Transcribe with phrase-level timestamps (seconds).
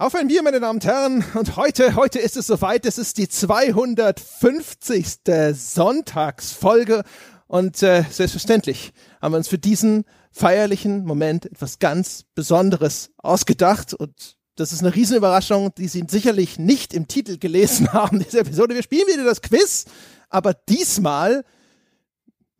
[0.00, 1.22] Auf ein Bier, meine Damen und Herren.
[1.34, 2.86] Und heute, heute ist es soweit.
[2.86, 5.18] Es ist die 250.
[5.52, 7.04] Sonntagsfolge.
[7.46, 13.92] Und äh, selbstverständlich haben wir uns für diesen feierlichen Moment etwas ganz Besonderes ausgedacht.
[13.92, 18.74] Und das ist eine Riesenüberraschung, die Sie sicherlich nicht im Titel gelesen haben dieser Episode.
[18.74, 19.84] Wir spielen wieder das Quiz,
[20.30, 21.44] aber diesmal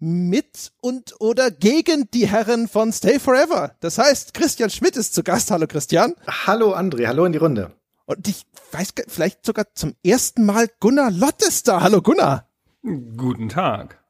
[0.01, 3.77] mit und oder gegen die Herren von Stay Forever.
[3.81, 5.50] Das heißt, Christian Schmidt ist zu Gast.
[5.50, 6.14] Hallo Christian.
[6.26, 7.73] Hallo André, hallo in die Runde.
[8.07, 11.82] Und ich weiß vielleicht sogar zum ersten Mal Gunnar Lott ist da.
[11.82, 12.49] Hallo Gunnar.
[12.82, 14.03] Guten Tag.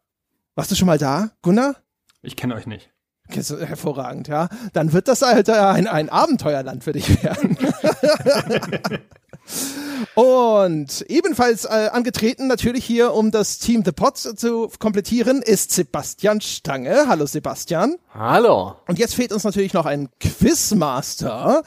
[0.55, 1.77] Warst du schon mal da, Gunnar?
[2.23, 2.91] Ich kenne euch nicht.
[3.37, 4.49] Hervorragend, ja.
[4.73, 7.57] Dann wird das halt ein, ein Abenteuerland für dich werden.
[10.15, 16.41] Und ebenfalls äh, angetreten, natürlich hier, um das Team The Pots zu komplettieren, ist Sebastian
[16.41, 17.07] Stange.
[17.09, 17.97] Hallo Sebastian.
[18.15, 18.77] Hallo.
[18.87, 21.63] Und jetzt fehlt uns natürlich noch ein Quizmaster.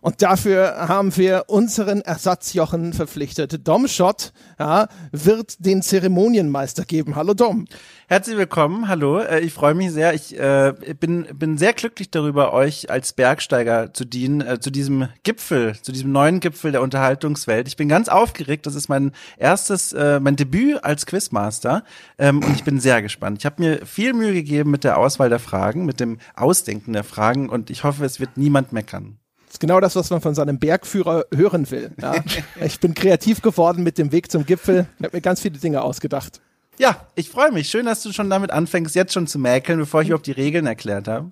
[0.00, 3.66] Und dafür haben wir unseren Ersatzjochen verpflichtet.
[3.66, 7.16] Dom Schott ja, wird den Zeremonienmeister geben.
[7.16, 7.66] Hallo Dom.
[8.10, 9.18] Herzlich willkommen, hallo.
[9.18, 10.14] Äh, ich freue mich sehr.
[10.14, 15.08] Ich äh, bin, bin sehr glücklich darüber, euch als Bergsteiger zu dienen, äh, zu diesem
[15.24, 17.68] Gipfel, zu diesem neuen Gipfel der Unterhaltungswelt.
[17.68, 18.64] Ich bin ganz aufgeregt.
[18.64, 21.84] Das ist mein erstes, äh, mein Debüt als Quizmaster
[22.16, 23.40] ähm, und ich bin sehr gespannt.
[23.40, 27.04] Ich habe mir viel Mühe gegeben mit der Auswahl der Fragen, mit dem Ausdenken der
[27.04, 29.18] Fragen und ich hoffe, es wird niemand meckern.
[29.44, 31.90] Das ist genau das, was man von seinem Bergführer hören will.
[32.00, 32.14] Ja.
[32.64, 34.86] Ich bin kreativ geworden mit dem Weg zum Gipfel.
[34.98, 36.40] Ich habe mir ganz viele Dinge ausgedacht.
[36.78, 37.68] Ja, ich freue mich.
[37.68, 40.64] Schön, dass du schon damit anfängst, jetzt schon zu mäkeln, bevor ich überhaupt die Regeln
[40.64, 41.28] erklärt habe.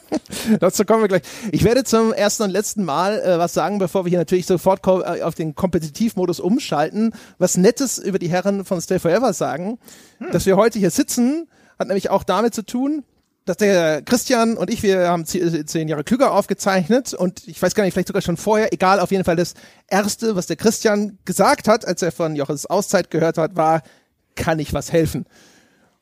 [0.60, 1.22] Dazu kommen wir gleich.
[1.50, 4.86] Ich werde zum ersten und letzten Mal äh, was sagen, bevor wir hier natürlich sofort
[4.86, 7.12] äh, auf den Kompetitivmodus umschalten.
[7.38, 9.78] Was Nettes über die Herren von Stay Forever sagen.
[10.18, 10.30] Hm.
[10.30, 13.02] Dass wir heute hier sitzen, hat nämlich auch damit zu tun,
[13.46, 17.84] dass der Christian und ich, wir haben zehn Jahre klüger aufgezeichnet und ich weiß gar
[17.84, 19.54] nicht, vielleicht sogar schon vorher, egal, auf jeden Fall das
[19.88, 23.82] Erste, was der Christian gesagt hat, als er von Joches Auszeit gehört hat, war,
[24.34, 25.26] kann ich was helfen?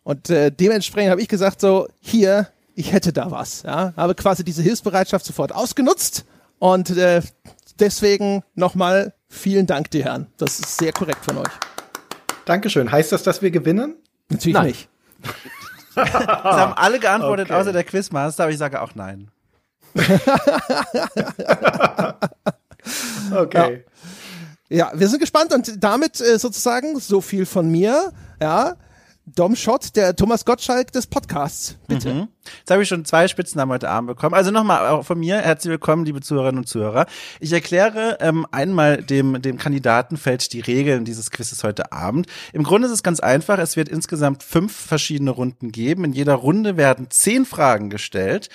[0.04, 3.62] Und äh, dementsprechend habe ich gesagt, so, hier, ich hätte da was.
[3.62, 3.92] Ja?
[3.96, 6.24] Habe quasi diese Hilfsbereitschaft sofort ausgenutzt
[6.58, 7.22] und äh,
[7.78, 10.26] deswegen nochmal vielen Dank, die Herren.
[10.36, 11.52] Das ist sehr korrekt von euch.
[12.44, 12.90] Dankeschön.
[12.90, 13.94] Heißt das, dass wir gewinnen?
[14.28, 14.66] Natürlich nein.
[14.66, 14.88] nicht.
[15.94, 17.60] das haben alle geantwortet, okay.
[17.60, 19.30] außer der Quizmaster, aber ich sage auch nein.
[23.34, 23.84] okay.
[23.84, 23.92] Ja.
[24.72, 28.10] Ja, wir sind gespannt und damit äh, sozusagen so viel von mir.
[28.40, 28.76] Ja,
[29.26, 31.76] Dom Schott, der Thomas Gottschalk des Podcasts.
[31.86, 32.14] Bitte.
[32.14, 32.28] Mhm.
[32.58, 34.34] Jetzt habe ich schon zwei Spitznamen heute Abend bekommen.
[34.34, 37.04] Also nochmal auch von mir, herzlich willkommen, liebe Zuhörerinnen und Zuhörer.
[37.38, 42.26] Ich erkläre ähm, einmal dem, dem Kandidatenfeld die Regeln dieses Quizzes heute Abend.
[42.54, 43.58] Im Grunde ist es ganz einfach.
[43.58, 46.04] Es wird insgesamt fünf verschiedene Runden geben.
[46.04, 48.48] In jeder Runde werden zehn Fragen gestellt.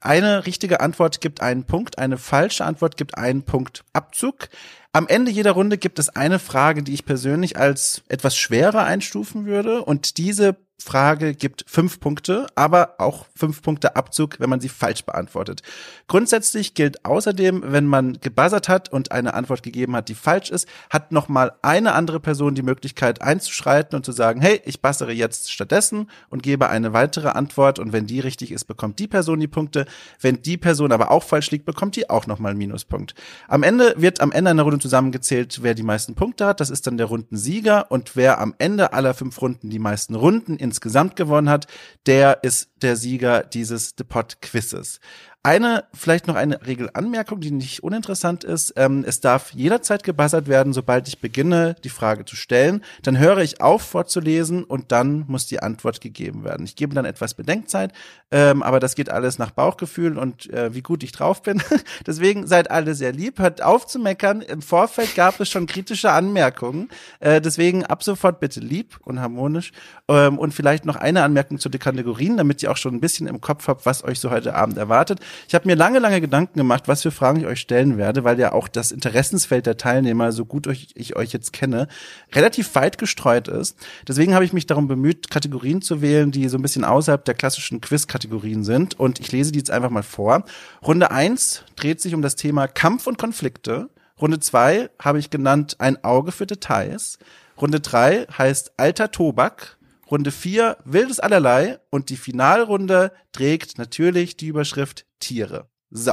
[0.00, 4.48] Eine richtige Antwort gibt einen Punkt, eine falsche Antwort gibt einen Punkt Abzug.
[4.94, 9.44] Am Ende jeder Runde gibt es eine Frage, die ich persönlich als etwas schwerer einstufen
[9.44, 9.82] würde.
[9.84, 15.04] Und diese Frage gibt fünf Punkte, aber auch fünf Punkte Abzug, wenn man sie falsch
[15.04, 15.62] beantwortet.
[16.08, 20.68] Grundsätzlich gilt außerdem, wenn man gebuzzert hat und eine Antwort gegeben hat, die falsch ist,
[20.90, 25.50] hat nochmal eine andere Person die Möglichkeit einzuschreiten und zu sagen, hey, ich buzzere jetzt
[25.50, 29.48] stattdessen und gebe eine weitere Antwort und wenn die richtig ist, bekommt die Person die
[29.48, 29.86] Punkte.
[30.20, 33.14] Wenn die Person aber auch falsch liegt, bekommt die auch nochmal einen Minuspunkt.
[33.48, 36.60] Am Ende wird am Ende einer Runde zusammengezählt, wer die meisten Punkte hat.
[36.60, 40.58] Das ist dann der Rundensieger und wer am Ende aller fünf Runden die meisten Runden
[40.74, 41.66] insgesamt gewonnen hat,
[42.06, 44.98] der ist der Sieger dieses The Pot Quizzes.
[45.46, 48.72] Eine, vielleicht noch eine Regelanmerkung, die nicht uninteressant ist.
[48.76, 52.82] Ähm, es darf jederzeit gebuzzert werden, sobald ich beginne, die Frage zu stellen.
[53.02, 56.64] Dann höre ich auf vorzulesen und dann muss die Antwort gegeben werden.
[56.64, 57.92] Ich gebe dann etwas Bedenkzeit,
[58.30, 61.62] ähm, aber das geht alles nach Bauchgefühl und äh, wie gut ich drauf bin.
[62.06, 64.40] deswegen seid alle sehr lieb, hört auf zu meckern.
[64.40, 66.88] Im Vorfeld gab es schon kritische Anmerkungen.
[67.20, 69.72] Äh, deswegen ab sofort bitte lieb und harmonisch.
[70.08, 73.26] Ähm, und vielleicht noch eine Anmerkung zu den Kategorien, damit ihr auch schon ein bisschen
[73.26, 75.20] im Kopf habt, was euch so heute Abend erwartet.
[75.48, 78.38] Ich habe mir lange, lange Gedanken gemacht, was für Fragen ich euch stellen werde, weil
[78.38, 81.88] ja auch das Interessensfeld der Teilnehmer, so gut ich euch jetzt kenne,
[82.32, 83.76] relativ weit gestreut ist.
[84.06, 87.34] Deswegen habe ich mich darum bemüht, Kategorien zu wählen, die so ein bisschen außerhalb der
[87.34, 88.98] klassischen Quiz-Kategorien sind.
[88.98, 90.44] Und ich lese die jetzt einfach mal vor.
[90.82, 93.88] Runde eins dreht sich um das Thema Kampf und Konflikte.
[94.20, 97.18] Runde zwei habe ich genannt ein Auge für Details.
[97.60, 99.76] Runde drei heißt alter Tobak.
[100.10, 105.68] Runde 4 wildes allerlei und die Finalrunde trägt natürlich die Überschrift Tiere.
[105.90, 106.12] So.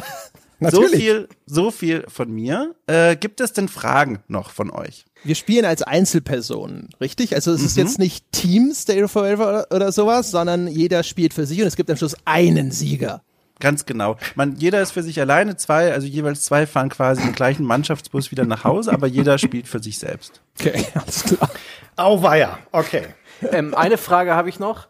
[0.60, 2.74] so viel, so viel von mir.
[2.86, 5.04] Äh, gibt es denn Fragen noch von euch?
[5.24, 7.34] Wir spielen als Einzelpersonen, richtig?
[7.34, 7.66] Also es mhm.
[7.66, 11.66] ist jetzt nicht Team Stay Forever oder, oder sowas, sondern jeder spielt für sich und
[11.66, 13.22] es gibt am Schluss einen Sieger.
[13.60, 14.16] Ganz genau.
[14.36, 18.30] Man, jeder ist für sich alleine, zwei, also jeweils zwei fahren quasi im gleichen Mannschaftsbus
[18.30, 20.40] wieder nach Hause, aber jeder spielt für sich selbst.
[20.58, 21.50] Okay, alles klar.
[21.96, 23.06] Auweia, okay.
[23.50, 24.86] Ähm, eine Frage habe ich noch.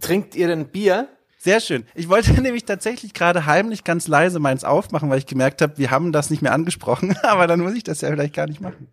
[0.00, 1.08] Trinkt ihr denn Bier?
[1.42, 1.86] Sehr schön.
[1.94, 5.90] Ich wollte nämlich tatsächlich gerade heimlich ganz leise meins aufmachen, weil ich gemerkt habe, wir
[5.90, 8.88] haben das nicht mehr angesprochen, aber dann muss ich das ja vielleicht gar nicht machen.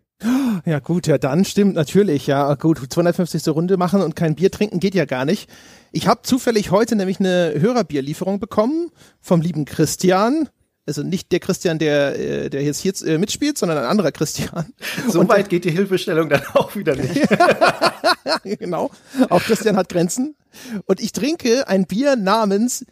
[0.64, 3.46] Ja gut, ja dann stimmt natürlich, ja gut, 250.
[3.48, 5.48] Runde machen und kein Bier trinken geht ja gar nicht.
[5.92, 8.90] Ich habe zufällig heute nämlich eine Hörerbierlieferung bekommen
[9.20, 10.48] vom lieben Christian.
[10.86, 14.72] Also nicht der Christian, der, äh, der jetzt hier äh, mitspielt, sondern ein anderer Christian.
[15.08, 17.28] So Und- weit geht die Hilfestellung dann auch wieder nicht.
[18.58, 18.90] genau.
[19.28, 20.34] Auch Christian hat Grenzen.
[20.86, 22.84] Und ich trinke ein Bier namens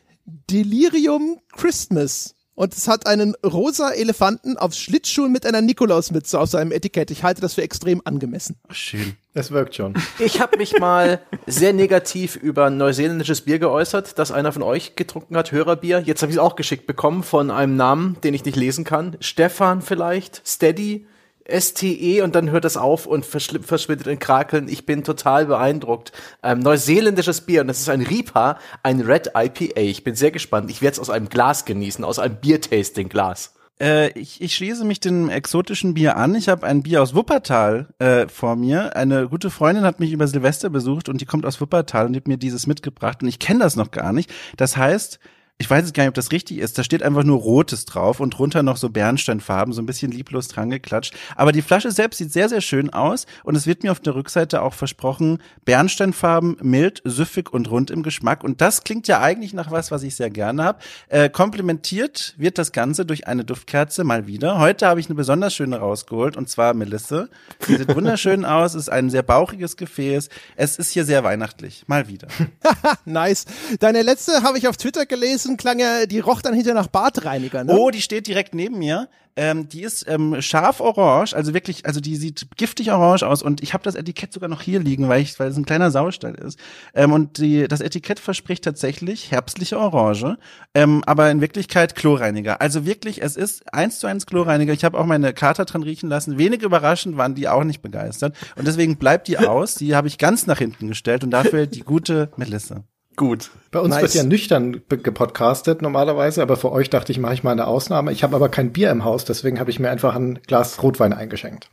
[0.51, 2.36] Delirium Christmas.
[2.57, 7.11] Und es hat einen rosa Elefanten auf Schlittschuhen mit einer Nikolausmütze auf seinem Etikett.
[7.11, 8.57] Ich halte das für extrem angemessen.
[8.69, 9.15] Ach, schön.
[9.35, 9.93] Das wirkt schon.
[10.19, 15.37] Ich habe mich mal sehr negativ über neuseeländisches Bier geäußert, das einer von euch getrunken
[15.37, 16.01] hat, Hörerbier.
[16.01, 19.19] Jetzt habe ich es auch geschickt bekommen von einem Namen, den ich nicht lesen kann.
[19.21, 21.07] Stefan vielleicht, Steady,
[21.49, 24.69] STE und dann hört das auf und verschwindet in Krakeln.
[24.69, 26.13] Ich bin total beeindruckt.
[26.43, 29.81] Ähm, neuseeländisches Bier und das ist ein Ripa, ein Red IPA.
[29.81, 30.71] Ich bin sehr gespannt.
[30.71, 33.53] Ich werde es aus einem Glas genießen, aus einem Biertasting-Glas.
[33.79, 36.35] Äh, ich, ich schließe mich dem exotischen Bier an.
[36.35, 38.97] Ich habe ein Bier aus Wuppertal äh, vor mir.
[38.97, 42.29] Eine gute Freundin hat mich über Silvester besucht und die kommt aus Wuppertal und hat
[42.29, 44.33] mir dieses mitgebracht und ich kenne das noch gar nicht.
[44.57, 45.19] Das heißt,
[45.59, 46.77] ich weiß jetzt gar nicht, ob das richtig ist.
[46.77, 50.49] Da steht einfach nur Rotes drauf und drunter noch so Bernsteinfarben, so ein bisschen lieblos
[50.49, 51.15] dran geklatscht.
[51.35, 54.15] Aber die Flasche selbst sieht sehr, sehr schön aus und es wird mir auf der
[54.15, 58.45] Rückseite auch versprochen, Bernsteinfarben, mild, süffig und rund im Geschmack.
[58.45, 60.79] Und das klingt ja eigentlich nach was, was ich sehr gerne habe.
[61.09, 64.59] Äh, komplementiert wird das Ganze durch eine Duftkerze mal wieder.
[64.59, 67.31] Heute habe ich eine besonders schöne rausgeholt und zwar Melisse.
[67.67, 70.29] Die sieht wunderschön aus, ist ein sehr bauchiges Gefäß.
[70.55, 71.85] Es ist hier sehr weihnachtlich.
[71.87, 72.29] Mal wieder.
[73.05, 73.47] Nice.
[73.79, 77.65] Deine letzte habe ich auf Twitter gelesen, klang ja, die roch dann hinterher nach Bartreiniger,
[77.65, 77.77] ne?
[77.77, 79.09] Oh, die steht direkt neben mir.
[79.39, 83.63] Ähm, die ist ähm, scharf orange, also wirklich, also die sieht giftig orange aus und
[83.63, 86.35] ich habe das Etikett sogar noch hier liegen, weil ich, weil es ein kleiner Saustall
[86.35, 86.59] ist.
[86.95, 90.39] Ähm, und die, das Etikett verspricht tatsächlich herbstliche Orange,
[90.75, 92.63] ähm, aber in Wirklichkeit Chlorreiniger.
[92.63, 94.73] Also wirklich, es ist eins zu eins Chlorreiniger.
[94.73, 96.39] Ich habe auch meine Kater dran riechen lassen.
[96.39, 99.75] Wenig überraschend waren die auch nicht begeistert und deswegen bleibt die aus.
[99.75, 102.85] Die habe ich ganz nach hinten gestellt und dafür die gute Melisse.
[103.17, 103.51] Gut.
[103.71, 104.03] Bei uns Nice.
[104.03, 108.13] wird ja nüchtern gepodcastet normalerweise, aber für euch dachte ich, mache ich mal eine Ausnahme.
[108.13, 111.13] Ich habe aber kein Bier im Haus, deswegen habe ich mir einfach ein Glas Rotwein
[111.13, 111.71] eingeschenkt.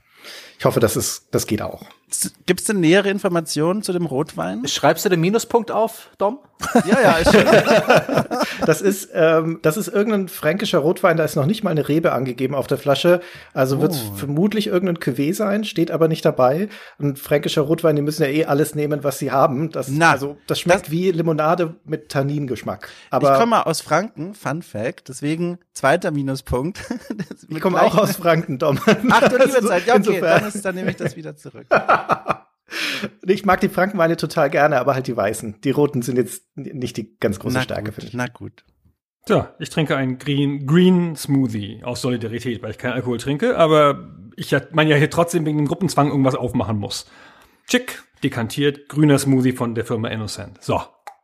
[0.57, 1.83] Ich hoffe, das ist, das geht auch.
[2.45, 4.67] Gibt es denn nähere Informationen zu dem Rotwein?
[4.67, 6.39] Schreibst du den Minuspunkt auf, Dom?
[6.85, 7.45] Ja, ja, ist schön.
[8.65, 12.13] Das ist, ähm, das ist irgendein fränkischer Rotwein, da ist noch nicht mal eine Rebe
[12.13, 13.19] angegeben auf der Flasche.
[13.53, 16.69] Also wird es vermutlich irgendein Cuvée sein, steht aber nicht dabei.
[16.99, 19.69] Ein fränkischer Rotwein, die müssen ja eh alles nehmen, was sie haben.
[19.71, 22.89] Das, Na, also, das schmeckt wie Limonade mit Tanningeschmack.
[23.09, 26.79] Aber ich komme aus Franken, Fun Fact, deswegen zweiter Minuspunkt.
[27.49, 28.79] ich komme auch aus Franken, Dom.
[29.09, 30.39] Ach du liebe Zeit, ja okay, insofern.
[30.39, 31.65] dann, ist, dann nehme ich das wieder zurück.
[33.21, 35.61] Ich mag die Frankenweine total gerne, aber halt die weißen.
[35.61, 38.13] Die roten sind jetzt nicht die ganz große Stärke, gut, finde ich.
[38.13, 38.63] na gut.
[39.25, 44.09] So, ich trinke einen Green, Green Smoothie aus Solidarität, weil ich keinen Alkohol trinke, aber
[44.35, 47.09] ich man ja hier trotzdem wegen dem Gruppenzwang irgendwas aufmachen muss.
[47.67, 50.61] Chick, dekantiert, grüner Smoothie von der Firma Innocent.
[50.61, 50.81] So,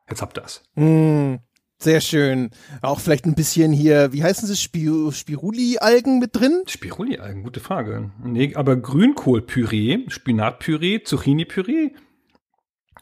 [0.09, 0.63] jetzt habt ihr's.
[0.75, 1.35] Mm,
[1.79, 2.51] sehr schön.
[2.81, 6.63] Auch vielleicht ein bisschen hier, wie heißen sie, Spi Spiruli-Algen mit drin?
[6.67, 8.11] Spirulli-Algen, gute Frage.
[8.23, 11.91] Nee, aber Grünkohlpüree, Spinatpüree, Zucchini-Püree,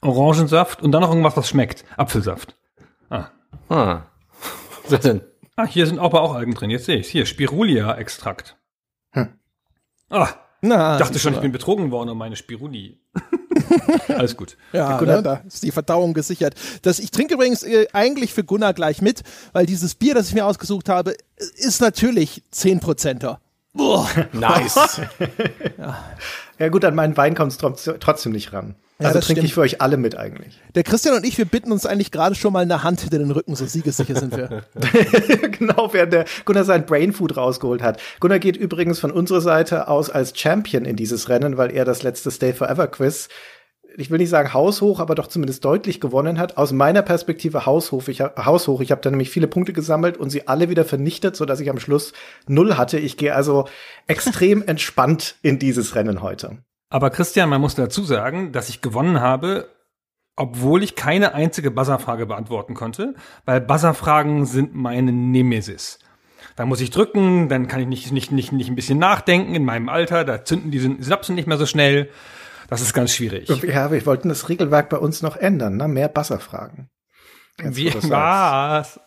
[0.01, 1.85] Orangensaft und dann noch irgendwas, was schmeckt.
[1.97, 2.55] Apfelsaft.
[3.09, 3.29] Ah.
[3.69, 4.03] Ah.
[4.89, 5.21] Was denn?
[5.57, 6.69] Ah, hier sind aber auch Algen drin.
[6.69, 7.09] Jetzt sehe ich's.
[7.09, 8.57] Hier, Spirulia-Extrakt.
[10.09, 12.97] Ah, Na, ich dachte schon, ich bin betrogen worden um meine Spiruli.
[14.07, 14.57] Alles gut.
[14.73, 16.55] Ja, Gunnar- ne, da ist die Verdauung gesichert.
[16.81, 19.21] Das, ich trinke übrigens äh, eigentlich für Gunnar gleich mit,
[19.53, 21.15] weil dieses Bier, das ich mir ausgesucht habe,
[21.57, 23.39] ist natürlich 10%er.
[24.33, 25.01] Nice.
[26.59, 27.57] Ja gut, an meinen Wein kommt es
[27.99, 28.73] trotzdem nicht ran.
[28.99, 30.59] Ja, Also das trinke ich für euch alle mit eigentlich.
[30.73, 33.29] Der Christian und ich, wir bitten uns eigentlich gerade schon mal eine Hand hinter den
[33.31, 34.63] Rücken, so siegessicher sind wir.
[35.51, 37.99] genau, während der Gunnar sein Brain Food rausgeholt hat.
[38.19, 42.01] Gunnar geht übrigens von unserer Seite aus als Champion in dieses Rennen, weil er das
[42.03, 43.29] letzte Stay Forever Quiz,
[43.99, 46.57] ich will nicht sagen haushoch, aber doch zumindest deutlich gewonnen hat.
[46.57, 48.07] Aus meiner Perspektive haushoch.
[48.07, 48.79] Ich, hab- haushoch.
[48.81, 51.69] Ich habe da nämlich viele Punkte gesammelt und sie alle wieder vernichtet, so dass ich
[51.69, 52.13] am Schluss
[52.47, 52.99] null hatte.
[52.99, 53.67] Ich gehe also
[54.05, 56.59] extrem entspannt in dieses Rennen heute.
[56.89, 59.69] Aber Christian, man muss dazu sagen, dass ich gewonnen habe,
[60.35, 63.15] obwohl ich keine einzige Buzzerfrage beantworten konnte,
[63.45, 65.99] weil Buzzerfragen sind meine Nemesis.
[66.55, 69.65] Da muss ich drücken, dann kann ich nicht, nicht, nicht, nicht ein bisschen nachdenken in
[69.65, 72.09] meinem Alter, da zünden die Synapsen nicht mehr so schnell.
[72.69, 73.47] Das ist ganz schwierig.
[73.49, 75.87] Ja, wir wollten das Regelwerk bei uns noch ändern, ne?
[75.87, 76.89] Mehr Basserfragen.
[77.59, 78.99] Jetzt, Wie, was?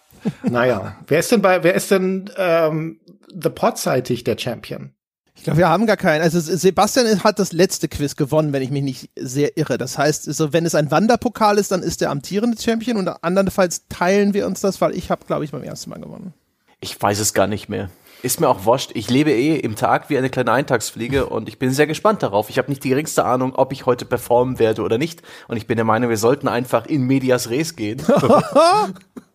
[0.43, 4.95] Naja, wer ist denn bei, wer ist denn ähm, The Pod-seitig der Champion?
[5.41, 6.21] Ich glaube, wir haben gar keinen.
[6.21, 9.79] Also Sebastian hat das letzte Quiz gewonnen, wenn ich mich nicht sehr irre.
[9.79, 13.89] Das heißt, also, wenn es ein Wanderpokal ist, dann ist der amtierende Champion und andernfalls
[13.89, 16.35] teilen wir uns das, weil ich habe, glaube ich, beim ersten Mal gewonnen.
[16.81, 17.89] Ich weiß es gar nicht mehr.
[18.23, 18.91] Ist mir auch wurscht.
[18.93, 22.51] Ich lebe eh im Tag wie eine kleine Eintagsfliege und ich bin sehr gespannt darauf.
[22.51, 25.23] Ich habe nicht die geringste Ahnung, ob ich heute performen werde oder nicht.
[25.49, 28.03] Und ich bin der Meinung, wir sollten einfach in medias res gehen.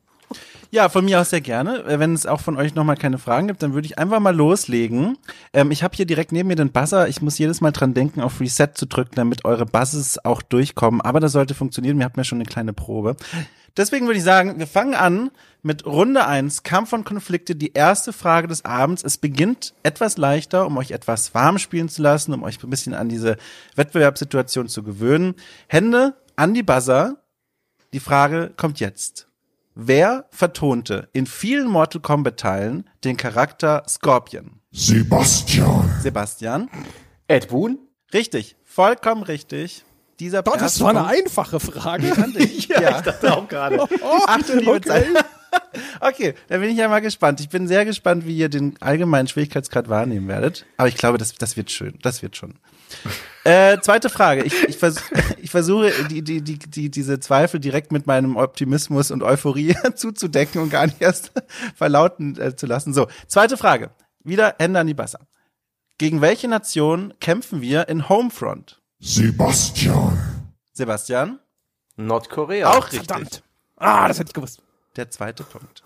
[0.72, 1.84] Ja, von mir aus sehr gerne.
[1.86, 4.36] Äh, wenn es auch von euch nochmal keine Fragen gibt, dann würde ich einfach mal
[4.36, 5.18] loslegen.
[5.54, 7.08] Ähm, ich habe hier direkt neben mir den Buzzer.
[7.08, 11.02] Ich muss jedes Mal dran denken, auf Reset zu drücken, damit eure Buzzes auch durchkommen.
[11.02, 11.98] Aber das sollte funktionieren.
[11.98, 13.16] Wir hatten ja schon eine kleine Probe.
[13.78, 15.32] Deswegen würde ich sagen, wir fangen an
[15.62, 19.04] mit Runde eins Kampf und Konflikte, die erste Frage des Abends.
[19.04, 22.94] Es beginnt etwas leichter, um euch etwas warm spielen zu lassen, um euch ein bisschen
[22.94, 23.36] an diese
[23.76, 25.36] Wettbewerbssituation zu gewöhnen.
[25.68, 27.18] Hände an die Buzzer.
[27.94, 29.28] Die Frage kommt jetzt.
[29.78, 34.62] Wer vertonte in vielen Mortal Kombat Teilen den Charakter Scorpion?
[34.72, 35.92] Sebastian.
[36.02, 36.70] Sebastian?
[37.28, 37.80] Ed Boon?
[38.14, 39.84] Richtig, vollkommen richtig.
[40.22, 42.08] Dieser Doch, das war eine einfache Frage.
[42.70, 43.82] ja, Ich dachte auch gerade.
[44.28, 45.08] Achtung, liebe Zeit.
[46.00, 47.42] Okay, da bin ich ja mal gespannt.
[47.42, 50.66] Ich bin sehr gespannt, wie ihr den allgemeinen Schwierigkeitsgrad wahrnehmen werdet.
[50.78, 52.00] Aber ich glaube, das, das wird schön.
[52.02, 52.54] Das wird schon.
[53.46, 54.44] Äh, zweite Frage.
[54.44, 55.04] Ich, ich, vers
[55.38, 60.62] ich versuche, die, die, die, die, diese Zweifel direkt mit meinem Optimismus und Euphorie zuzudecken
[60.62, 61.32] und gar nicht erst
[61.76, 62.94] verlauten äh, zu lassen.
[62.94, 63.92] So, zweite Frage.
[64.24, 65.20] Wieder Hände an die Basser.
[66.00, 68.82] Gegen welche Nation kämpfen wir in Homefront?
[69.00, 70.18] Sebastian.
[70.74, 71.40] Sebastian?
[71.98, 72.72] Nordkorea.
[72.72, 73.08] Auch richtig.
[73.08, 73.44] Verdammt.
[73.78, 74.62] Ah, das hätte ich gewusst.
[74.96, 75.84] Der zweite Punkt.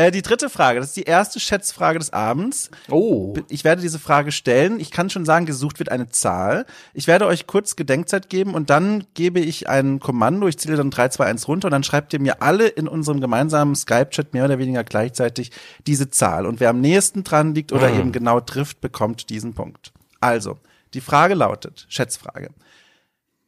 [0.00, 2.70] Äh, die dritte Frage, das ist die erste Schätzfrage des Abends.
[2.88, 3.34] Oh.
[3.50, 4.80] Ich werde diese Frage stellen.
[4.80, 6.64] Ich kann schon sagen, gesucht wird eine Zahl.
[6.94, 10.48] Ich werde euch kurz Gedenkzeit geben und dann gebe ich ein Kommando.
[10.48, 13.20] Ich zähle dann 3, 2, 1 runter und dann schreibt ihr mir alle in unserem
[13.20, 15.50] gemeinsamen Skype-Chat mehr oder weniger gleichzeitig
[15.86, 16.46] diese Zahl.
[16.46, 19.92] Und wer am nächsten dran liegt oder eben genau trifft, bekommt diesen Punkt.
[20.18, 20.56] Also,
[20.94, 22.48] die Frage lautet, Schätzfrage.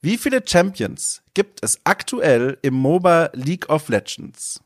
[0.02, 4.60] Wie viele Champions gibt es aktuell im MOBA League of Legends?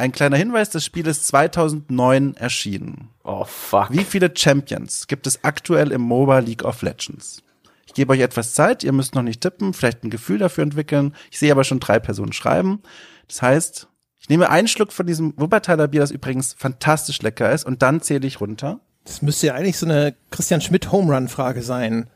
[0.00, 3.10] Ein kleiner Hinweis, das Spiel ist 2009 erschienen.
[3.22, 3.88] Oh, fuck.
[3.90, 7.42] Wie viele Champions gibt es aktuell im MOBA League of Legends?
[7.86, 11.14] Ich gebe euch etwas Zeit, ihr müsst noch nicht tippen, vielleicht ein Gefühl dafür entwickeln.
[11.30, 12.80] Ich sehe aber schon drei Personen schreiben.
[13.28, 13.88] Das heißt,
[14.18, 18.00] ich nehme einen Schluck von diesem Wuppertaler Bier, das übrigens fantastisch lecker ist, und dann
[18.00, 18.80] zähle ich runter.
[19.04, 22.08] Das müsste ja eigentlich so eine Christian Schmidt Home Run Frage sein.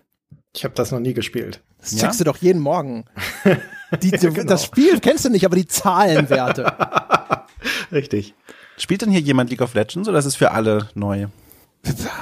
[0.57, 1.61] Ich habe das noch nie gespielt.
[1.81, 3.05] Das checkst du doch jeden Morgen.
[4.03, 6.65] Die, die, Das Spiel kennst du nicht, aber die Zahlenwerte.
[7.93, 8.35] Richtig.
[8.77, 11.27] Spielt denn hier jemand League of Legends oder ist es für alle neu?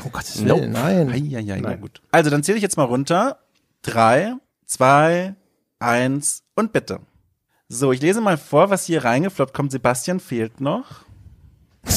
[0.04, 1.10] um Gottes Willen, nein.
[1.10, 2.02] Eieiei, na gut.
[2.10, 3.38] Also, dann zähle ich jetzt mal runter.
[3.82, 4.34] Drei,
[4.66, 5.34] zwei,
[5.78, 7.00] eins und bitte.
[7.68, 9.72] So, ich lese mal vor, was hier reingefloppt kommt.
[9.72, 11.04] Sebastian fehlt noch.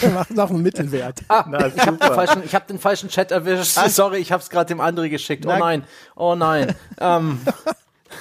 [0.00, 1.20] Wir machen noch einen Mittelwert.
[1.28, 3.78] Ah, Na, ich habe den, hab den falschen Chat erwischt.
[3.88, 5.46] Sorry, ich habe es gerade dem André geschickt.
[5.46, 5.84] Oh nein,
[6.16, 6.74] oh nein.
[7.00, 7.40] ähm,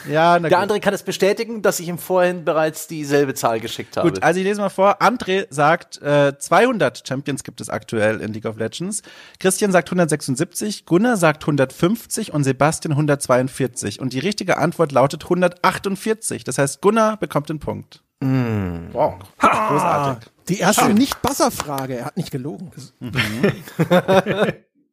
[0.10, 0.70] Ja, na der gut.
[0.72, 4.10] André kann es bestätigen, dass ich ihm vorhin bereits dieselbe Zahl geschickt habe.
[4.10, 5.02] Gut, also ich lese mal vor.
[5.02, 9.02] André sagt, äh, 200 Champions gibt es aktuell in League of Legends.
[9.40, 14.00] Christian sagt 176, Gunnar sagt 150 und Sebastian 142.
[14.00, 16.44] Und die richtige Antwort lautet 148.
[16.44, 18.04] Das heißt, Gunnar bekommt den Punkt.
[18.20, 19.16] Wow.
[19.40, 20.30] Großartig.
[20.50, 21.98] Die erste Nicht-Buzzer-Frage.
[21.98, 22.72] Er hat nicht gelogen.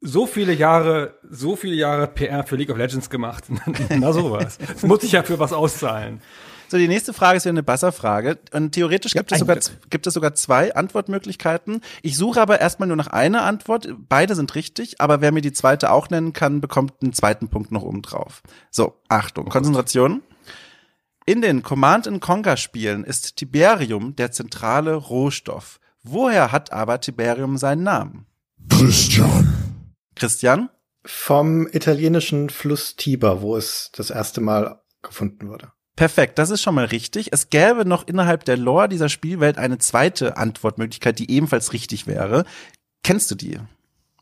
[0.06, 3.44] So viele Jahre, so viele Jahre PR für League of Legends gemacht.
[3.88, 4.58] Na sowas.
[4.58, 6.20] Das muss ich ja für was auszahlen.
[6.68, 8.38] So, die nächste Frage ist ja eine Basserfrage.
[8.52, 9.56] Und theoretisch gibt es, sogar,
[9.88, 11.80] gibt es sogar zwei Antwortmöglichkeiten.
[12.02, 13.88] Ich suche aber erstmal nur nach einer Antwort.
[14.11, 17.73] Beide sind richtig, aber wer mir die zweite auch nennen kann, bekommt einen zweiten Punkt
[17.73, 18.42] noch oben drauf.
[18.70, 20.23] So, Achtung, Konzentration.
[21.25, 25.80] In den Command Conquer Spielen ist Tiberium der zentrale Rohstoff.
[26.02, 28.26] Woher hat aber Tiberium seinen Namen?
[28.68, 29.63] Christian.
[30.14, 30.71] Christian?
[31.04, 35.73] Vom italienischen Fluss Tiber, wo es das erste Mal gefunden wurde.
[35.97, 37.33] Perfekt, das ist schon mal richtig.
[37.33, 42.44] Es gäbe noch innerhalb der Lore dieser Spielwelt eine zweite Antwortmöglichkeit, die ebenfalls richtig wäre.
[43.04, 43.61] Kennst du die?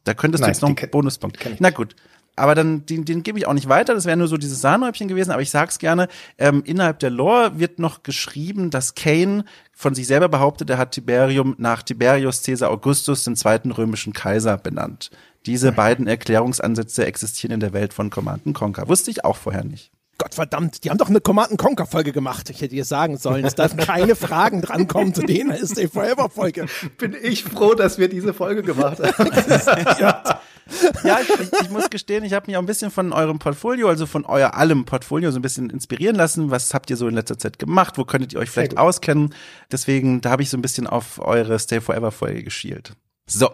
[0.05, 1.39] Da könntest Nein, du jetzt noch einen Bonuspunkt.
[1.61, 1.95] Na gut.
[2.35, 3.95] Aber dann, den, den gebe ich auch nicht weiter.
[3.95, 5.31] Das wäre nur so dieses Sahnehäubchen gewesen.
[5.31, 6.09] Aber ich sag's gerne.
[6.39, 10.93] Ähm, innerhalb der Lore wird noch geschrieben, dass Kane von sich selber behauptet, er hat
[10.93, 15.11] Tiberium nach Tiberius Caesar Augustus, den zweiten römischen Kaiser, benannt.
[15.45, 18.89] Diese beiden Erklärungsansätze existieren in der Welt von Command Conquer.
[18.89, 19.91] Wusste ich auch vorher nicht.
[20.19, 22.49] Gott verdammt, die haben doch eine Command Conquer Folge gemacht.
[22.49, 26.29] Ich hätte dir sagen sollen, es darf keine Fragen drankommen zu denen ist die Forever
[26.31, 26.67] Folge.
[26.97, 29.31] Bin ich froh, dass wir diese Folge gemacht haben.
[29.99, 30.41] Ja,
[30.73, 34.07] ich, ich, ich muss gestehen, ich habe mich auch ein bisschen von eurem Portfolio, also
[34.07, 36.51] von euer allem Portfolio so ein bisschen inspirieren lassen.
[36.51, 37.99] Was habt ihr so in letzter Zeit gemacht?
[37.99, 39.35] Wo könntet ihr euch vielleicht auskennen?
[39.71, 42.95] Deswegen, da habe ich so ein bisschen auf eure Stay Forever Folge geschielt.
[43.27, 43.51] So.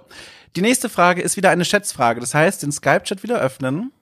[0.57, 2.21] Die nächste Frage ist wieder eine Schätzfrage.
[2.21, 3.93] Das heißt, den Skype-Chat wieder öffnen.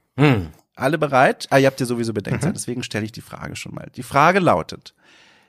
[0.76, 1.46] Alle bereit?
[1.50, 3.90] Ah, ihr habt ja sowieso Bedenkzeit, deswegen stelle ich die Frage schon mal.
[3.96, 4.94] Die Frage lautet,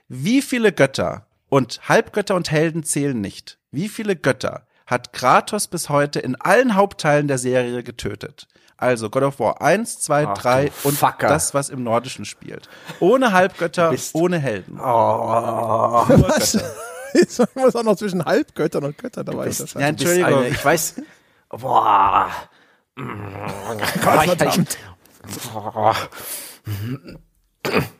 [0.08, 3.58] wie viele Götter und Halbgötter und Helden zählen nicht?
[3.70, 8.48] Wie viele Götter hat Kratos bis heute in allen Hauptteilen der Serie getötet?
[8.76, 11.26] Also God of War 1, 2, Ach, 3 du und Fucker.
[11.28, 12.68] das, was im Nordischen spielt.
[13.00, 14.78] Ohne Halbgötter, bist- ohne Helden.
[14.80, 16.62] Oh, Götter.
[17.14, 19.82] Jetzt muss auch noch zwischen Halbgöttern und Göttern dabei bist- unterscheiden.
[19.84, 20.44] Ja, du bist Entschuldigung.
[20.44, 20.94] eine, ich weiß.
[21.50, 22.30] Boah.
[22.94, 24.78] Gott, verdammt.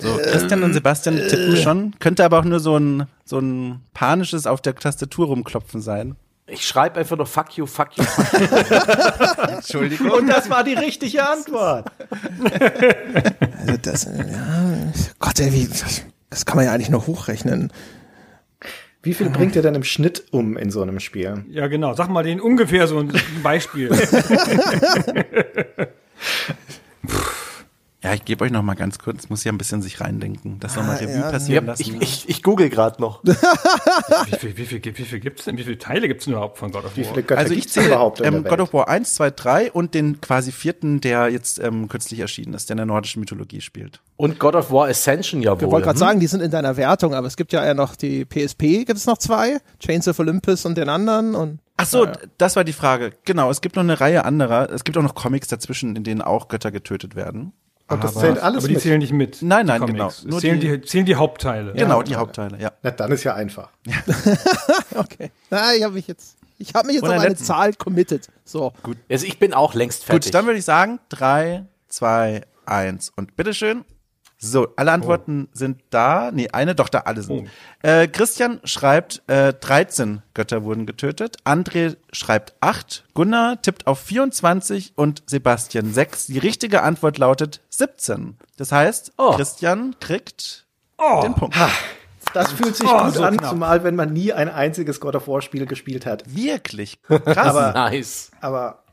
[0.00, 1.94] So, Christian und Sebastian tippen schon.
[1.98, 6.16] Könnte aber auch nur so ein, so ein panisches auf der Tastatur rumklopfen sein.
[6.46, 8.32] Ich schreibe einfach nur fuck you, fuck you, fuck
[9.50, 9.54] you.
[9.54, 10.10] Entschuldigung.
[10.10, 11.86] Und das war die richtige Antwort.
[13.58, 15.68] Also das, ja, Gott, ey, wie,
[16.28, 17.72] das kann man ja eigentlich nur hochrechnen.
[19.02, 21.44] Wie viel bringt ihr denn im Schnitt um in so einem Spiel?
[21.48, 21.94] Ja, genau.
[21.94, 23.90] Sag mal den ungefähr so ein Beispiel.
[28.02, 30.74] Ja, ich gebe euch noch mal ganz kurz, muss ja ein bisschen sich reindenken, das
[30.74, 31.30] nochmal Ah, Revue ja.
[31.30, 31.82] passieren Ja, lassen.
[31.82, 33.22] ich, ich, ich google gerade noch.
[33.24, 35.58] wie viel, wie viel, wie viel gibt's denn?
[35.58, 37.08] Wie viele Teile gibt's denn überhaupt von God of Wie War?
[37.10, 39.92] viele Götter also ich gibt's denn zähle ähm, God of War 1, 2, 3 und
[39.94, 44.00] den quasi vierten, der jetzt ähm, kürzlich erschienen ist, der in der nordischen Mythologie spielt.
[44.16, 45.70] Und God of War Ascension ja Ich wohl.
[45.70, 48.24] wollte gerade sagen, die sind in deiner Wertung, aber es gibt ja ja noch die
[48.24, 52.12] PSP, gibt es noch zwei, Chains of Olympus und den anderen und Ach so, d-
[52.36, 53.12] das war die Frage.
[53.24, 54.70] Genau, es gibt noch eine Reihe anderer.
[54.70, 57.52] Es gibt auch noch Comics dazwischen, in denen auch Götter getötet werden.
[57.90, 58.82] Und das zählt alles Aber die mit.
[58.82, 59.42] zählen nicht mit.
[59.42, 60.08] Nein, nein, genau.
[60.08, 61.72] Es Nur zählen, die- die, zählen die Hauptteile.
[61.74, 62.72] genau, die Hauptteile, ja.
[62.82, 63.70] Na, dann ist ja einfach.
[64.94, 65.30] okay.
[65.50, 67.44] Na, ich habe mich jetzt, ich habe mich jetzt auf ein eine letzten.
[67.44, 68.28] Zahl committed.
[68.44, 68.72] So.
[69.10, 70.26] Also ich bin auch längst fertig.
[70.26, 73.84] Gut, dann würde ich sagen, drei, zwei, eins und bitteschön.
[74.42, 76.30] So, alle Antworten sind da.
[76.32, 77.50] Nee, eine, doch, da alle sind.
[77.82, 81.36] Äh, Christian schreibt, äh, 13 Götter wurden getötet.
[81.44, 83.04] André schreibt 8.
[83.12, 86.28] Gunnar tippt auf 24 und Sebastian 6.
[86.28, 88.38] Die richtige Antwort lautet 17.
[88.56, 89.32] Das heißt, Oh.
[89.36, 91.54] Christian kriegt Oh, den Punkt.
[92.32, 93.50] Das fühlt sich Oh, gut so an, knapp.
[93.50, 96.24] zumal wenn man nie ein einziges God of War Spiel gespielt hat.
[96.34, 97.36] Wirklich krass.
[97.36, 98.30] Aber, nice.
[98.40, 98.84] aber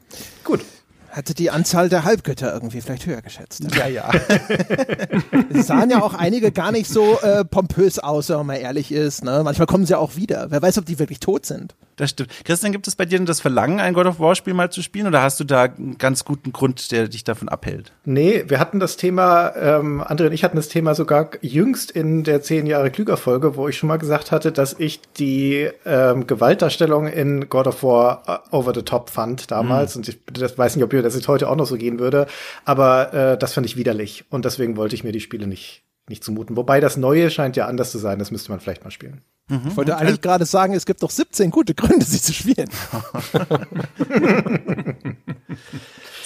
[0.43, 0.65] gut.
[1.11, 3.63] Hatte die Anzahl der Halbgötter irgendwie vielleicht höher geschätzt.
[3.75, 4.11] ja, ja.
[5.53, 8.91] Es sahen ja auch einige gar nicht so äh, pompös aus, wenn man mal ehrlich
[8.91, 9.23] ist.
[9.23, 9.41] Ne?
[9.43, 10.47] Manchmal kommen sie ja auch wieder.
[10.49, 11.75] Wer weiß, ob die wirklich tot sind.
[11.97, 12.29] Das stimmt.
[12.45, 14.83] Christian, gibt es bei dir denn das Verlangen, ein God of War Spiel mal zu
[14.83, 17.91] spielen oder hast du da einen ganz guten Grund, der dich davon abhält?
[18.05, 22.23] Nee, wir hatten das Thema, ähm, André und ich hatten das Thema sogar jüngst in
[22.23, 27.07] der 10 Jahre Klüger-Folge, wo ich schon mal gesagt hatte, dass ich die ähm, Gewaltdarstellung
[27.07, 29.95] in God of War äh, over the top fand damals.
[29.95, 32.27] Und ich das weiß nicht, ob mir das jetzt heute auch noch so gehen würde,
[32.65, 34.25] aber äh, das fand ich widerlich.
[34.29, 36.57] Und deswegen wollte ich mir die Spiele nicht, nicht zumuten.
[36.57, 39.21] Wobei das Neue scheint ja anders zu sein, das müsste man vielleicht mal spielen.
[39.49, 42.67] Ich wollte eigentlich gerade sagen, es gibt doch 17 gute Gründe, sie zu spielen.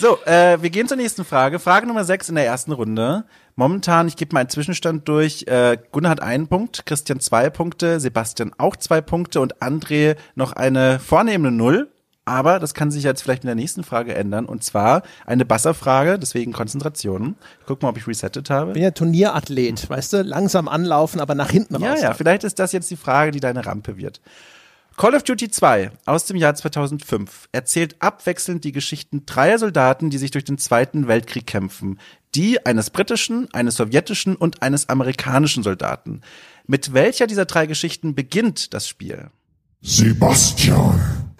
[0.02, 1.60] So, äh, wir gehen zur nächsten Frage.
[1.60, 3.24] Frage Nummer 6 in der ersten Runde.
[3.56, 5.44] Momentan, ich gebe mal einen Zwischenstand durch.
[5.46, 10.54] Äh, Gunnar hat einen Punkt, Christian zwei Punkte, Sebastian auch zwei Punkte und André noch
[10.54, 11.92] eine vornehmende Null.
[12.32, 14.46] Aber das kann sich jetzt vielleicht in der nächsten Frage ändern.
[14.46, 17.36] Und zwar eine Basserfrage, deswegen Konzentration.
[17.60, 18.72] Ich guck mal, ob ich resettet habe.
[18.72, 20.22] bin ja Turnierathlet, weißt du?
[20.22, 22.02] Langsam anlaufen, aber nach hinten Ja, raus.
[22.02, 24.22] ja, vielleicht ist das jetzt die Frage, die deine Rampe wird.
[24.96, 30.18] Call of Duty 2 aus dem Jahr 2005 erzählt abwechselnd die Geschichten dreier Soldaten, die
[30.18, 32.00] sich durch den Zweiten Weltkrieg kämpfen.
[32.36, 36.22] Die eines britischen, eines sowjetischen und eines amerikanischen Soldaten.
[36.66, 39.32] Mit welcher dieser drei Geschichten beginnt das Spiel?
[39.82, 41.31] Sebastian,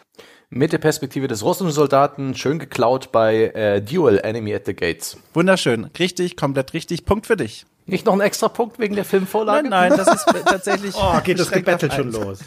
[0.54, 5.16] Mit der Perspektive des russischen Soldaten, schön geklaut bei äh, Duel Enemy at the Gates.
[5.34, 5.86] Wunderschön.
[5.98, 7.06] Richtig, komplett richtig.
[7.06, 7.66] Punkt für dich.
[7.86, 9.70] Nicht noch ein extra Punkt wegen der Filmvorlage?
[9.70, 10.94] Nein, nein, das ist tatsächlich.
[11.02, 12.40] Oh, geht das Gebettel schon los.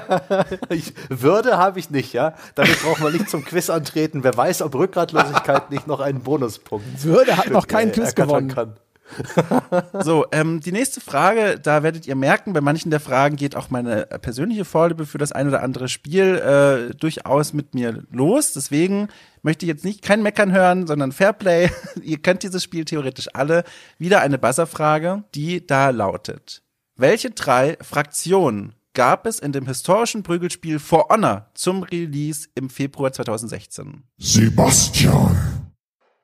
[0.70, 2.34] Ich, Würde habe ich nicht, ja.
[2.54, 4.24] Damit braucht man nicht zum Quiz antreten.
[4.24, 8.48] Wer weiß, ob Rückgratlosigkeit nicht noch einen Bonuspunkt Würde hat noch keinen äh, Quiz gewonnen.
[8.48, 8.76] kann.
[10.02, 13.70] So, ähm, die nächste Frage, da werdet ihr merken, bei manchen der Fragen geht auch
[13.70, 18.52] meine persönliche Vorliebe für das ein oder andere Spiel äh, durchaus mit mir los.
[18.52, 19.08] Deswegen
[19.42, 21.70] möchte ich jetzt nicht kein Meckern hören, sondern Fairplay.
[22.02, 23.64] ihr kennt dieses Spiel theoretisch alle.
[23.98, 26.62] Wieder eine Buzzerfrage, die da lautet.
[26.96, 33.12] Welche drei Fraktionen gab es in dem historischen Prügelspiel For Honor zum Release im Februar
[33.12, 34.02] 2016?
[34.16, 35.36] Sebastian,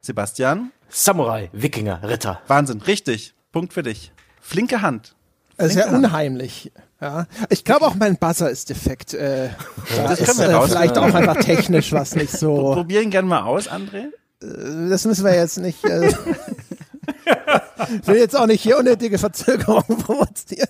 [0.00, 0.72] Sebastian?
[0.94, 2.40] Samurai, Wikinger, Ritter.
[2.48, 3.34] Wahnsinn, richtig.
[3.50, 4.12] Punkt für dich.
[4.40, 5.14] Flinke Hand.
[5.56, 6.70] Also sehr unheimlich.
[7.00, 7.26] Ja.
[7.48, 9.14] Ich glaube auch mein Buzzer ist defekt.
[9.14, 9.50] Äh,
[9.96, 12.74] da Das ist können wir äh, raus- vielleicht auch einfach technisch was nicht so.
[12.74, 14.06] Probier ihn gerne mal aus, André.
[14.40, 15.84] Das müssen wir jetzt nicht.
[15.84, 16.08] Äh,
[18.00, 20.68] ich will jetzt auch nicht hier unnötige Verzögerungen provozieren.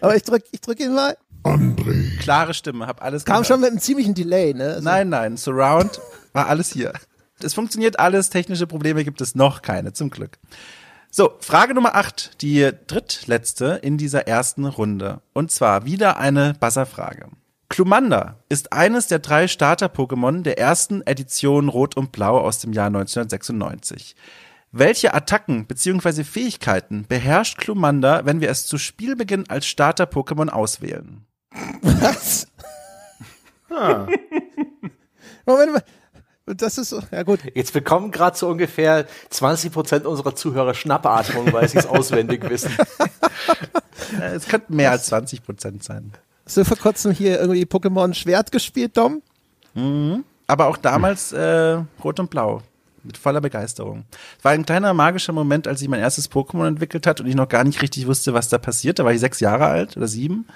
[0.00, 1.16] Aber ich drück, ich drück ihn mal.
[1.44, 3.46] André, Klare Stimme, hab alles Kam gehört.
[3.46, 4.64] schon mit einem ziemlichen Delay, ne?
[4.74, 6.00] Also, Nein, nein, Surround
[6.34, 6.92] war alles hier.
[7.44, 10.38] Es funktioniert alles, technische Probleme gibt es noch keine, zum Glück.
[11.10, 15.20] So, Frage Nummer 8, die drittletzte in dieser ersten Runde.
[15.32, 17.26] Und zwar wieder eine Buzzer-Frage.
[17.68, 22.86] Klumanda ist eines der drei Starter-Pokémon der ersten Edition Rot und Blau aus dem Jahr
[22.86, 24.14] 1996.
[24.72, 26.22] Welche Attacken bzw.
[26.22, 31.26] Fähigkeiten beherrscht Klumanda, wenn wir es zu Spielbeginn als Starter-Pokémon auswählen?
[31.82, 32.46] Was?
[35.46, 35.82] Moment mal.
[36.54, 37.00] Das ist so.
[37.10, 37.40] Ja, gut.
[37.54, 42.72] Jetzt bekommen gerade so ungefähr 20 Prozent unserer Zuhörer Schnappatmung, weil sie es auswendig wissen.
[44.20, 46.12] Es könnten mehr als 20 Prozent sein.
[46.44, 49.22] Hast du vor kurzem hier irgendwie Pokémon Schwert gespielt, Dom?
[50.46, 52.62] Aber auch damals äh, Rot und Blau.
[53.02, 54.04] Mit voller Begeisterung.
[54.38, 57.34] Es war ein kleiner magischer Moment, als ich mein erstes Pokémon entwickelt hat und ich
[57.34, 58.98] noch gar nicht richtig wusste, was da passiert.
[58.98, 60.46] Da war ich sechs Jahre alt oder sieben.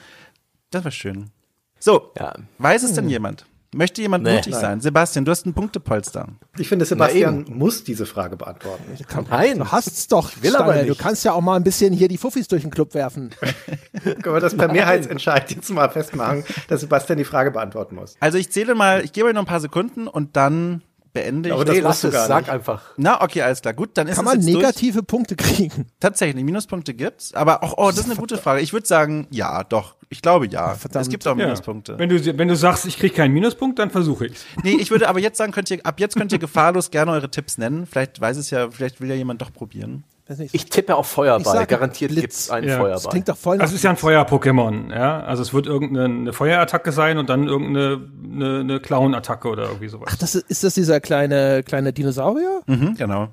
[0.71, 1.31] Das war schön.
[1.79, 2.35] So, Ja.
[2.59, 3.47] weiß es denn jemand?
[3.75, 4.37] Möchte jemand Nee.
[4.37, 4.81] mutig sein?
[4.81, 6.29] Sebastian, du hast einen Punktepolster.
[6.59, 8.85] Ich finde, Sebastian muss diese Frage beantworten.
[9.31, 10.83] Nein, Du hast's doch, will aber Stange.
[10.87, 11.01] Du nicht.
[11.01, 13.31] kannst ja auch mal ein bisschen hier die Fuffis durch den Club werfen.
[14.05, 18.15] Können wir das per Mehrheitsentscheid jetzt mal festmachen, dass Sebastian die Frage beantworten muss?
[18.21, 20.83] Also ich zähle mal, ich gebe euch noch ein paar Sekunden und dann
[21.15, 21.55] beende ich.
[21.55, 22.51] Aber das nee, lass es, sag nicht.
[22.51, 22.83] einfach.
[22.99, 23.73] Na, okay, alles klar.
[23.73, 24.63] Gut, dann ist Kann es man jetzt durch.
[24.63, 25.87] negative Punkte kriegen?
[26.01, 27.33] Tatsächlich, Minuspunkte gibt's.
[27.33, 28.61] Aber auch, oh, das ist eine gute Frage.
[28.61, 29.95] Ich würde sagen, ja, doch.
[30.11, 30.75] Ich glaube ja.
[30.75, 31.07] Verdammt.
[31.07, 31.47] Es gibt auch Ja.
[31.47, 31.99] Minuspunkte.
[31.99, 34.45] Wenn du, wenn du sagst, ich kriege keinen Minuspunkt, dann versuche ich's.
[34.63, 37.31] Nee, ich würde aber jetzt sagen, könnt ihr, ab jetzt könnt ihr gefahrlos gerne eure
[37.31, 37.87] Tipps nennen.
[37.87, 40.05] Vielleicht weiß es ja, vielleicht will ja jemand doch probieren.
[40.27, 40.55] Weiß nicht.
[40.55, 41.45] Ich tippe auf Feuerball.
[41.55, 42.23] sag Garantiert Blitz.
[42.23, 42.79] gibt's einen Ja.
[42.79, 43.11] das Feuerball.
[43.11, 45.21] klingt doch voll nach Also es ist ja ein Feuer-Pokémon, ja.
[45.21, 48.01] Also es wird irgendeine eine Feuerattacke sein und dann irgendeine
[48.33, 50.09] eine, eine Clown-Attacke oder irgendwie sowas.
[50.11, 52.63] Ach, das ist, ist das dieser kleine, kleine Dinosaurier?
[52.67, 53.29] Mhm, genau.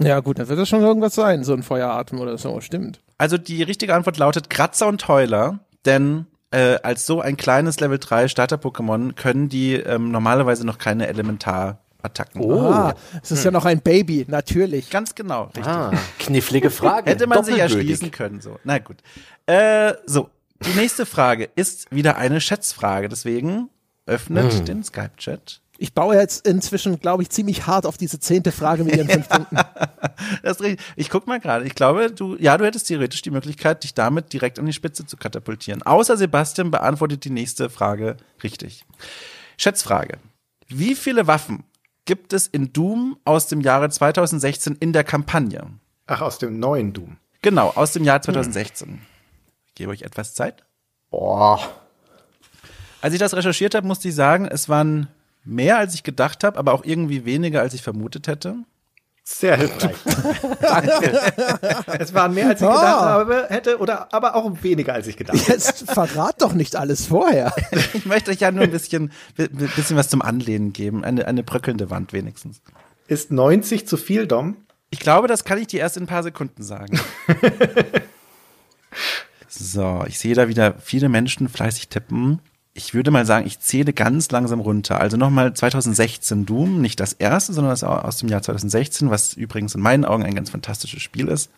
[0.00, 3.00] Ja, gut, dann wird das schon irgendwas sein, so ein Feueratem oder so, stimmt.
[3.18, 7.98] Also die richtige Antwort lautet Kratzer und Heuler, denn äh, als so ein kleines Level
[7.98, 11.06] 3 Starter-Pokémon können die ähm, normalerweise noch keine
[12.00, 12.40] Elementarattacken.
[12.40, 12.70] Oh.
[12.70, 14.90] Ah, es ist ja noch ein Baby, natürlich.
[14.90, 15.66] Ganz genau, richtig.
[15.66, 17.10] Ah, knifflige Frage.
[17.10, 18.58] Hätte man sich ja schließen können, so.
[18.64, 18.98] Na gut.
[19.46, 20.30] Äh, so,
[20.64, 23.68] die nächste Frage ist wieder eine Schätzfrage, deswegen
[24.06, 25.60] öffnet den Skype-Chat.
[25.82, 29.28] Ich baue jetzt inzwischen, glaube ich, ziemlich hart auf diese zehnte Frage mit ihren fünf
[29.30, 29.56] Punkten.
[30.42, 30.86] Das ist richtig.
[30.96, 31.64] Ich guck mal gerade.
[31.64, 35.06] Ich glaube, du, ja, du hättest theoretisch die Möglichkeit, dich damit direkt an die Spitze
[35.06, 35.82] zu katapultieren.
[35.82, 38.84] Außer Sebastian beantwortet die nächste Frage richtig.
[39.56, 40.18] Schätzfrage.
[40.68, 41.64] Wie viele Waffen
[42.10, 45.64] gibt es in Doom aus dem Jahre 2016 in der Kampagne?
[46.08, 47.18] Ach, aus dem neuen Doom.
[47.40, 49.00] Genau, aus dem Jahr 2016.
[49.68, 50.64] Ich gebe euch etwas Zeit.
[51.10, 51.60] Boah.
[53.00, 55.06] Als ich das recherchiert habe, musste ich sagen, es waren
[55.44, 58.56] mehr, als ich gedacht habe, aber auch irgendwie weniger, als ich vermutet hätte.
[59.32, 59.94] Sehr hilfreich.
[62.00, 63.00] es waren mehr, als ich gedacht Ah.
[63.10, 65.52] habe, hätte, oder aber auch weniger, als ich gedacht hätte.
[65.52, 67.54] Jetzt verrat doch nicht alles vorher.
[67.94, 71.04] Ich möchte euch ja nur ein bisschen, bi- bi- bisschen was zum Anlehnen geben.
[71.04, 72.60] Eine, eine bröckelnde Wand wenigstens.
[73.06, 74.56] Ist 90 zu viel, Dom?
[74.90, 76.98] Ich glaube, das kann ich dir erst in ein paar Sekunden sagen.
[79.48, 82.40] so, ich sehe da wieder viele Menschen fleißig tippen.
[82.80, 84.98] Ich würde mal sagen, ich zähle ganz langsam runter.
[84.98, 89.74] Also nochmal 2016 Doom, nicht das erste, sondern das aus dem Jahr 2016, was übrigens
[89.74, 91.50] in meinen Augen ein ganz fantastisches Spiel ist.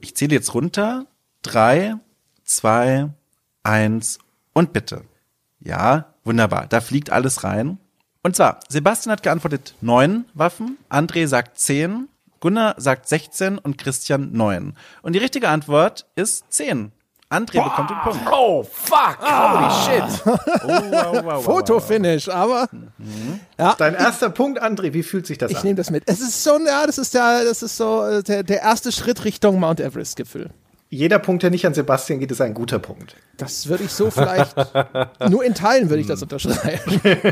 [0.00, 1.06] Ich zähle jetzt runter.
[1.42, 1.94] Drei,
[2.42, 3.10] zwei,
[3.62, 4.18] eins
[4.52, 5.04] und bitte.
[5.60, 6.66] Ja, wunderbar.
[6.66, 7.78] Da fliegt alles rein.
[8.24, 12.08] Und zwar, Sebastian hat geantwortet neun Waffen, André sagt zehn,
[12.40, 14.74] Gunnar sagt 16 und Christian neun.
[15.02, 16.90] Und die richtige Antwort ist zehn.
[17.30, 18.20] André bekommt den Punkt.
[18.32, 19.18] Oh, fuck.
[19.20, 20.22] Holy shit.
[20.26, 22.68] Oh, wow, wow, wow, Fotofinish, aber
[23.78, 25.62] Dein erster Punkt, André, wie fühlt sich das ich an?
[25.62, 26.02] nehme das mit.
[26.06, 29.24] Es ist so, ja, das ist ja, das ist so äh, der, der erste Schritt
[29.24, 30.50] Richtung Mount Everest-Gipfel.
[30.88, 33.14] Jeder Punkt, der nicht an Sebastian geht, ist ein guter Punkt.
[33.36, 34.56] Das würde ich so vielleicht,
[35.28, 37.00] nur in Teilen würde ich das unterschreiben.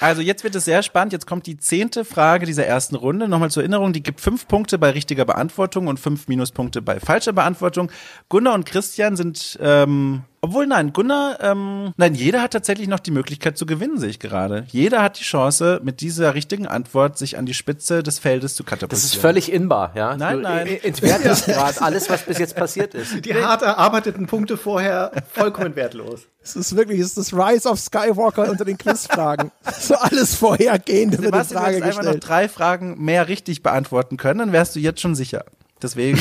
[0.00, 1.12] Also jetzt wird es sehr spannend.
[1.12, 3.28] Jetzt kommt die zehnte Frage dieser ersten Runde.
[3.28, 7.32] Nochmal zur Erinnerung, die gibt fünf Punkte bei richtiger Beantwortung und fünf Minuspunkte bei falscher
[7.32, 7.90] Beantwortung.
[8.28, 13.12] Gunnar und Christian sind, ähm, obwohl nein, Gunnar, ähm, nein, jeder hat tatsächlich noch die
[13.12, 14.64] Möglichkeit zu gewinnen, sehe ich gerade.
[14.72, 18.64] Jeder hat die Chance, mit dieser richtigen Antwort sich an die Spitze des Feldes zu
[18.64, 18.90] katapultieren.
[18.90, 20.16] Das ist völlig inbar, ja?
[20.16, 20.66] Nein, du nein.
[20.66, 23.24] e- entwertest gerade alles, was bis jetzt passiert ist.
[23.24, 26.22] Die hart erarbeiteten Punkte vorher vollkommen wertlos.
[26.42, 29.52] Es ist wirklich, es ist das Rise of Skywalker unter den Quizfragen.
[29.78, 32.28] So alles vorhergehende wird in du Frage hättest einfach noch gestellt.
[32.28, 35.44] drei Fragen mehr richtig beantworten können, dann wärst du jetzt schon sicher.
[35.82, 36.18] Deswegen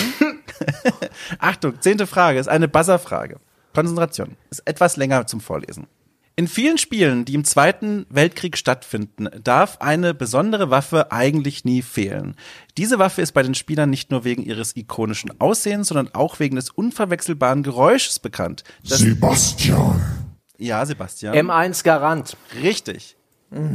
[1.40, 3.38] Achtung, zehnte Frage ist eine Buzzer-Frage.
[3.74, 4.36] Konzentration.
[4.50, 5.88] Ist etwas länger zum Vorlesen.
[6.38, 12.36] In vielen Spielen, die im Zweiten Weltkrieg stattfinden, darf eine besondere Waffe eigentlich nie fehlen.
[12.78, 16.56] Diese Waffe ist bei den Spielern nicht nur wegen ihres ikonischen Aussehens, sondern auch wegen
[16.56, 18.64] des unverwechselbaren Geräusches bekannt.
[18.88, 20.02] Das, Sebastian.
[20.58, 21.36] ja, Sebastian.
[21.36, 22.38] M1 Garant.
[22.64, 23.18] Richtig.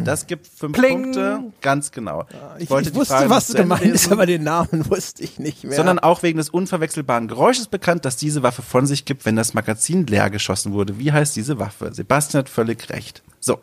[0.05, 1.03] Das gibt fünf Pling.
[1.03, 2.25] Punkte, ganz genau.
[2.59, 4.12] Ich, wollte ich die wusste, Frage was gemeint hast, lesen.
[4.15, 5.77] aber den Namen wusste ich nicht mehr.
[5.77, 9.53] sondern auch wegen des unverwechselbaren Geräusches bekannt, das diese Waffe von sich gibt, wenn das
[9.53, 10.99] Magazin leer geschossen wurde.
[10.99, 11.93] Wie heißt diese Waffe?
[11.93, 13.23] Sebastian hat völlig recht.
[13.39, 13.61] So.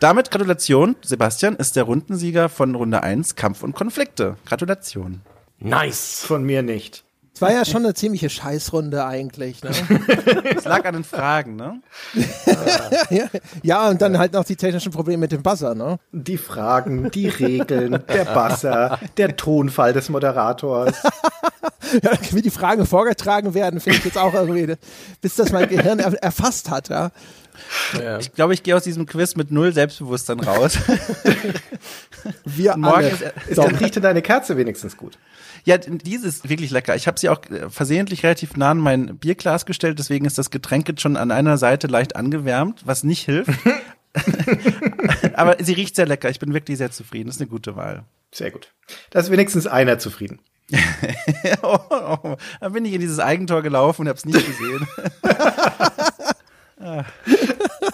[0.00, 4.36] Damit Gratulation, Sebastian ist der Rundensieger von Runde 1 Kampf und Konflikte.
[4.46, 5.20] Gratulation.
[5.58, 6.24] Nice.
[6.26, 7.03] Von mir nicht.
[7.34, 9.62] Es war ja schon eine ziemliche Scheißrunde eigentlich.
[9.64, 9.70] Ne?
[10.56, 11.80] Es lag an den Fragen, ne?
[13.10, 13.26] ja,
[13.62, 15.74] ja, und dann halt noch die technischen Probleme mit dem Buzzer.
[15.74, 15.98] Ne?
[16.12, 20.94] Die Fragen, die Regeln, der Basser, der Tonfall des Moderators.
[22.02, 24.74] Ja, wie die Fragen vorgetragen werden, finde ich jetzt auch irgendwie,
[25.20, 26.88] bis das mein Gehirn er erfasst hat.
[26.88, 27.10] Ja.
[28.18, 30.78] Ich glaube, ich gehe aus diesem Quiz mit null Selbstbewusstsein raus.
[32.44, 33.08] Wir Morgen alle.
[33.08, 35.18] ist, Ist dann riecht denn deine Kerze wenigstens gut?
[35.64, 36.94] Ja, diese ist wirklich lecker.
[36.94, 40.50] Ich habe sie auch äh, versehentlich relativ nah an mein Bierglas gestellt, deswegen ist das
[40.50, 43.50] Getränk jetzt schon an einer Seite leicht angewärmt, was nicht hilft.
[45.34, 46.30] Aber sie riecht sehr lecker.
[46.30, 47.26] Ich bin wirklich sehr zufrieden.
[47.26, 48.04] Das ist eine gute Wahl.
[48.32, 48.72] Sehr gut.
[49.10, 50.40] Da ist wenigstens einer zufrieden.
[51.62, 54.86] oh, oh, dann bin ich in dieses Eigentor gelaufen und habe es nicht gesehen.
[56.80, 57.04] Ah.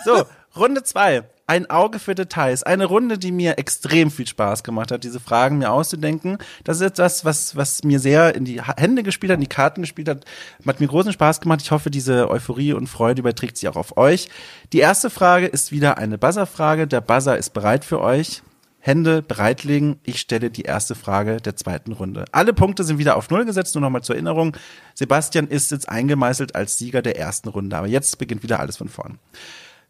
[0.05, 0.25] so,
[0.57, 1.23] Runde zwei.
[1.51, 2.63] Ein Auge für Details.
[2.63, 6.39] Eine Runde, die mir extrem viel Spaß gemacht hat, diese Fragen mir auszudenken.
[6.63, 9.81] Das ist etwas, was, was mir sehr in die Hände gespielt hat, in die Karten
[9.81, 10.25] gespielt hat.
[10.65, 11.61] Hat mir großen Spaß gemacht.
[11.61, 14.29] Ich hoffe, diese Euphorie und Freude überträgt sich auch auf euch.
[14.73, 16.87] Die erste Frage ist wieder eine Buzzer-Frage.
[16.87, 18.45] Der Buzzer ist bereit für euch.
[18.79, 19.99] Hände bereitlegen.
[20.05, 22.27] Ich stelle die erste Frage der zweiten Runde.
[22.31, 23.75] Alle Punkte sind wieder auf Null gesetzt.
[23.75, 24.57] Nur nochmal zur Erinnerung.
[24.95, 27.77] Sebastian ist jetzt eingemeißelt als Sieger der ersten Runde.
[27.77, 29.19] Aber jetzt beginnt wieder alles von vorn.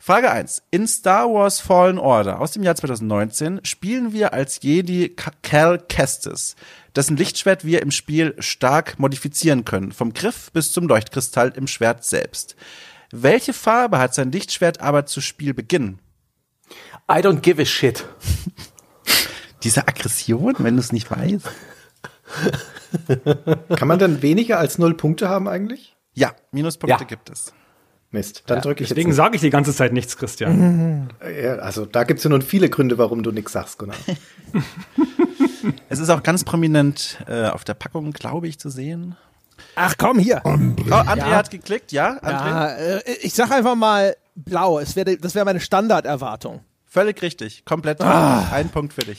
[0.03, 0.63] Frage 1.
[0.71, 6.57] In Star Wars Fallen Order aus dem Jahr 2019 spielen wir als Jedi Cal Kestis,
[6.97, 12.03] dessen Lichtschwert wir im Spiel stark modifizieren können, vom Griff bis zum Leuchtkristall im Schwert
[12.05, 12.57] selbst.
[13.11, 15.99] Welche Farbe hat sein Lichtschwert aber zu Spielbeginn?
[17.11, 18.07] I don't give a shit.
[19.65, 21.47] Diese Aggression, wenn du es nicht weißt?
[23.77, 25.95] Kann man dann weniger als null Punkte haben eigentlich?
[26.15, 27.07] Ja, Minuspunkte Ja.
[27.07, 27.53] gibt es.
[28.13, 28.43] Mist.
[28.47, 31.11] Dann drücke ich Deswegen sage ich die ganze Zeit nichts, Christian.
[31.43, 33.97] Ja, also da gibt's ja nun viele Gründe, warum du nichts sagst, Gunnar.
[35.89, 39.17] Es ist auch ganz prominent äh, auf der Packung, glaube ich, zu sehen.
[39.75, 40.41] Ach komm, hier.
[40.45, 41.31] Oh, André Ja.
[41.37, 42.19] hat geklickt, ja?
[42.23, 42.49] André?
[42.51, 44.79] Ja, äh, ich sag einfach mal blau.
[44.79, 46.61] Es wäre, das wäre meine Standarderwartung.
[46.87, 47.65] Völlig richtig.
[47.65, 48.01] Komplett.
[48.01, 49.19] Ein Punkt für dich.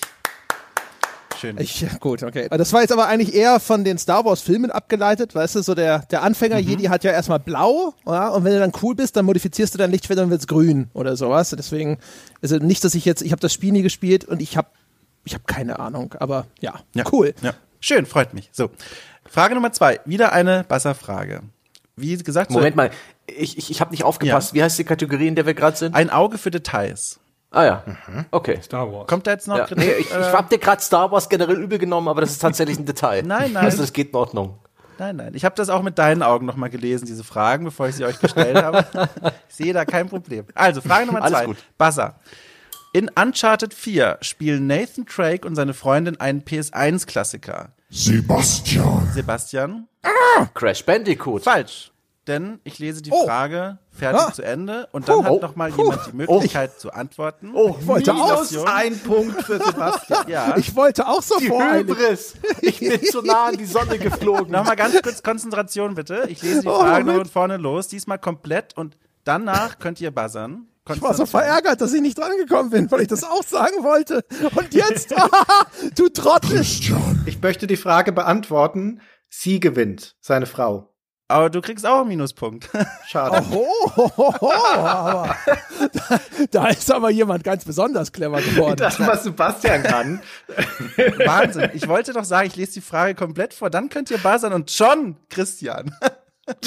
[1.42, 1.58] Schön.
[1.60, 2.48] Ich, ja, gut, okay.
[2.52, 5.74] Das war jetzt aber eigentlich eher von den Star Wars Filmen abgeleitet, weißt du, so
[5.74, 9.16] der, der Anfänger Jedi hat ja erstmal blau, ja, und wenn du dann cool bist,
[9.16, 11.50] dann modifizierst du dein Lichtschwert und wird's grün oder sowas.
[11.58, 11.98] Deswegen,
[12.44, 14.68] also nicht, dass ich jetzt, ich habe das Spiel nie gespielt und ich habe
[15.24, 17.04] ich habe keine Ahnung, aber ja, Ja.
[17.12, 17.34] cool.
[17.42, 17.54] Ja.
[17.80, 18.50] Schön, freut mich.
[18.52, 18.70] So.
[19.28, 20.00] Frage Nummer zwei.
[20.06, 21.42] Wieder eine Buzzer-Frage.
[21.96, 22.92] Wie gesagt, so Moment mal,
[23.28, 24.54] ich, ich, ich habe nicht aufgepasst.
[24.54, 25.96] Wie heißt die Kategorie, in der wir gerade sind?
[25.96, 27.20] ein Auge für Details.
[27.54, 27.84] Ah ja,
[28.32, 28.60] okay.
[28.62, 29.08] Star Wars.
[29.08, 29.66] Kommt da jetzt noch Ja.
[29.66, 29.84] Kritik?
[29.86, 32.40] Nee, ich ich Äh, hab dir gerade Star Wars generell übel genommen, aber das ist
[32.40, 33.24] tatsächlich ein Detail.
[33.26, 33.66] Nein, nein.
[33.66, 34.58] Also das geht in Ordnung.
[34.98, 35.32] Nein, nein.
[35.34, 38.20] Ich habe das auch mit deinen Augen nochmal gelesen, diese Fragen, bevor ich sie euch
[38.20, 38.86] gestellt habe.
[39.50, 40.46] Ich sehe da kein Problem.
[40.56, 41.46] Also, Frage Nummer Alles zwei.
[41.46, 41.58] gut.
[41.78, 42.16] Buzzer.
[42.94, 47.70] In Uncharted 4 spielen Nathan Drake und seine Freundin einen PS1-Klassiker.
[47.90, 49.10] Sebastian.
[49.14, 49.88] Sebastian?
[50.54, 51.44] Crash Bandicoot.
[51.44, 51.92] Falsch.
[52.28, 53.26] Denn ich lese die Oh.
[53.26, 54.34] Frage fertig Ah.
[54.34, 55.24] zu Ende und dann Oh.
[55.26, 57.52] hat noch mal jemand die Möglichkeit zu antworten.
[57.54, 60.28] Oh, Ich wollte auch, Minus Ein Punkt für Sebastian.
[60.28, 60.56] Ja.
[60.58, 61.50] ich wollte auch so die.
[61.52, 62.36] Hybris.
[62.62, 64.52] Ich bin zu nah an die Sonne geflogen.
[64.52, 66.26] Nochmal ganz kurz Konzentration bitte.
[66.30, 67.24] Ich lese die Oh, Frage Moment.
[67.28, 70.68] von vorne los, diesmal komplett und danach könnt ihr buzzern.
[70.94, 73.84] Ich war so verärgert, dass ich nicht dran gekommen bin, weil ich das auch sagen
[73.84, 74.26] wollte.
[74.56, 75.14] Und jetzt,
[75.96, 76.60] du Trottel.
[76.62, 79.00] Ich möchte die Frage beantworten.
[79.30, 80.91] Sie gewinnt, seine Frau.
[81.32, 82.70] Aber du kriegst auch einen Minuspunkt.
[83.08, 83.46] Schade.
[83.52, 83.66] Oh,
[83.96, 85.36] oh, oh, oh, aber
[85.94, 86.20] da,
[86.52, 88.78] da ist aber jemand ganz besonders clever geworden.
[88.78, 90.22] Das, was Sebastian kann.
[91.26, 91.72] Wahnsinn.
[91.74, 94.72] Ich wollte doch sagen, ich lese die Frage komplett vor, dann könnt ihr buzzern und
[94.72, 95.96] schon, Christian.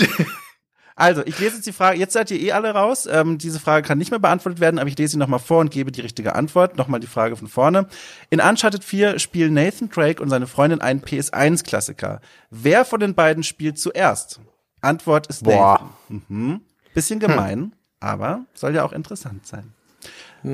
[0.97, 3.07] Also, ich lese jetzt die Frage, jetzt seid ihr eh alle raus.
[3.11, 5.73] Ähm, diese Frage kann nicht mehr beantwortet werden, aber ich lese sie nochmal vor und
[5.73, 6.77] gebe die richtige Antwort.
[6.77, 7.89] Nochmal die Frage von vorne.
[8.31, 12.21] In Uncharted 4 spielen Nathan Drake und seine Freundin einen PS1-Klassiker.
[12.51, 14.41] Wer von den beiden spielt zuerst?
[14.85, 15.93] Antwort ist Boah.
[16.09, 16.23] Nathan.
[16.29, 16.61] Mhm.
[16.95, 19.73] Bisschen gemein, aber soll ja auch interessant sein.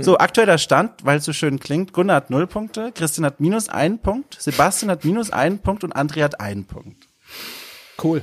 [0.02, 1.92] So, aktueller Stand, weil es so schön klingt.
[1.92, 5.96] Gunnar hat null Punkte, Christian hat minus einen Punkt, Sebastian hat minus einen Punkt und
[5.96, 7.08] André hat einen Punkt.
[8.02, 8.22] Cool.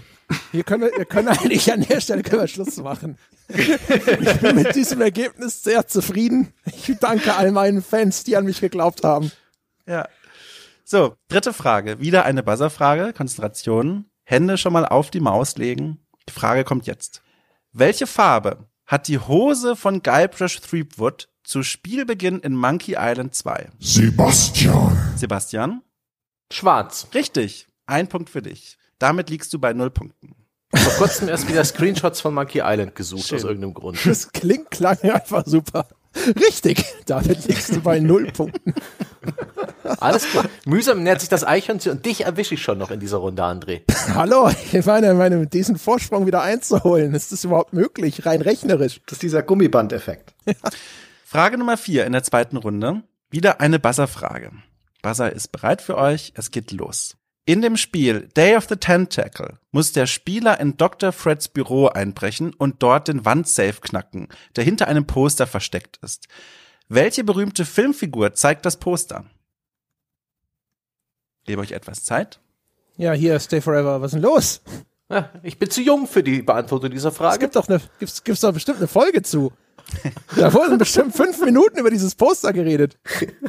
[0.53, 3.17] Hier können wir, wir können eigentlich an der Stelle können wir Schluss machen.
[3.49, 6.53] Ich bin mit diesem Ergebnis sehr zufrieden.
[6.65, 9.31] Ich danke all meinen Fans, die an mich geglaubt haben.
[9.85, 10.07] Ja.
[10.83, 11.99] So, dritte Frage.
[11.99, 13.13] Wieder eine Buzzerfrage.
[13.13, 14.05] Konzentration.
[14.29, 15.99] Hände schon mal auf die Maus legen.
[16.27, 17.21] Die Frage kommt jetzt.
[17.71, 23.69] Welche Farbe hat die Hose von Guybrush Threepwood zu Spielbeginn in Monkey Island 2?
[23.79, 25.81] Sebastian, Sebastian?
[26.51, 27.07] Schwarz.
[27.13, 27.69] Richtig.
[27.85, 28.77] Ein Punkt für dich.
[28.99, 30.35] Damit liegst du bei null Punkten.
[30.75, 33.37] Vor kurzem erst wieder Screenshots von Monkey Island gesucht, Schön.
[33.37, 34.05] aus irgendeinem Grund.
[34.05, 35.87] Das klingt, klang einfach super.
[36.35, 38.73] Richtig, damit liegst du bei null Punkten.
[39.99, 40.45] Alles klar.
[40.65, 43.81] Mühsam nähert sich das Eichhörnchen und dich erwische ich schon noch in dieser Runde, André.
[44.13, 49.01] Hallo, ich meine, meine, diesen Vorsprung wieder einzuholen, ist das überhaupt möglich, rein rechnerisch?
[49.05, 50.33] Das ist dieser Gummiband-Effekt.
[51.25, 53.03] Frage Nummer vier in der zweiten Runde.
[53.29, 54.51] Wieder eine Buzzer-Frage.
[55.01, 56.33] Buzzer ist bereit für euch.
[56.35, 57.17] Es geht los.
[57.45, 61.13] In dem Spiel Day of the Tentacle muss der Spieler in Dr.
[61.13, 66.27] Freds Büro einbrechen und dort den Wandsafe knacken, der hinter einem Poster versteckt ist.
[66.89, 69.25] Welche berühmte Filmfigur zeigt das Poster?
[71.47, 72.39] Gebe euch etwas Zeit.
[72.97, 74.61] Ja, hier, Stay Forever, was ist denn los?
[75.09, 77.39] Ja, ich bin zu jung für die Beantwortung dieser Es Frage.
[77.39, 79.53] gibt doch eine, gibt's, gibt's doch bestimmt eine Folge zu.
[80.35, 82.97] Da wurden bestimmt fünf Minuten über dieses Poster geredet.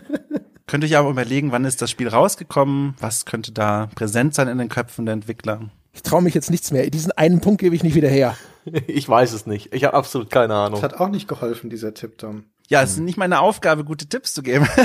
[0.69, 2.95] Könnt ihr euch aber überlegen, wann ist das Spiel rausgekommen?
[3.01, 5.63] Was könnte da präsent sein in den Köpfen der Entwickler?
[5.93, 6.89] Ich traue mich jetzt nichts mehr.
[6.91, 8.37] Diesen einen Punkt gebe ich nicht wieder her.
[8.87, 9.73] Ich weiß es nicht.
[9.73, 10.83] Ich habe absolut keine Das Ahnung.
[10.83, 12.45] hat auch nicht geholfen, dieser Tipp, Tom.
[12.69, 14.69] Ja, es ist nicht meine Aufgabe, gute Tipps zu geben.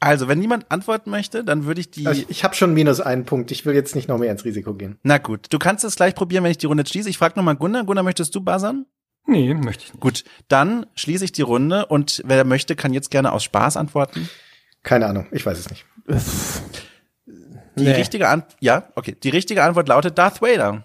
[0.00, 2.06] also, wenn niemand antworten möchte, dann würde ich die.
[2.06, 3.50] Also ich ich habe schon minus einen Punkt.
[3.50, 4.98] Ich will jetzt nicht noch mehr ins Risiko gehen.
[5.02, 7.08] Na gut, du kannst es gleich probieren, wenn ich die Runde schließe.
[7.10, 7.84] Ich frage nochmal Gunnar.
[7.84, 8.86] Gunnar, möchtest du buzzern?
[9.26, 10.00] Nee, möchte ich nicht.
[10.00, 14.28] Gut, dann schließe ich die Runde und wer möchte, kann jetzt gerne aus Spaß antworten.
[14.82, 15.84] Keine Ahnung, ich weiß es nicht.
[17.76, 17.92] Die Nee.
[17.92, 19.16] richtige Antwort, ja, okay.
[19.22, 20.84] Die richtige Antwort lautet Darth Vader.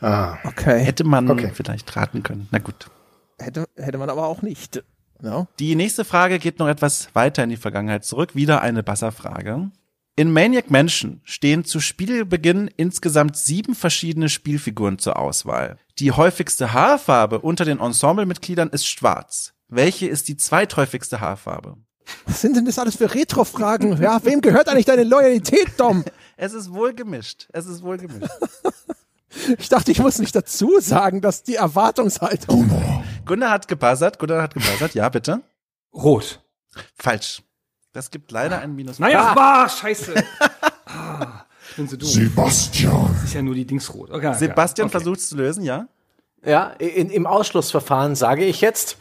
[0.00, 0.80] Ah, Okay.
[0.80, 1.50] Hätte man Okay.
[1.54, 2.48] vielleicht raten können.
[2.50, 2.90] Na gut.
[3.38, 4.82] Hätte, hätte man aber auch nicht.
[5.22, 5.46] Ja.
[5.58, 8.34] Die nächste Frage geht noch etwas weiter in die Vergangenheit zurück.
[8.34, 9.70] Wieder eine Buzzer-Frage.
[10.14, 15.78] In Maniac Mansion stehen zu Spielbeginn insgesamt sieben verschiedene Spielfiguren zur Auswahl.
[15.98, 19.54] Die häufigste Haarfarbe unter den Ensemblemitgliedern ist schwarz.
[19.68, 21.78] Welche ist die zweithäufigste Haarfarbe?
[22.26, 24.02] Was sind denn das alles für Retro-Fragen?
[24.02, 26.04] Ja, wem gehört eigentlich deine Loyalität, Dom?
[26.36, 27.46] Es ist wohl gemischt.
[27.52, 28.28] Es ist wohl gemischt.
[29.58, 32.70] Ich dachte, ich muss nicht dazu sagen, dass die Erwartungshaltung.
[33.24, 34.18] Gunnar hat gebuzzert.
[34.18, 34.94] Gunnar hat gebuzzert.
[34.94, 35.42] Ja, bitte.
[35.94, 36.40] Rot.
[36.94, 37.42] Falsch.
[37.92, 38.98] Das gibt leider einen Minus.
[38.98, 39.68] Naja, ah.
[39.68, 40.14] scheiße.
[40.86, 42.08] ah, ich bin so dumm.
[42.08, 44.10] Sebastian, Das ist ja nur die Dingsrot.
[44.10, 44.38] Okay, okay.
[44.38, 44.92] Sebastian okay.
[44.92, 45.88] versucht es zu lösen, ja?
[46.44, 48.96] Ja, in, im Ausschlussverfahren sage ich jetzt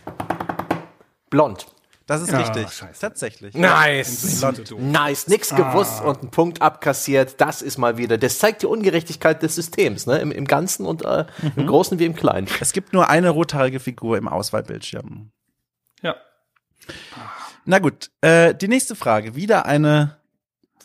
[1.30, 1.68] blond.
[2.12, 2.70] Das ist Ja, richtig.
[2.74, 3.00] scheiße.
[3.00, 3.56] Tatsächlich.
[3.56, 4.44] Nice.
[4.78, 7.40] Nice, nix gewusst und einen Punkt abkassiert.
[7.40, 8.18] Das ist mal wieder.
[8.18, 10.18] Das zeigt die Ungerechtigkeit des Systems, ne?
[10.18, 11.24] Im, im Ganzen und äh,
[11.56, 12.50] im Großen wie im Kleinen.
[12.60, 15.32] Es gibt nur eine rothaarige Figur im Auswahlbildschirm.
[16.02, 16.18] Ja.
[17.64, 20.18] Na gut, äh, die nächste Frage, wieder eine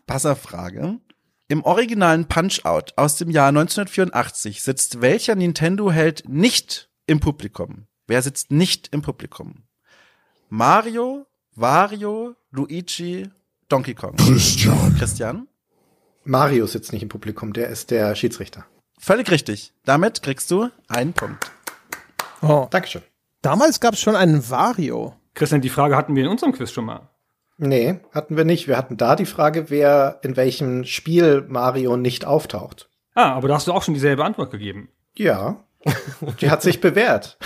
[0.06, 1.00] Passerfrage.
[1.48, 7.88] Im originalen Punch-Out aus dem Jahr 1984 sitzt welcher Nintendo-Held nicht im Publikum?
[8.06, 9.65] Wer sitzt nicht im Publikum?
[10.48, 13.28] Mario, Wario, Luigi,
[13.68, 14.14] Donkey Kong.
[14.16, 15.48] Christian, Christian?
[16.24, 18.64] Mario sitzt nicht im Publikum, der ist der Schiedsrichter.
[18.98, 19.72] Völlig richtig.
[19.84, 21.50] Damit kriegst du einen Punkt.
[22.42, 22.68] Oh.
[22.70, 23.02] Dankeschön.
[23.42, 25.14] Damals gab es schon einen Vario.
[25.34, 27.10] Christian, die Frage hatten wir in unserem Quiz schon mal.
[27.58, 28.68] Nee, hatten wir nicht.
[28.68, 32.88] Wir hatten da die Frage, wer in welchem Spiel Mario nicht auftaucht.
[33.14, 34.90] Ah, aber da hast du auch schon dieselbe Antwort gegeben.
[35.16, 35.64] Ja,
[36.40, 37.38] die hat sich bewährt.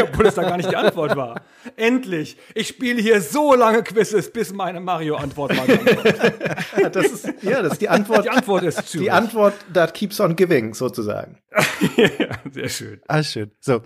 [0.00, 1.42] Obwohl das da gar nicht die Antwort war.
[1.76, 2.36] Endlich!
[2.54, 6.94] Ich spiele hier so lange Quizzes, bis meine Mario-Antwort mal kommt.
[6.94, 8.24] Das ist, ja, das ist die Antwort.
[8.24, 9.06] Die Antwort ist Zürich.
[9.06, 11.38] Die Antwort that keeps on giving, sozusagen.
[11.96, 13.00] ja, sehr schön.
[13.08, 13.50] Ah, schön.
[13.60, 13.82] So.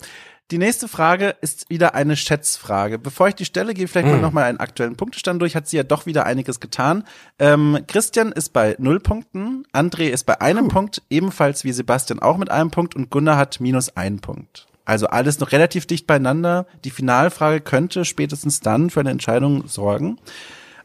[0.51, 2.99] Die nächste Frage ist wieder eine Schätzfrage.
[2.99, 5.55] Bevor ich die stelle, gehe ich vielleicht mal noch mal einen aktuellen Punktestand durch.
[5.55, 7.05] Hat sie ja doch wieder einiges getan.
[7.39, 12.37] Ähm, Christian ist bei null Punkten, André ist bei einem Punkt, ebenfalls wie Sebastian auch
[12.37, 14.67] mit einem Punkt und Gunnar hat minus einen Punkt.
[14.85, 16.67] Also alles noch relativ dicht beieinander.
[16.83, 20.19] Die Finalfrage könnte spätestens dann für eine Entscheidung sorgen.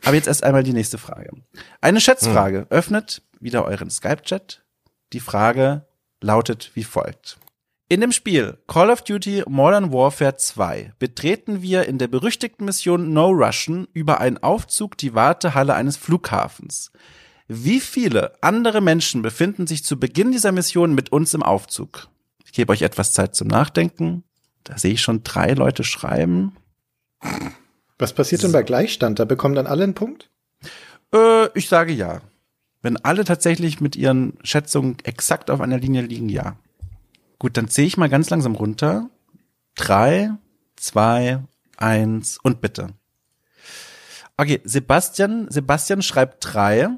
[0.04, 1.32] Aber jetzt erst einmal die nächste Frage.
[1.82, 2.68] Eine Schätzfrage.
[2.70, 4.64] Öffnet wieder euren Skype-Chat.
[5.14, 5.88] Die Frage
[6.22, 7.40] lautet wie folgt.
[7.88, 13.14] In dem Spiel Call of Duty Modern Warfare 2 betreten wir in der berüchtigten Mission
[13.14, 16.92] No Russian über einen Aufzug die Wartehalle eines Flughafens.
[17.48, 22.08] Wie viele andere Menschen befinden sich zu Beginn dieser Mission mit uns im Aufzug?
[22.44, 24.24] Ich gebe euch etwas Zeit zum Nachdenken.
[24.64, 26.56] Da sehe ich schon drei Leute schreiben.
[28.00, 29.20] Was passiert denn bei Gleichstand?
[29.20, 30.32] Da bekommen dann alle einen Punkt?
[31.14, 32.22] Äh, ich sage ja.
[32.82, 36.58] Wenn alle tatsächlich mit ihren Schätzungen exakt auf einer Linie liegen, ja.
[37.40, 39.10] Gut, dann zähle ich mal ganz langsam runter.
[39.76, 40.32] Drei,
[40.76, 41.44] zwei,
[41.78, 42.90] eins und bitte.
[44.38, 46.90] Okay, Sebastian, Sebastian schreibt drei,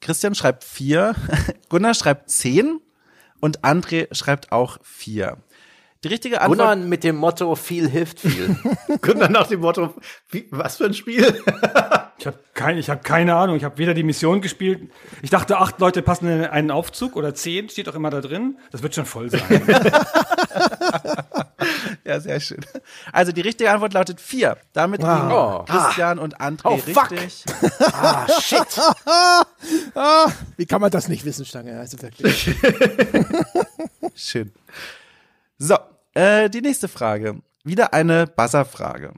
[0.00, 1.14] Christian schreibt vier,
[1.68, 2.80] Gunnar schreibt zehn
[3.40, 5.38] und André schreibt auch vier.
[6.04, 6.58] Die richtige Antwort.
[6.58, 8.56] Gunnar mit dem Motto viel hilft viel.
[9.00, 9.94] Gunnar nach dem Motto,
[10.30, 11.42] wie, was für ein Spiel?
[12.18, 13.56] Ich habe kein, ich hab keine Ahnung.
[13.56, 14.90] Ich habe weder die Mission gespielt.
[15.22, 18.58] Ich dachte, acht Leute passen in einen Aufzug oder zehn, steht doch immer da drin.
[18.70, 19.42] Das wird schon voll sein.
[22.04, 22.64] Ja, sehr schön.
[23.12, 24.56] Also die richtige Antwort lautet vier.
[24.72, 25.64] Damit liegen Oh.
[25.66, 27.10] Christian und André Oh, fuck.
[27.10, 27.44] richtig.
[27.92, 28.66] ah, shit.
[29.94, 30.26] Ah,
[30.56, 31.78] wie kann man das nicht wissen, Stange?
[31.78, 32.50] Also wirklich.
[34.14, 34.52] Schön.
[35.58, 35.76] So,
[36.14, 37.42] äh, die nächste Frage.
[37.64, 39.12] Wieder eine Buzzer-Frage.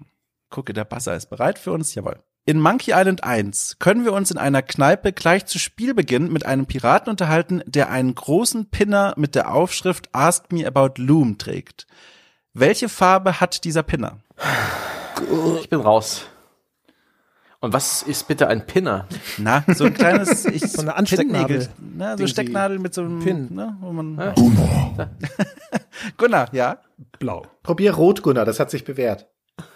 [0.48, 1.94] Gucke, der Buzzer ist bereit für uns.
[1.94, 2.18] Jawohl.
[2.46, 6.64] In Monkey Island 1 können wir uns in einer Kneipe gleich zu Spielbeginn mit einem
[6.64, 11.86] Piraten unterhalten, der einen großen Pinner mit der Aufschrift Ask Me About Loom trägt.
[12.54, 14.20] Welche Farbe hat dieser Pinner?
[15.60, 16.24] Ich bin raus.
[17.62, 19.06] Und was ist bitte ein Pinner?
[19.36, 21.68] Na, so ein kleines, ich, So eine Anstecknadel.
[21.78, 23.48] Ne, so die- Stecknadel mit so einem Pin.
[23.54, 25.10] Ne, wo man, Gunnar,
[26.16, 26.78] Gunnar, ja.
[27.18, 27.46] Blau.
[27.62, 29.26] Probier Rot, Gunnar, das hat sich bewährt.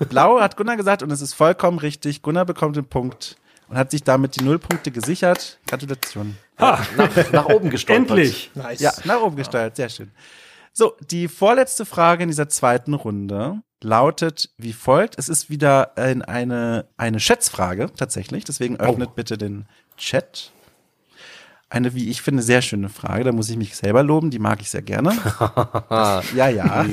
[0.09, 2.22] Blau hat Gunnar gesagt und es ist vollkommen richtig.
[2.22, 3.37] Gunnar bekommt den Punkt
[3.68, 5.59] und hat sich damit die Nullpunkte gesichert.
[5.66, 6.37] Gratulation.
[6.59, 8.09] Ha, Nach, nach oben gestolpert.
[8.11, 8.51] endlich.
[8.55, 8.80] Nice.
[8.80, 10.11] Ja, nach oben gesteuert, sehr schön.
[10.72, 15.18] So, die vorletzte Frage in dieser zweiten Runde lautet wie folgt.
[15.18, 19.66] Es ist wieder ein, eine, eine Schätzfrage tatsächlich, deswegen öffnet bitte den
[19.97, 20.51] Chat.
[21.70, 23.24] Eine, wie ich finde, sehr schöne Frage.
[23.24, 25.12] Da muss ich mich selber loben, die mag ich sehr gerne.
[26.35, 26.85] Ja, ja.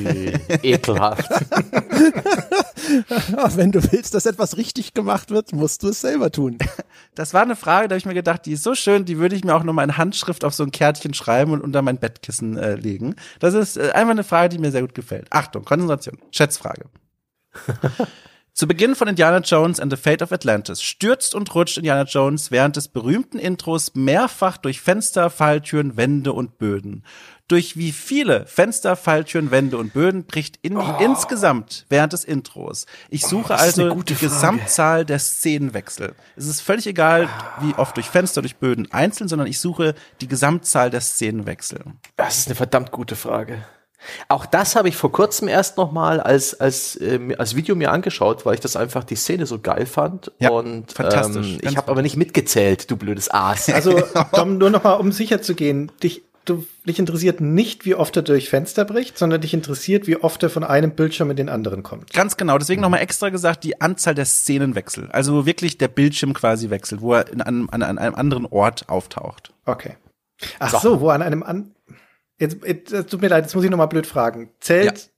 [0.63, 1.29] Ekelhaft.
[3.55, 6.57] Wenn du willst, dass etwas richtig gemacht wird, musst du es selber tun.
[7.13, 9.35] Das war eine Frage, da habe ich mir gedacht, die ist so schön, die würde
[9.35, 11.97] ich mir auch noch mal in Handschrift auf so ein Kärtchen schreiben und unter mein
[11.97, 13.15] Bettkissen äh, legen.
[13.39, 15.27] Das ist äh, einfach eine Frage, die mir sehr gut gefällt.
[15.29, 16.17] Achtung, Konzentration.
[16.31, 16.85] Schätzfrage.
[18.53, 22.51] Zu Beginn von Indiana Jones and the Fate of Atlantis stürzt und rutscht Indiana Jones
[22.51, 27.03] während des berühmten Intros mehrfach durch Fenster, Falltüren, Wände und Böden.
[27.51, 32.85] Durch wie viele Fenster, Falltüren, Wände und Böden bricht Indy insgesamt während des Intros?
[33.09, 34.33] Ich suche das ist eine also gute die Frage.
[34.33, 36.15] Gesamtzahl der Szenenwechsel.
[36.37, 37.27] Es ist völlig egal,
[37.59, 41.83] wie oft durch Fenster, durch Böden einzeln, sondern ich suche die Gesamtzahl der Szenenwechsel.
[42.15, 43.57] Das ist eine verdammt gute Frage.
[44.29, 47.91] Auch das habe ich vor kurzem erst noch mal als als äh, als Video mir
[47.91, 51.75] angeschaut, weil ich das einfach die Szene so geil fand Ja, und fantastisch, ähm, ich
[51.75, 53.67] habe aber nicht mitgezählt, du blödes Aas.
[53.69, 54.01] Also,
[54.33, 58.15] Dom, nur noch mal, um sicher zu gehen, dich, du, dich interessiert nicht, wie oft
[58.15, 61.49] er durch Fenster bricht, sondern dich interessiert, wie oft er von einem Bildschirm in den
[61.49, 62.11] anderen kommt.
[62.13, 65.09] Ganz genau, deswegen nochmal extra gesagt, die Anzahl der Szenenwechsel.
[65.11, 68.45] Also wo wirklich der Bildschirm quasi wechselt, wo er in einem, an, an einem anderen
[68.45, 69.53] Ort auftaucht.
[69.65, 69.97] Okay.
[70.59, 71.75] Ach so, wo an einem an
[72.39, 74.49] jetzt, jetzt es tut mir leid, jetzt muss ich noch mal blöd fragen.
[74.59, 75.11] Zählt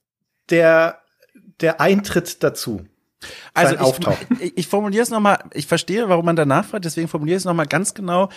[0.50, 1.00] der
[1.60, 2.84] der Eintritt dazu?
[3.54, 7.36] Also ich, ich, ich formuliere es nochmal, ich verstehe, warum man danach fragt, deswegen formuliere
[7.36, 8.28] ich es nochmal ganz genau.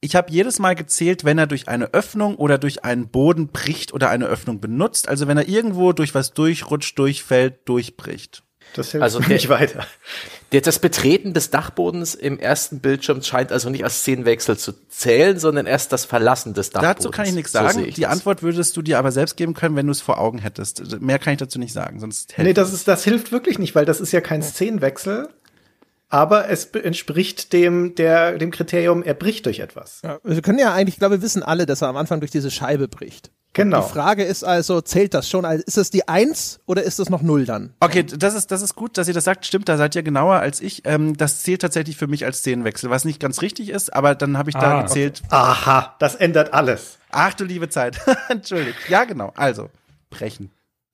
[0.00, 3.92] Ich- habe jedes Mal gezählt, wenn er durch eine Öffnung oder durch einen Boden bricht
[3.94, 5.08] oder eine Öffnung benutzt.
[5.08, 8.42] Also wenn er irgendwo durch was durchrutscht, durchfällt, durchbricht.
[8.74, 9.86] Das hilft Also der- nicht weiter.
[10.52, 15.38] Der- Das Betreten des Dachbodens im ersten Bildschirm scheint also nicht als Szenenwechsel zu zählen,
[15.38, 16.96] sondern erst das Verlassen des Dachbodens.
[16.96, 17.78] Dazu kann ich nichts So sagen.
[17.78, 18.10] sehe ich Die das.
[18.10, 21.00] Antwort würdest du dir aber selbst geben können, wenn du es vor Augen hättest.
[21.00, 23.84] Mehr kann ich dazu nicht sagen, sonst Nee, das ist das hilft wirklich nicht, weil
[23.86, 25.28] das ist ja kein Szenenwechsel,
[26.08, 30.00] aber es entspricht dem der dem Kriterium, er bricht durch etwas.
[30.02, 32.30] Ja, wir können ja eigentlich, ich glaube, wir wissen alle, dass er am Anfang durch
[32.30, 33.30] diese Scheibe bricht.
[33.54, 33.82] Genau.
[33.82, 35.44] Die Frage ist also, zählt das schon?
[35.44, 37.74] Also, ist das die Eins oder ist das noch Null dann?
[37.80, 39.46] Okay, das ist, das ist gut, dass ihr das sagt.
[39.46, 40.82] Stimmt, da seid ihr genauer als ich.
[40.84, 44.38] Ähm, das zählt tatsächlich für mich als Szenenwechsel, was nicht ganz richtig ist, aber dann
[44.38, 45.22] habe ich da Ah, gezählt.
[45.30, 46.98] Aha, das ändert alles.
[47.10, 47.98] Ach du liebe Zeit.
[48.28, 48.78] Entschuldigt.
[48.88, 49.32] Ja, genau.
[49.34, 49.70] Also,
[50.10, 50.50] brechen.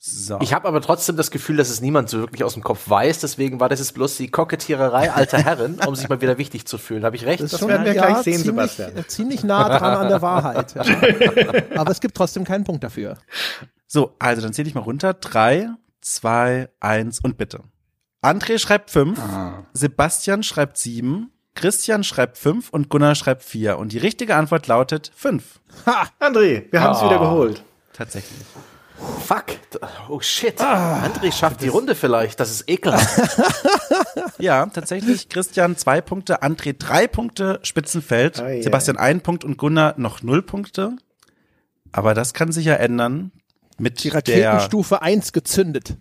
[0.07, 0.39] So.
[0.43, 3.21] Ich habe aber trotzdem das Gefühl, dass es niemand so wirklich aus dem Kopf weiß.
[3.21, 6.77] Deswegen war das jetzt bloß die Kokettiererei alter Herren, um sich mal wieder wichtig zu
[6.77, 7.07] fühlen.
[7.07, 7.43] Habe ich recht?
[7.43, 8.97] Das werden wir gleich sehen, ziemlich, Sebastian.
[8.99, 10.75] äh, Ziemlich nah dran an der Wahrheit.
[10.85, 11.81] Ja.
[11.81, 13.17] Aber es gibt trotzdem keinen Punkt dafür.
[13.87, 15.15] so, also dann zähle ich mal runter.
[15.15, 15.71] Drei,
[16.03, 17.61] zwei, eins und bitte.
[18.23, 19.19] André schreibt fünf,
[19.73, 23.79] Sebastian schreibt sieben, Christian schreibt fünf und Gunnar schreibt vier.
[23.79, 25.61] Und die richtige Antwort lautet fünf.
[26.21, 27.07] André, wir haben es Ah.
[27.07, 27.65] wieder geholt.
[27.95, 28.39] Tatsächlich.
[29.27, 29.45] Fuck.
[30.09, 30.61] Oh shit.
[30.61, 32.39] André schafft die Runde vielleicht.
[32.41, 33.21] Das ist ekelhaft.
[34.39, 35.29] Ja, tatsächlich.
[35.29, 38.63] Christian zwei Punkte, André drei Punkte, Spitzenfeld, Oh yeah.
[38.63, 40.97] Sebastian ein Punkt und Gunnar noch null Punkte.
[41.93, 43.31] Aber das kann sich ja ändern
[43.79, 45.97] mit Die der, Raketenstufe 1 gezündet.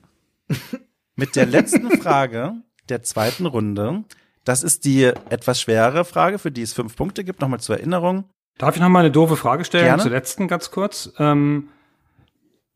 [1.15, 2.55] mit der letzten Frage
[2.89, 4.03] der zweiten Runde.
[4.43, 7.39] Das ist die etwas schwerere Frage, für die es fünf Punkte gibt.
[7.41, 8.25] Nochmal zur Erinnerung.
[8.57, 10.01] Darf ich noch mal eine doofe Frage stellen Gerne.
[10.01, 11.11] zur letzten ganz kurz?
[11.17, 11.69] Ähm,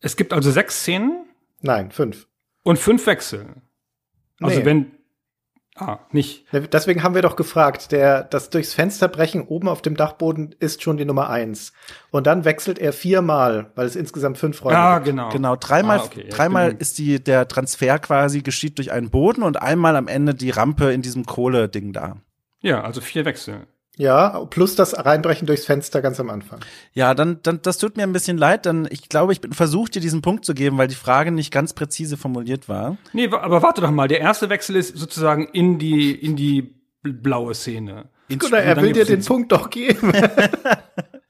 [0.01, 1.25] es gibt also sechs Szenen
[1.61, 2.27] Nein, fünf.
[2.63, 3.47] und fünf Wechsel.
[4.41, 4.65] Also Nee.
[4.65, 4.91] wenn
[5.75, 9.95] ah nicht Deswegen haben wir doch gefragt, der, das durchs Fenster brechen oben auf dem
[9.95, 11.73] Dachboden ist schon die Nummer eins.
[12.11, 15.07] Und dann wechselt er viermal, weil es insgesamt fünf Räume ah gibt.
[15.07, 16.29] genau Genau, dreimal, Ah, okay.
[16.29, 20.49] Dreimal ist die, der Transfer quasi geschieht durch einen Boden und einmal am Ende die
[20.51, 22.17] Rampe in diesem Kohle-Ding da.
[22.61, 23.67] ja also vier Wechsel.
[23.97, 26.59] Ja, plus das Reinbrechen durchs Fenster ganz am Anfang.
[26.93, 29.95] Ja, dann, dann, das tut mir ein bisschen leid, dann, ich glaube, ich bin versucht,
[29.95, 32.97] dir diesen Punkt zu geben, weil die Frage nicht ganz präzise formuliert war.
[33.13, 37.13] Nee, aber warte doch mal, der erste Wechsel ist sozusagen in die in die bl-
[37.21, 38.05] blaue Szene.
[38.27, 40.13] Ins Oder er will dir den Punkt doch geben.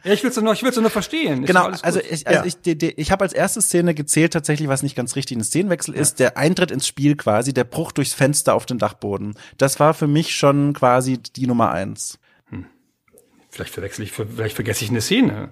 [0.03, 1.43] Ja, ich will's doch nur, ich will's nur verstehen.
[1.43, 2.45] Ist Genau, also ich, also Ja.
[2.45, 5.43] ich, die, die, ich habe als erste Szene gezählt tatsächlich, was nicht ganz richtig ein
[5.43, 9.33] Szenenwechsel ist, der Eintritt ins Spiel quasi, der Bruch durchs Fenster auf den Dachboden.
[9.57, 12.19] Das war für mich schon quasi die Nummer eins.
[13.49, 15.49] Vielleicht verwechsel ich, vielleicht vergesse ich eine Szene.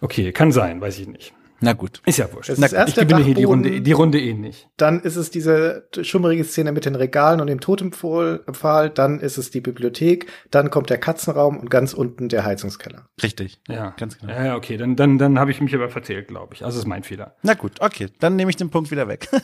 [0.00, 1.34] Okay, kann sein, weiß ich nicht.
[1.60, 2.00] Na gut.
[2.06, 2.50] Ist ja wurscht.
[2.50, 3.42] Es ist erst ich gewinne hier die.
[3.42, 4.68] Runde, die Runde eh nicht.
[4.76, 8.90] Dann ist es diese schummerige Szene mit den Regalen und dem Totempfahl.
[8.90, 10.26] Dann ist es die Bibliothek.
[10.52, 13.08] Dann kommt der Katzenraum und ganz unten der Heizungskeller.
[13.20, 13.60] Richtig.
[13.66, 14.32] Ja, Ganz genau.
[14.32, 16.64] Ja, okay, dann dann dann habe ich mich aber verzählt, glaube ich.
[16.64, 17.34] Also ist mein Fehler.
[17.42, 19.28] Na gut, okay, dann nehme ich den Punkt wieder weg.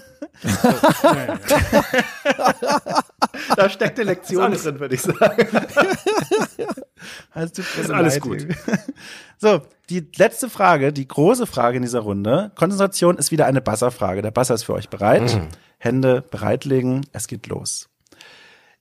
[3.57, 5.47] Da steckt eine Lektion drin, würde ich sagen.
[7.34, 8.47] Ist so alles gut.
[9.36, 12.53] So, die letzte Frage, die große Frage in dieser Runde.
[12.55, 14.22] Konzentration ist wieder eine Buzzer-Frage.
[14.22, 15.38] Der Buzzer ist für euch bereit.
[15.76, 17.05] Hände bereitlegen.
[17.12, 17.90] Es geht los.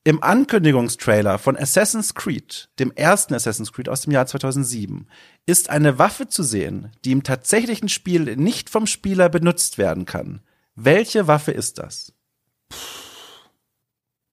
[0.05, 5.07] Im Ankündigungstrailer von Assassin's Creed, dem ersten Assassin's Creed aus dem Jahr 2007,
[5.45, 10.41] ist eine Waffe zu sehen, die im tatsächlichen Spiel nicht vom Spieler benutzt werden kann.
[10.75, 12.13] Welche Waffe ist das?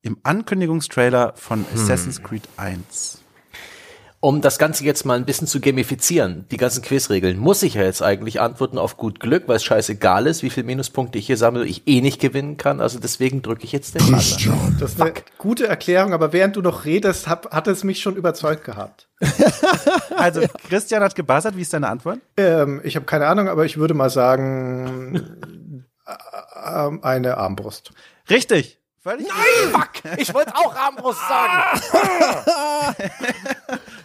[0.03, 3.20] Im Ankündigungstrailer von Assassin's Creed 1.
[4.23, 7.85] Um das Ganze jetzt mal ein bisschen zu gamifizieren, die ganzen Quizregeln, muss ich ja
[7.85, 11.39] jetzt eigentlich antworten auf gut Glück, weil es scheißegal ist, wie viele Minuspunkte ich hier
[11.39, 12.83] sammle, ich eh nicht gewinnen kann.
[12.83, 14.03] Also deswegen drücke ich jetzt den.
[14.03, 18.03] Christian, Das ist eine gute Erklärung, aber während du noch redest, hab, hat es mich
[18.03, 19.09] schon überzeugt gehabt.
[20.16, 21.57] Also, Christian hat gebuzzert.
[21.57, 22.18] Wie ist deine Antwort?
[22.37, 25.16] Ähm, ich habe keine Ahnung, aber ich würde mal sagen,
[26.07, 27.93] äh, ähm, eine Armbrust.
[28.29, 28.80] Richtig.
[29.03, 29.28] Völlig
[29.72, 30.18] Fuck!
[30.18, 31.80] Ich wollte auch Armbrust sagen.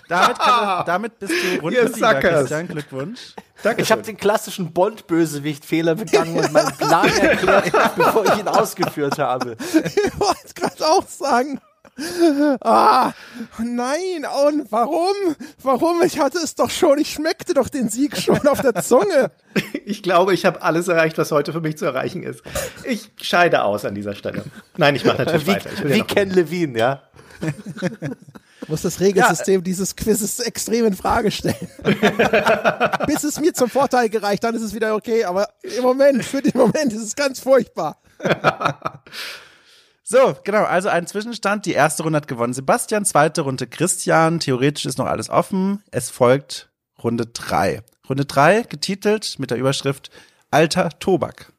[0.08, 2.40] damit, kann, damit bist du Sackers.
[2.40, 2.68] Christian.
[2.70, 3.20] Glückwunsch.
[3.62, 3.82] Danke.
[3.82, 9.58] Ich habe den klassischen Bond-Bösewicht-Fehler begangen und meinen Plan erklärt, bevor ich ihn ausgeführt habe.
[9.74, 11.60] Ich wollte gerade auch sagen.
[12.60, 13.14] Ah,
[13.60, 15.16] nein, und warum?
[15.64, 16.02] Warum?
[16.04, 19.32] Ich hatte es doch schon, ich schmeckte doch den Sieg schon auf der Zunge.
[19.88, 22.42] Ich glaube, ich habe alles erreicht, was heute für mich zu erreichen ist.
[22.84, 24.44] Ich scheide aus an dieser Stelle.
[24.76, 25.70] Nein, ich mache natürlich Wie, weiter.
[25.88, 27.04] Ja wie Ken Levine, ja.
[28.68, 31.70] muss das Regelsystem dieses Quizzes extrem in Frage stellen.
[33.08, 36.42] Bis es mir zum Vorteil gereicht, dann ist es wieder okay, aber im Moment, für
[36.42, 38.02] den Moment ist es ganz furchtbar.
[40.08, 40.64] So, genau.
[40.64, 41.66] Also ein Zwischenstand.
[41.66, 44.40] Die erste Runde hat gewonnen Sebastian, zweite Runde Christian.
[44.40, 45.82] Theoretisch ist noch alles offen.
[45.90, 46.70] Es folgt
[47.04, 47.82] Runde drei.
[48.08, 50.12] Runde drei getitelt mit der Überschrift
[50.52, 51.52] Alter Tobak.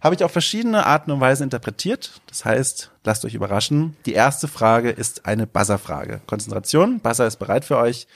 [0.00, 2.22] Habe ich auf verschiedene Arten und Weisen interpretiert.
[2.28, 3.94] Das heißt, lasst euch überraschen.
[4.06, 6.22] Die erste Frage ist eine Buzzer-Frage.
[6.26, 7.00] Konzentration.
[7.00, 8.06] Buzzer ist bereit für euch.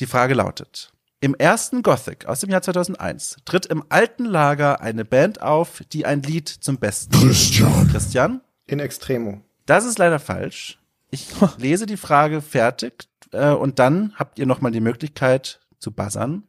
[0.00, 0.90] Die Frage lautet.
[1.20, 6.04] Im ersten Gothic aus dem Jahr 2001 tritt im alten Lager eine Band auf, die
[6.04, 7.12] ein Lied zum Besten.
[7.12, 8.40] Christian, Christian?
[8.66, 9.40] In Extremo.
[9.66, 10.78] Das ist leider falsch.
[11.10, 16.44] Ich lese die Frage fertig äh, und dann habt ihr nochmal die Möglichkeit zu buzzern.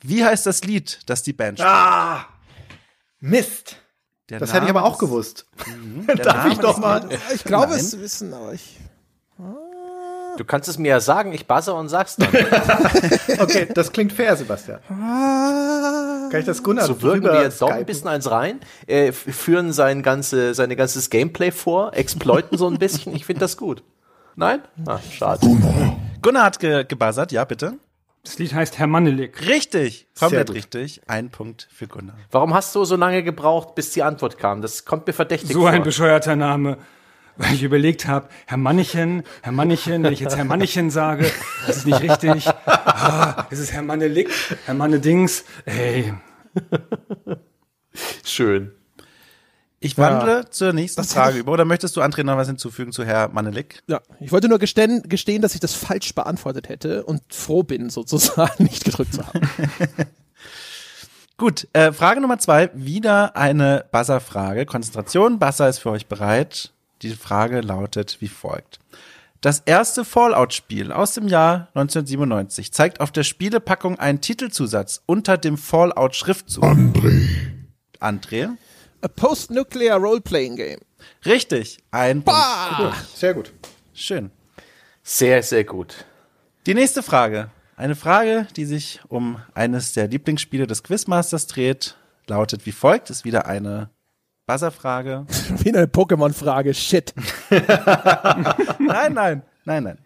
[0.00, 1.70] Wie heißt das Lied, das die Band spielt?
[1.70, 2.26] Ah!
[3.20, 3.76] Mist!
[4.28, 5.46] Der Das hätte ich Name aber auch gewusst.
[6.06, 7.08] Der Darf Name ich doch mal?
[7.34, 7.80] Ich glaube Nein.
[7.80, 8.78] es zu wissen, aber ich.
[10.36, 12.28] Du kannst es mir ja sagen, ich buzzer und sag's dann.
[13.40, 14.80] Okay, das klingt fair, Sebastian.
[16.30, 19.72] Kann ich das Gunnar So wirken wir jetzt doch ein bisschen eins rein, äh, führen
[19.72, 23.14] sein ganze, seine ganzes Gameplay vor, exploiten so ein bisschen.
[23.14, 23.82] Ich finde das gut.
[24.36, 24.60] Nein?
[24.86, 25.46] Ah, schade.
[26.22, 27.74] Gunnar hat ge gebuzzert, ja bitte.
[28.24, 29.46] Das Lied heißt Herr Mannelik.
[29.48, 31.00] Richtig, komplett richtig.
[31.06, 32.16] Ein Punkt für Gunnar.
[32.30, 34.60] Warum hast du so lange gebraucht, bis die Antwort kam?
[34.60, 35.70] Das kommt mir verdächtig So vor.
[35.70, 36.76] ein bescheuerter Name.
[37.38, 41.30] Weil ich überlegt habe, Herr Mannechen, Herr Mannechen, wenn ich jetzt Herr Mannechen sage,
[41.66, 42.46] das ist nicht richtig.
[42.66, 44.28] Ah, es ist Herr Mannelik,
[44.66, 45.44] Herr Mannedings.
[45.64, 46.12] Ey,
[48.24, 48.72] Schön.
[49.80, 51.52] Ich wandle zur nächsten Frage über.
[51.52, 53.82] Oder möchtest du, André, noch was hinzufügen zu Herr Manelik?
[53.86, 57.88] ja, ich wollte nur gestehen, gestehen, dass ich das falsch beantwortet hätte und froh bin,
[57.88, 59.40] sozusagen nicht gedrückt zu haben.
[61.36, 64.66] Gut, äh, Frage Nummer zwei, wieder eine Buzzer-Frage.
[64.66, 66.72] Konzentration, Buzzer ist für euch bereit.
[67.02, 68.80] Die Frage lautet wie folgt.
[69.40, 75.56] Das erste Fallout-Spiel aus dem Jahr 1997 zeigt auf der Spielepackung einen Titelzusatz unter dem
[75.56, 76.64] Fallout-Schriftzug.
[76.64, 77.28] André.
[78.00, 78.48] André?
[79.00, 80.80] A Post-Nuclear Role-Playing Game.
[81.24, 81.78] Richtig.
[81.92, 82.40] Ein Punkt.
[83.14, 83.52] Sehr gut.
[83.94, 84.32] Schön.
[85.04, 86.04] Sehr, sehr gut.
[86.66, 87.50] Die nächste Frage.
[87.76, 91.96] Eine Frage, die sich um eines der Lieblingsspiele des Quizmasters dreht,
[92.26, 93.08] lautet wie folgt.
[93.08, 93.88] Ist wieder eine
[94.48, 95.26] Buzzerfrage.
[95.58, 96.72] wie eine Pokémon-Frage.
[96.72, 97.12] Shit.
[97.50, 99.98] Nein, nein, nein, nein.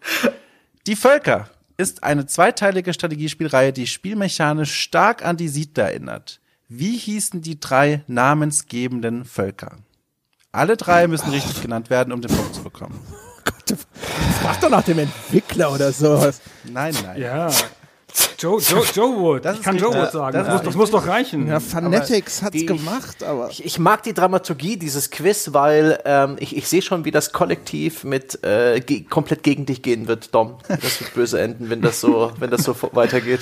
[0.86, 6.40] Die Völker ist eine zweiteilige Strategiespielreihe, die spielmechanisch stark an die Siedler erinnert.
[6.68, 9.76] Wie hießen die drei namensgebenden Völker?
[10.50, 12.98] Alle drei müssen richtig genannt werden, um den Punkt zu bekommen.
[13.44, 13.78] Gott,
[14.40, 16.40] frag doch nach dem Entwickler oder sowas.
[16.64, 17.20] Nein, nein.
[17.20, 17.48] Ja.
[18.38, 19.44] Joe, Joe, Joe Wood.
[19.44, 19.94] Das ich kann Joe.
[19.94, 20.32] Wood sagen.
[20.36, 21.46] Das Das, muss, das muss doch reichen.
[21.46, 23.48] Ja, Fanatics hat's die- gemacht, aber.
[23.50, 27.32] Ich, ich mag die Dramaturgie dieses Quiz, weil ähm, ich, ich sehe schon, wie das
[27.32, 30.56] Kollektiv mit äh, ge komplett gegen dich gehen wird, Dom.
[30.68, 33.40] Das wird böse enden, wenn das so, wenn das so weitergeht.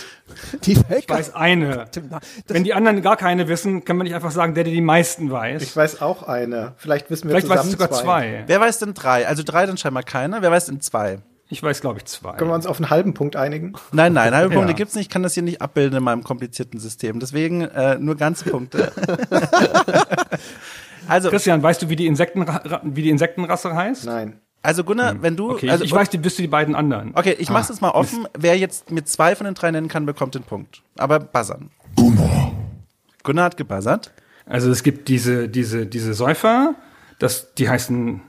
[0.64, 1.86] Die Ich weiß eine.
[2.46, 5.30] Wenn die anderen gar keine wissen, kann man nicht einfach sagen, der, der die meisten
[5.30, 5.62] weiß.
[5.62, 6.74] Ich weiß auch eine.
[6.76, 8.44] Vielleicht wissen wir Vielleicht weiß zusammen ich sogar zwei.
[8.46, 9.26] Wer weiß denn drei?
[9.26, 10.42] Also drei dann scheinbar keiner.
[10.42, 11.18] Wer weiß denn zwei?
[11.52, 12.36] Ich weiß, glaube ich, zwei.
[12.36, 13.72] Können wir uns auf einen halben Punkt einigen?
[13.92, 14.76] Nein, nein, halbe Punkte Ja.
[14.76, 15.06] gibt's nicht.
[15.06, 17.18] Ich kann das hier nicht abbilden in meinem komplizierten System.
[17.18, 18.92] Deswegen äh, nur ganze Punkte.
[21.08, 24.04] also, Christian, weißt du, wie die, Insektenra wie die Insektenrasse heißt?
[24.06, 24.40] Nein.
[24.62, 27.12] also Gunnar, wenn du, Okay, also, ich weiß, die bist du die beiden anderen.
[27.14, 28.28] okay, ich mach's jetzt mal offen.
[28.38, 30.82] Wer jetzt mit zwei von den drei nennen kann, bekommt den Punkt.
[30.98, 31.70] Aber buzzern.
[31.96, 32.52] Gunnar.
[33.22, 34.12] Gunnar hat gebuzzert.
[34.46, 36.74] Also es gibt diese, diese, diese Säufer,
[37.18, 38.20] das, die heißen,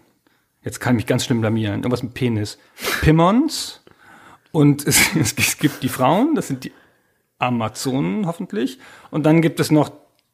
[0.63, 2.57] jetzt kann ich mich ganz schlimm blamieren, irgendwas mit Penis.
[3.01, 3.81] Pimmons.
[4.51, 6.71] Und es, es gibt die Frauen, das sind die
[7.39, 8.79] Amazonen hoffentlich.
[9.09, 9.91] Und dann gibt es noch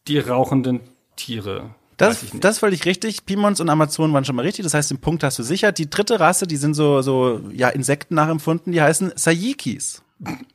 [0.07, 0.81] die rauchenden
[1.15, 1.71] Tiere.
[1.97, 3.25] Das, das ist völlig richtig.
[3.25, 4.63] Pimons und Amazonen waren schon mal richtig.
[4.63, 5.71] Das heißt, den Punkt hast du sicher.
[5.71, 8.71] Die dritte Rasse, die sind so, so, ja, Insekten nachempfunden.
[8.71, 10.03] Die heißen Sayikis.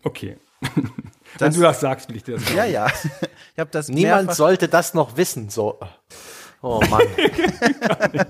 [0.04, 0.36] Okay.
[1.38, 2.56] Das- Wenn du das sagst, will ich dir das sagen.
[2.56, 2.86] Ja, ja.
[3.54, 5.50] Ich habe das Niemand sollte das noch wissen.
[5.50, 5.78] So.
[6.62, 7.02] Oh Mann.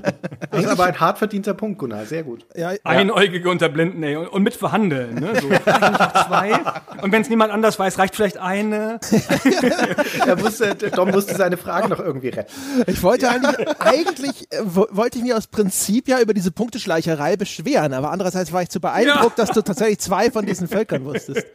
[0.50, 2.04] Das ist aber ein hart verdienter Punkt, Gunnar.
[2.04, 2.44] Sehr gut.
[2.54, 4.16] Ja, Einäugige unter Blinden, ey.
[4.16, 5.32] Und, und mit verhandeln, ne?
[5.40, 5.48] So,
[6.26, 6.52] zwei.
[7.00, 9.00] Und wenn es niemand anders weiß, reicht vielleicht eine.
[10.26, 12.52] Er musste, Dom musste seine Fragen noch irgendwie retten.
[12.86, 17.36] Ich wollte eigentlich, eigentlich äh, wo- wollte ich mich aus Prinzip ja über diese Punkteschleicherei
[17.36, 21.46] beschweren, aber andererseits war ich zu beeindruckt, dass du tatsächlich zwei von diesen Völkern wusstest.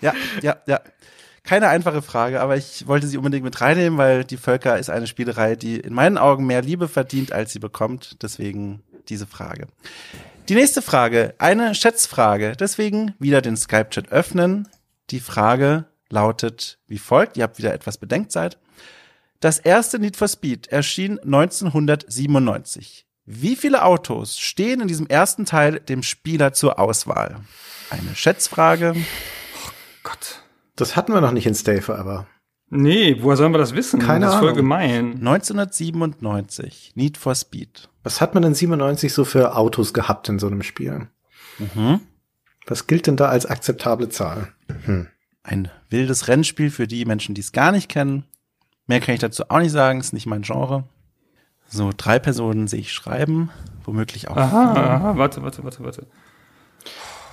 [0.00, 0.12] Ja,
[0.42, 0.80] ja, ja.
[1.46, 5.06] Keine einfache Frage, aber ich wollte sie unbedingt mit reinnehmen, weil die Völker ist eine
[5.06, 8.20] Spielerei, die in meinen Augen mehr Liebe verdient, als sie bekommt.
[8.22, 9.68] Deswegen diese Frage.
[10.48, 12.56] Die nächste Frage, eine Schätzfrage.
[12.58, 14.68] Deswegen wieder den Skype-Chat öffnen.
[15.10, 17.36] Die Frage lautet wie folgt.
[17.36, 18.58] Ihr habt wieder etwas Bedenkzeit.
[19.38, 23.06] Das erste Need for Speed erschien 1997.
[23.24, 27.40] Wie viele Autos stehen in diesem ersten Teil dem Spieler zur Auswahl?
[27.90, 28.96] Eine Schätzfrage.
[30.02, 30.45] Gott.
[30.76, 32.26] Das hatten wir noch nicht in Stay Forever.
[32.68, 34.00] Nee, woher sollen wir das wissen?
[34.00, 34.56] Keine das ist voll Ahnung.
[34.56, 35.12] gemein.
[35.18, 36.92] 1997.
[36.94, 37.88] Need for Speed.
[38.02, 41.08] Was hat man in 97 so für Autos gehabt in so einem Spiel?
[41.58, 42.00] Mhm.
[42.66, 44.48] Was gilt denn da als akzeptable Zahl?
[45.44, 48.24] Ein wildes Rennspiel für die Menschen, die es gar nicht kennen.
[48.86, 50.84] Mehr kann ich dazu auch nicht sagen, ist nicht mein Genre.
[51.68, 53.50] So, drei Personen sehe ich schreiben,
[53.84, 54.36] womöglich auch.
[54.36, 56.06] Aha, aha, warte, warte, warte, warte.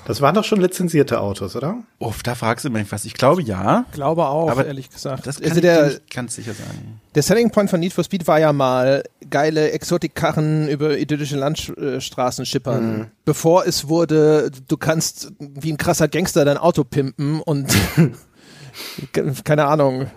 [0.05, 1.77] Das waren doch schon lizenzierte Autos, oder?
[1.99, 3.05] Oh, da fragst du mich was.
[3.05, 3.85] Ich glaube ja.
[3.93, 5.25] Glaube auch, Aber ehrlich gesagt.
[5.25, 6.99] Das kann also ich dir der, nicht ganz sicher sagen.
[7.15, 12.45] der Selling Point von Need for Speed war ja mal geile Exotikkarren über idyllische Landstraßen
[12.45, 13.11] schippern.
[13.23, 17.73] Bevor es wurde, du kannst wie ein krasser Gangster dein Auto pimpen und
[19.43, 20.07] keine Ahnung,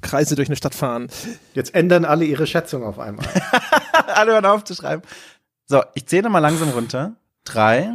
[0.00, 1.08] Kreise durch eine Stadt fahren.
[1.54, 3.26] Jetzt ändern alle ihre Schätzung auf einmal.
[4.14, 5.02] Alle hören auf zu schreiben.
[5.66, 7.12] So, ich zähle mal langsam runter.
[7.44, 7.90] Drei,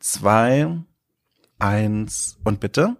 [0.00, 0.82] zwei,
[1.58, 2.96] eins und bitte.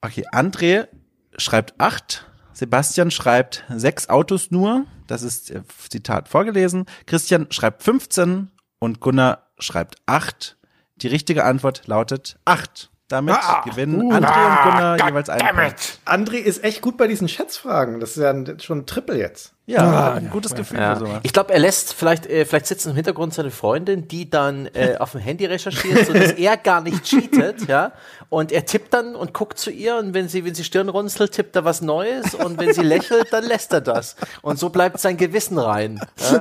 [0.00, 0.88] Okay, André
[1.36, 2.30] schreibt acht.
[2.52, 4.86] Sebastian schreibt sechs Autos nur.
[5.06, 6.86] Das ist äh, Zitat vorgelesen.
[7.06, 10.56] Christian schreibt 15 und Gunnar schreibt acht.
[10.96, 12.90] Die richtige Antwort lautet acht.
[13.08, 15.98] Damit gewinnen André und Gunnar jeweils einen Punkt.
[16.04, 18.00] André ist echt gut bei diesen Schätzfragen.
[18.00, 19.52] Das ist ja ein, schon ein Triple jetzt.
[19.64, 20.94] Ja, ein gutes Gefühl Ja.
[20.94, 21.20] für sowas.
[21.22, 24.96] Ich glaube, er lässt vielleicht, äh, vielleicht sitzt im Hintergrund seine Freundin, die dann äh,
[25.00, 27.92] auf dem Handy recherchiert, sodass er gar nicht cheatet, ja.
[28.30, 31.32] Und er tippt dann und guckt zu ihr und wenn sie, wenn sie Stirn runzelt,
[31.32, 34.16] tippt er was Neues und wenn sie lächelt, dann lässt er das.
[34.42, 36.00] Und so bleibt sein Gewissen rein.
[36.30, 36.40] Ja?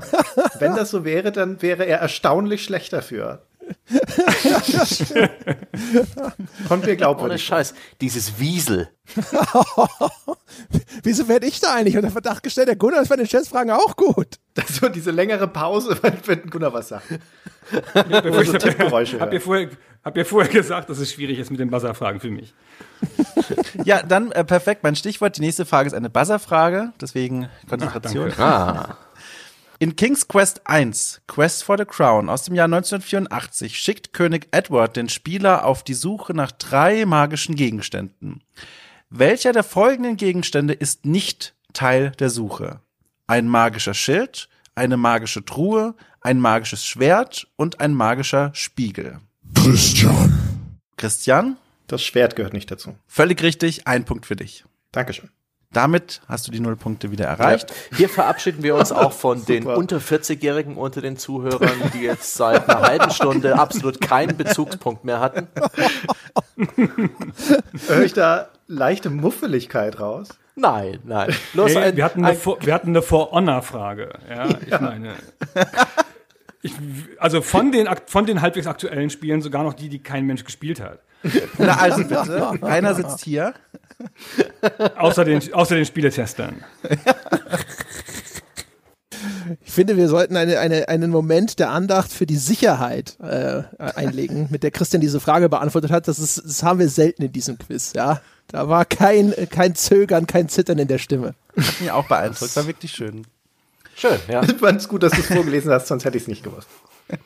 [0.59, 3.41] Wenn das so wäre, dann wäre er erstaunlich schlecht dafür.
[6.67, 7.43] Kommt mir Ohne glaubwürdig.
[7.43, 7.73] Scheiß.
[8.01, 8.89] Dieses Wiesel.
[11.03, 12.67] Wieso werde ich da eigentlich unter Verdacht gestellt?
[12.67, 14.39] Der Gunnar ist bei den Schätzfragen auch gut.
[14.69, 17.07] So diese längere Pause, wenn Gunnar was sagt.
[17.93, 19.69] Bevor ich so Tippgeräusche hab, ihr vorher,
[20.03, 22.53] hab ihr vorher gesagt, dass es schwierig ist mit den Buzzer-Fragen für mich.
[23.83, 24.83] Ja, dann äh, perfekt.
[24.83, 25.37] Mein Stichwort.
[25.37, 28.29] Die nächste Frage ist eine Buzzer-Frage, deswegen Konzentration.
[28.29, 28.43] danke.
[28.43, 28.97] Ah.
[29.79, 34.95] In King's Quest 1, Quest for the Crown aus dem Jahr 1984, schickt König Edward
[34.95, 38.43] den Spieler auf die Suche nach drei magischen Gegenständen.
[39.11, 42.81] Welcher der folgenden Gegenstände ist nicht Teil der Suche?
[43.27, 49.19] Ein magischer Schild, eine magische Truhe, ein magisches Schwert und ein magischer Spiegel.
[49.53, 52.95] Christian, Christian, Das Schwert gehört nicht dazu.
[53.05, 54.65] völlig richtig, ein Punkt für dich.
[54.91, 55.29] Dankeschön.
[55.77, 57.71] Damit hast du die Nullpunkte wieder erreicht.
[57.95, 62.67] Hier verabschieden wir uns auch von den unter 40-Jährigen unter den Zuhörern, die jetzt seit
[62.67, 65.47] einer halben Stunde absolut keinen Bezugspunkt mehr hatten.
[67.87, 70.29] Höre ich da leichte Muffeligkeit raus?
[70.55, 71.35] Nein, nein.
[71.53, 74.09] Hey, ein, wir, hatten eine ein, For, wir hatten eine For-Honor-Frage.
[74.27, 75.13] Ja, ich meine.
[76.67, 80.43] Ich, also von den, von den halbwegs aktuellen Spielen sogar noch die, die kein Mensch
[80.43, 80.99] gespielt hat.
[81.57, 83.53] Na also bitte, einer sitzt hier.
[84.97, 86.63] Außer den, außer den Spieletestern.
[89.65, 94.47] Ich finde, wir sollten eine, eine, einen Moment der Andacht für die Sicherheit äh, einlegen,
[94.51, 96.07] mit der Christian diese Frage beantwortet hat.
[96.07, 97.93] Das, ist, das haben wir selten in diesem Quiz.
[97.95, 101.35] Ja, Da war kein, kein Zögern, kein Zittern in der Stimme.
[101.55, 103.25] Hat mich auch beeindruckt, war wirklich schön.
[103.97, 104.43] Schön, ja.
[104.43, 106.69] Ich fand es gut, dass du es vorgelesen hast, sonst hätte ich es nicht gewusst.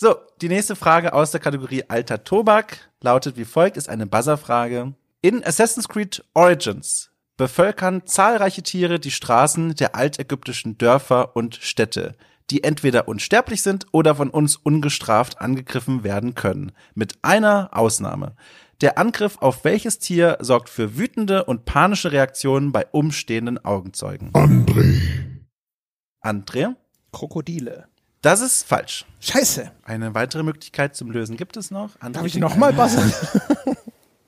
[0.00, 4.94] So, die nächste Frage aus der Kategorie Alter Tobak lautet wie folgt, ist eine Buzzer-Frage.
[5.22, 12.14] In Assassin's Creed Origins bevölkern zahlreiche Tiere die Straßen der altägyptischen Dörfer und Städte,
[12.50, 16.70] die entweder unsterblich sind oder von uns ungestraft angegriffen werden können.
[16.94, 18.36] Mit einer Ausnahme.
[18.80, 24.30] Der Angriff auf welches Tier sorgt für wütende und panische Reaktionen bei umstehenden Augenzeugen?
[24.34, 25.37] André,
[26.22, 26.74] André?
[27.12, 27.86] Krokodile.
[28.22, 29.06] Das ist falsch.
[29.20, 29.70] Scheiße.
[29.84, 31.96] Eine weitere Möglichkeit zum Lösen gibt es noch.
[32.00, 33.12] André Darf ich nochmal buzzern?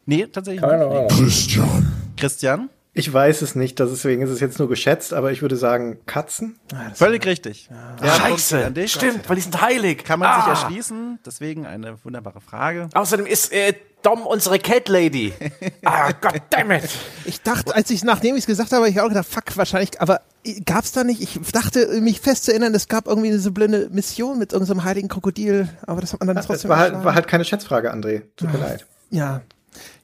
[0.06, 1.10] Nee, tatsächlich nicht.
[1.16, 2.70] Christian, Christian?
[2.92, 6.58] Ich weiß es nicht, deswegen ist es jetzt nur geschätzt, aber ich würde sagen Katzen.
[6.94, 7.70] Völlig richtig.
[7.70, 7.94] Ja.
[7.96, 8.92] Punkt Scheiße, an dich.
[8.92, 10.02] stimmt, weil die sind heilig.
[10.02, 10.40] Kann man ah.
[10.40, 12.88] sich erschließen, deswegen eine wunderbare Frage.
[12.92, 15.32] Außerdem ist äh, Dom unsere Cat Lady.
[15.84, 16.88] ah, goddammit.
[17.24, 20.00] Ich dachte, als ich, nachdem ich es gesagt habe, hab ich auch gedacht, fuck, wahrscheinlich,
[20.00, 20.20] aber
[20.64, 24.38] gab's da nicht, ich dachte, mich fest zu erinnern, es gab irgendwie diese blöde Mission
[24.38, 27.28] mit irgendeinem heiligen Krokodil, aber das hat man dann Es trotzdem war halt, war halt
[27.28, 28.22] keine Schätzfrage, André.
[28.36, 28.86] Tut mir leid.
[29.10, 29.42] Ja.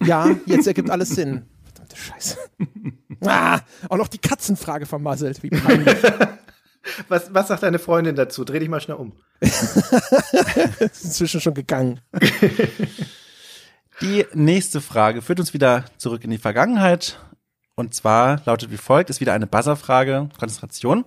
[0.04, 1.46] Ja, jetzt ergibt alles Sinn.
[1.64, 2.38] Verdammte Scheiße.
[3.24, 5.42] Ah, auch noch die Katzenfrage vermasselt.
[5.42, 5.96] Wie peinlich.
[7.08, 8.44] Was, was sagt deine Freundin dazu?
[8.44, 9.12] Dreh dich mal schnell um.
[9.40, 12.00] ist inzwischen schon gegangen.
[14.02, 17.18] Die nächste Frage führt uns wieder zurück in die Vergangenheit.
[17.76, 21.06] Und zwar lautet wie folgt, ist wieder eine Buzzer-Frage, Konzentration.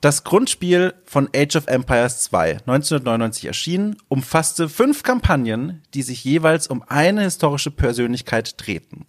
[0.00, 6.66] Das Grundspiel von Age of Empires 2, 1999 erschienen, umfasste fünf Kampagnen, die sich jeweils
[6.66, 9.06] um eine historische Persönlichkeit drehten.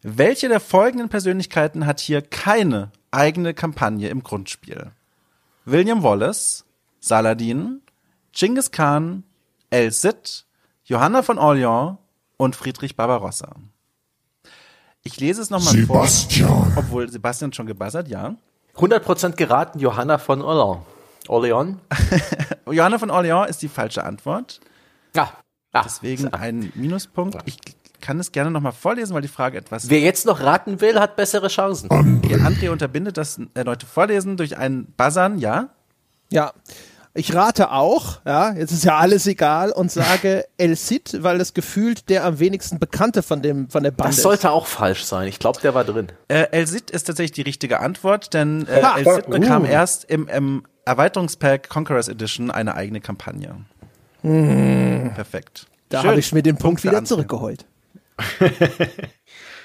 [0.00, 4.92] Welche der folgenden Persönlichkeiten hat hier keine eigene Kampagne im Grundspiel?
[5.66, 6.64] William Wallace,
[6.98, 7.82] Saladin,
[8.32, 9.24] Genghis Khan,
[9.68, 10.46] El Cid,
[10.84, 11.98] Johanna von Orleans
[12.42, 13.54] und Friedrich Barbarossa.
[15.04, 18.34] Ich lese es nochmal vor, Sebastian, obwohl Sebastian schon gebuzzert, ja.
[18.76, 20.84] 100% geraten, Johanna von Orleans.
[21.28, 21.78] Orleans?
[22.70, 24.60] Johanna von Orleans ist die falsche Antwort.
[25.14, 25.32] Ja.
[25.72, 27.36] Ah, Deswegen ein Minuspunkt.
[27.44, 27.58] Ich
[28.00, 29.88] kann es gerne nochmal vorlesen, weil die Frage etwas.
[29.88, 31.88] Wer jetzt noch raten will, hat bessere Chancen.
[32.28, 35.68] Ihr André unterbindet das erneute Vorlesen durch ein Buzzern, ja?
[36.30, 36.52] Ja.
[37.14, 41.52] Ich rate auch, ja, jetzt ist ja alles egal und sage El Cid, weil das
[41.52, 45.28] gefühlt der am wenigsten bekannte von dem, von der Bande Das sollte auch falsch sein.
[45.28, 46.08] Ich glaube, der war drin.
[46.28, 48.96] Äh, El Cid ist tatsächlich die richtige Antwort, denn äh, Ha!
[48.96, 49.66] El Cid bekam Uh.
[49.66, 53.56] erst im, im Erweiterungspack Conquerors Edition eine eigene Kampagne.
[54.22, 55.58] Perfekt.
[55.58, 55.66] ist.
[55.90, 57.66] Da habe ich mir den Punkt, für wieder zurückgeholt.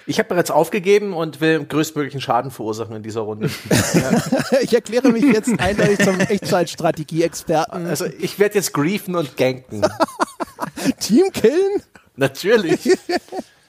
[0.09, 3.49] Ich habe bereits aufgegeben und will größtmöglichen Schaden verursachen in dieser Runde.
[4.61, 7.85] Ich erkläre mich jetzt eindeutig zum Echtzeitstrategie-Experten.
[7.85, 9.85] Also ich werde jetzt griefen und ganken.
[10.99, 11.83] Team killen?
[12.15, 12.97] Natürlich.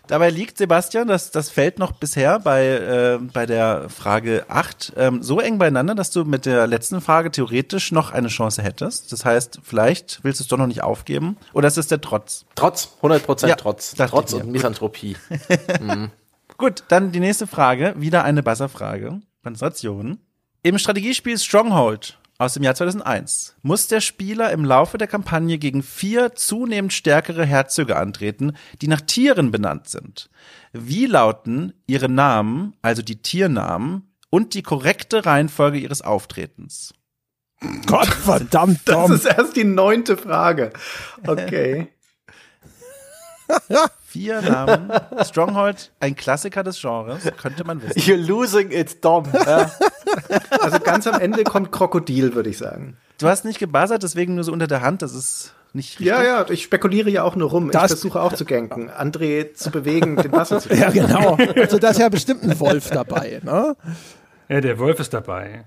[0.07, 5.23] Dabei liegt, Sebastian, das, das fällt noch bisher bei, äh, bei der Frage 8 ähm,
[5.23, 9.13] so eng beieinander, dass du mit der letzten Frage theoretisch noch eine Chance hättest.
[9.13, 11.37] Das heißt, vielleicht willst du es doch noch nicht aufgeben.
[11.53, 12.47] Oder ist es der Trotz?
[12.55, 13.95] Trotz, 100% Ja, Trotz.
[13.97, 15.17] Trotz und Misanthropie.
[16.59, 17.95] Gut, dann die nächste Frage.
[17.97, 19.21] Wieder eine Buzzer-Frage.
[19.45, 20.19] Konzentration.
[20.65, 25.85] Im Strategiespiel Stronghold aus dem Jahr 2001 muss der Spieler im Laufe der Kampagne gegen
[25.85, 30.31] vier zunehmend stärkere Herzöge antreten, die nach Tieren benannt sind.
[30.73, 36.93] Wie lauten ihre Namen, also die Tiernamen, und die korrekte Reihenfolge ihres Auftretens?
[37.87, 40.73] Gott verdammt, Das ist erst die neunte Frage.
[41.25, 41.89] Okay.
[44.11, 44.91] Vier Namen.
[45.23, 48.01] Stronghold, ein Klassiker des Genres, könnte man wissen.
[48.01, 49.25] You're losing it, Dom.
[49.35, 49.71] Ja.
[50.63, 52.97] Also ganz am Ende kommt Krokodil, würde ich sagen.
[53.19, 56.07] Du hast nicht gebuzzert, deswegen nur so unter der Hand, das ist nicht richtig.
[56.07, 57.71] Ja, ja, ich spekuliere ja auch nur rum.
[57.71, 61.37] Das- ich versuche auch zu ganken, André zu bewegen, den Wasser zu Ja, genau.
[61.57, 63.77] Also da ist ja bestimmt ein Wolf dabei, ne?
[64.49, 65.67] Ja, der Wolf ist dabei.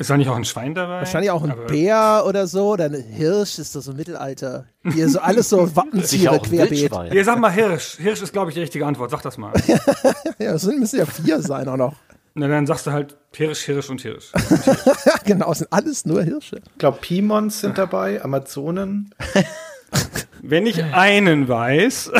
[0.00, 1.00] Ist da nicht auch ein Schwein dabei?
[1.00, 4.64] Wahrscheinlich auch ein Aber- Bär oder so, oder ein Hirsch ist das so Mittelalter.
[4.82, 6.90] Hier so alles so Wappentiere querbeet.
[7.12, 7.98] Ja, sag mal Hirsch.
[7.98, 9.10] Hirsch ist, glaube ich, die richtige Antwort.
[9.10, 9.52] Sag das mal.
[10.38, 11.94] Ja, das sind, müssen ja vier sein auch noch.
[12.32, 14.32] Na, dann sagst du halt Hirsch, Hirsch und Hirsch.
[15.26, 16.62] Genau, es sind alles nur Hirsche.
[16.72, 19.14] Ich glaube, Pimons sind dabei, Amazonen.
[20.40, 22.10] Wenn ich einen weiß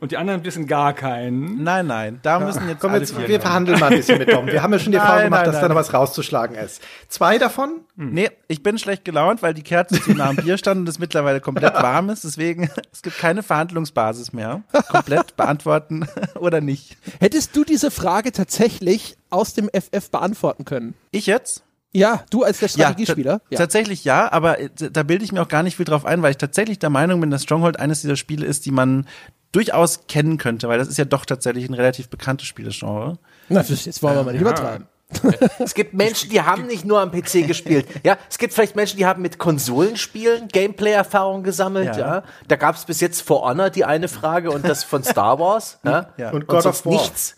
[0.00, 1.62] und die anderen wissen gar keinen.
[1.64, 3.40] Nein, nein, da müssen jetzt Komm, jetzt, wir kommen.
[3.40, 4.46] verhandeln mal ein bisschen mit Dom.
[4.46, 6.80] Wir haben ja schon die Erfahrung gemacht, nein, dass da noch was rauszuschlagen ist.
[7.08, 7.80] Zwei davon?
[7.96, 10.98] Nee, ich bin schlecht gelaunt, weil die Kerze zu nah am Bier stand und es
[10.98, 12.24] mittlerweile komplett warm ist.
[12.24, 14.62] Deswegen, es gibt keine Verhandlungsbasis mehr.
[14.88, 16.06] Komplett beantworten
[16.38, 16.96] oder nicht.
[17.18, 20.94] Hättest du diese Frage tatsächlich aus dem FF beantworten können?
[21.10, 21.62] Ich jetzt?
[21.92, 23.40] Ja, du als der Ja, Strategiespieler?
[23.50, 26.22] ta- tatsächlich ja, aber äh, da bilde ich mir auch gar nicht viel drauf ein,
[26.22, 29.06] weil ich tatsächlich der Meinung bin, dass Stronghold eines dieser Spiele ist, die man
[29.52, 33.18] durchaus kennen könnte, weil das ist ja doch tatsächlich ein relativ bekanntes Spielegenre.
[33.48, 34.86] Na, jetzt wollen wir mal nicht übertreiben.
[35.58, 37.86] Es gibt Menschen, die haben nicht nur am PC gespielt.
[38.04, 41.96] Ja, es gibt vielleicht Menschen, die haben mit Konsolenspielen Gameplay-Erfahrung gesammelt.
[41.96, 41.98] Ja.
[41.98, 42.22] Ja.
[42.46, 45.78] Da gab es bis jetzt For Honor die eine Frage und das von Star Wars.
[45.84, 46.10] Ja.
[46.16, 46.30] Ja.
[46.30, 46.92] Und God of War.
[46.92, 47.34] nichts.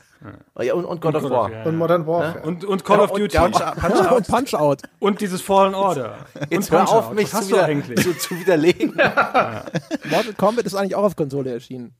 [0.60, 1.50] Ja, und, und God of War.
[1.50, 1.62] Ja.
[1.64, 2.42] Und Modern Warfare.
[2.46, 3.34] Und, und Call of und- Duty.
[3.34, 4.82] ja, Und, und- Und Punch-Out.
[5.20, 6.16] dieses Fallen Order.
[6.50, 8.00] Jetzt und hör auf, mich Was zu, hast du wieder, eigentlich?
[8.02, 8.94] zu, zu widerlegen.
[8.94, 11.94] Mortal Kombat ist eigentlich auch auf Konsole erschienen.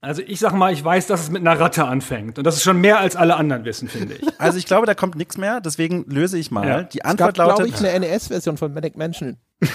[0.00, 2.38] Also ich sag mal, ich weiß, dass es mit einer Ratte anfängt.
[2.38, 4.26] Und das ist schon mehr als alle anderen wissen, finde ich.
[4.40, 6.68] Also ich glaube, da kommt nichts mehr, deswegen löse ich mal.
[6.68, 6.82] Ja.
[6.84, 9.38] Die Es gab, Antwort glaube lautet, ich, eine NES-Version von Manic Mansion.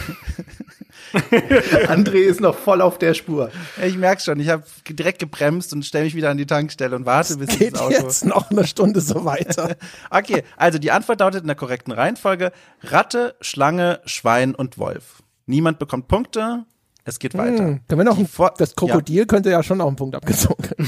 [1.88, 3.52] André ist noch voll auf der Spur.
[3.78, 6.96] Ja, ich merke schon, ich habe direkt gebremst und stelle mich wieder an die Tankstelle
[6.96, 7.92] und warte, bis Geht das Auto.
[7.94, 9.76] jetzt noch eine Stunde so weiter.
[10.10, 15.24] Okay, also die Antwort lautet in der korrekten Reihenfolge Ratte, Schlange, Schwein und Wolf.
[15.46, 16.66] Niemand bekommt Punkte.
[17.06, 17.66] Es geht weiter.
[17.66, 20.70] Hm, können wir noch Die ein, das Krokodil könnte ja schon noch einen Punkt abgezogen.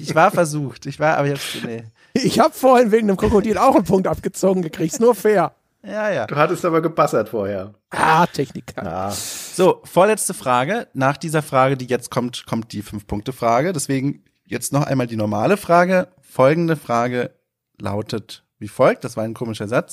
[0.00, 0.86] Ich war versucht.
[0.86, 1.84] Ich war aber jetzt nee.
[2.14, 4.94] Ich habe vorhin wegen dem Krokodil auch einen Punkt abgezogen gekriegt.
[4.94, 5.54] Ist nur fair.
[5.84, 6.26] Ja, ja.
[6.26, 7.74] Du hattest aber gebassert vorher.
[7.90, 8.86] Ah, Techniker.
[8.86, 9.10] Ah.
[9.10, 10.86] So, vorletzte Frage.
[10.94, 13.72] Nach dieser Frage, die jetzt kommt, kommt die Fünf-Punkte-Frage.
[13.72, 16.08] Deswegen jetzt noch einmal die normale Frage.
[16.20, 17.32] Folgende Frage
[17.80, 19.02] lautet wie folgt.
[19.02, 19.92] Das war ein komischer Satz.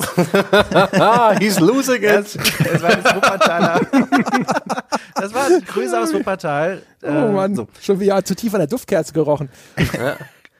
[0.93, 3.81] ah, he's losing Es, es war das Wuppertaler.
[5.15, 6.83] das war Grüße aus Wuppertal.
[7.01, 9.49] Oh Äh, Mann, So, schon wieder zu tief an der Duftkerze gerochen.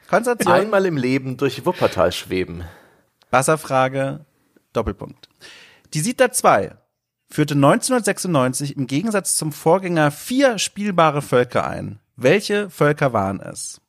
[0.10, 0.54] Konzentration.
[0.56, 2.64] Einmal im Leben durch Wuppertal schweben.
[3.30, 4.26] Wasserfrage,
[4.74, 5.30] Doppelpunkt.
[5.94, 6.76] Die Siedler 2
[7.30, 12.00] führte 1996 im Gegensatz zum Vorgänger vier spielbare Völker ein.
[12.16, 13.82] Welche Völker waren es?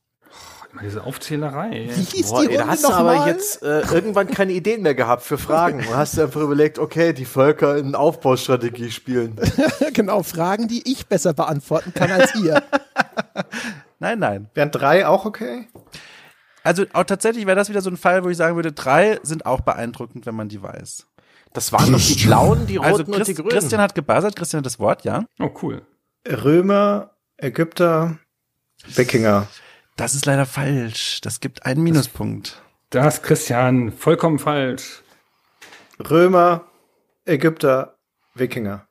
[0.72, 1.88] Immer diese Aufzählerei.
[1.92, 3.28] Wie hieß Boah, die ey, da hast du aber mal?
[3.28, 5.80] jetzt äh, irgendwann keine Ideen mehr gehabt für Fragen.
[5.80, 9.36] Und hast du einfach überlegt, okay, die Völker in Aufbaustrategie spielen.
[9.94, 12.62] genau, Fragen, die ich besser beantworten kann als ihr.
[13.98, 14.48] Nein, nein.
[14.54, 15.68] Wären drei auch okay?
[16.62, 19.46] Also auch tatsächlich wäre das wieder so ein Fall, wo ich sagen würde, drei sind
[19.46, 21.06] auch beeindruckend, wenn man die weiß.
[21.52, 23.48] Das waren doch die blauen, die roten Also und die Christ, grünen.
[23.50, 25.24] Christian hat gebuzzert, Christian hat das Wort, ja.
[25.38, 25.82] Oh, cool.
[26.28, 28.18] Römer, Ägypter,
[28.94, 29.48] Wikinger.
[29.96, 31.20] Das ist leider falsch.
[31.22, 32.62] Das gibt einen Minuspunkt.
[32.90, 35.02] Das, Christian, vollkommen falsch.
[35.98, 36.64] Römer,
[37.24, 37.96] Ägypter,
[38.34, 38.86] Wikinger.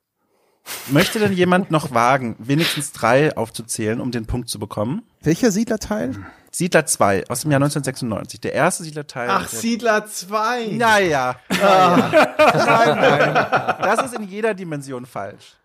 [0.89, 5.03] Möchte denn jemand noch wagen, wenigstens drei aufzuzählen, um den Punkt zu bekommen?
[5.21, 6.15] Welcher Siedlerteil?
[6.51, 8.41] Siedler 2 aus dem Jahr 1996.
[8.41, 9.29] Der erste Siedlerteil.
[9.29, 10.67] Ach, Siedler 2.
[10.71, 11.35] Naja.
[11.49, 12.09] naja.
[12.37, 13.47] nein, nein.
[13.81, 15.55] Das ist in jeder Dimension falsch.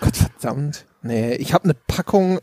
[0.00, 0.86] Gott verdammt.
[1.02, 2.40] Nee, ich habe eine Packung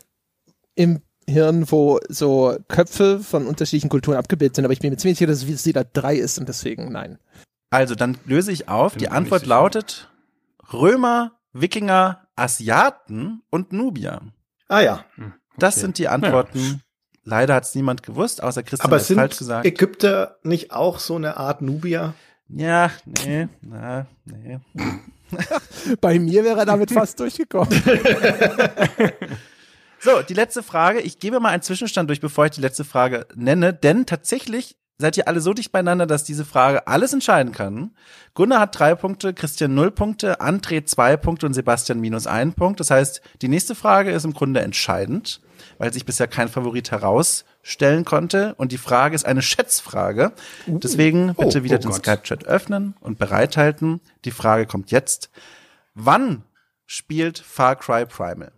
[0.74, 5.18] im Hirn, wo so Köpfe von unterschiedlichen Kulturen abgebildet sind, aber ich bin mir ziemlich
[5.18, 7.18] sicher, dass es Siedler 3 ist und deswegen nein.
[7.70, 8.92] Also, dann löse ich auf.
[8.92, 10.08] Bin Die Antwort lautet
[10.72, 14.20] Römer, Wikinger, Asiaten und Nubier.
[14.68, 15.04] Ah ja.
[15.58, 15.80] Das Okay.
[15.82, 16.82] sind die Antworten.
[17.24, 19.66] Leider hat es niemand gewusst, außer Christian Aber hat es falsch sind gesagt.
[19.66, 22.14] Ägypter nicht auch so eine Art Nubier?
[22.48, 24.60] Ja, nee, na, nee.
[26.00, 27.70] Bei mir wäre er damit fast durchgekommen.
[29.98, 31.00] So, die letzte Frage.
[31.00, 35.16] Ich gebe mal einen Zwischenstand durch, bevor ich die letzte Frage nenne, denn tatsächlich seid
[35.18, 37.90] ihr alle so dicht beieinander, dass diese Frage alles entscheiden kann.
[38.34, 42.80] Gunnar hat drei Punkte, Christian null Punkte, André zwei Punkte und Sebastian minus einen Punkt.
[42.80, 45.40] Das heißt, die nächste Frage ist im Grunde entscheidend,
[45.78, 48.54] weil sich bisher kein Favorit herausstellen konnte.
[48.56, 50.32] Und die Frage ist eine Schätzfrage.
[50.66, 51.92] Deswegen bitte Oh, wieder oh den.
[51.92, 54.00] Skype-Chat öffnen und bereithalten.
[54.24, 55.30] Die Frage kommt jetzt.
[55.94, 56.42] Wann
[56.86, 58.52] spielt Far Cry Primal?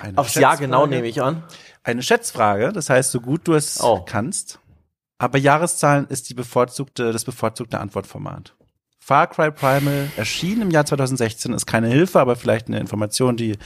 [0.00, 0.64] Eine Aufs Jahr Schätzfrage.
[0.70, 1.42] genau nehme ich an.
[1.82, 4.02] Eine Schätzfrage, das heißt, so gut du es Oh.
[4.06, 4.60] kannst.
[5.22, 8.56] Aber Jahreszahlen ist die bevorzugte, das bevorzugte Antwortformat.
[8.98, 13.56] Far Cry Primal erschien im Jahr 2016, ist keine Hilfe, aber vielleicht eine Information, die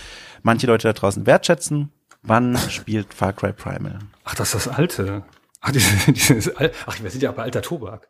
[0.42, 1.90] manche Leute da draußen wertschätzen.
[2.22, 4.00] Wann spielt Far Cry Primal?
[4.24, 5.24] Ach, das ist das Alte.
[5.62, 8.06] Ach, dieses, dieses Al Ach, wir sind ja bei alter Tobak.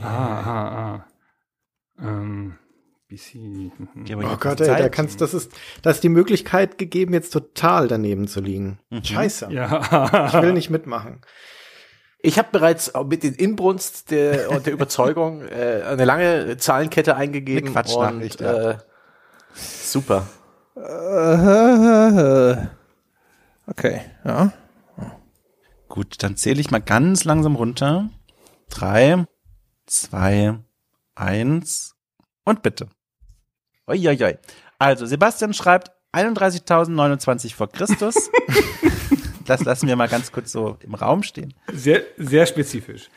[0.00, 1.06] Ah, ah, ah.
[2.00, 2.56] Ähm,
[3.08, 3.34] BC.
[3.34, 4.24] mhm.
[4.24, 8.26] Oh Gott, ey, da kannst, das ist, da ist die Möglichkeit gegeben, jetzt total daneben
[8.26, 8.78] zu liegen.
[9.02, 9.48] Scheiße.
[9.50, 10.28] Ja.
[10.28, 11.20] Ich will nicht mitmachen.
[12.18, 17.66] Ich habe bereits mit den Inbrunst der, und der Überzeugung äh, eine lange Zahlenkette eingegeben.
[17.66, 18.70] Eine Quatschnachricht, und, ja.
[18.70, 18.76] äh,
[19.54, 20.26] super.
[20.76, 22.66] Äh,
[23.66, 24.52] Okay, ja.
[25.88, 28.10] Gut, dann zähle ich mal ganz langsam runter.
[28.70, 29.26] Drei,
[29.86, 30.58] zwei,
[31.14, 31.96] eins
[32.44, 32.88] und bitte.
[33.88, 34.38] Uiuiui.
[34.78, 38.14] Also, Sebastian schreibt 31.029 vor Christus.
[39.46, 41.54] das lassen wir mal ganz kurz so im Raum stehen.
[41.72, 43.08] Sehr, sehr spezifisch.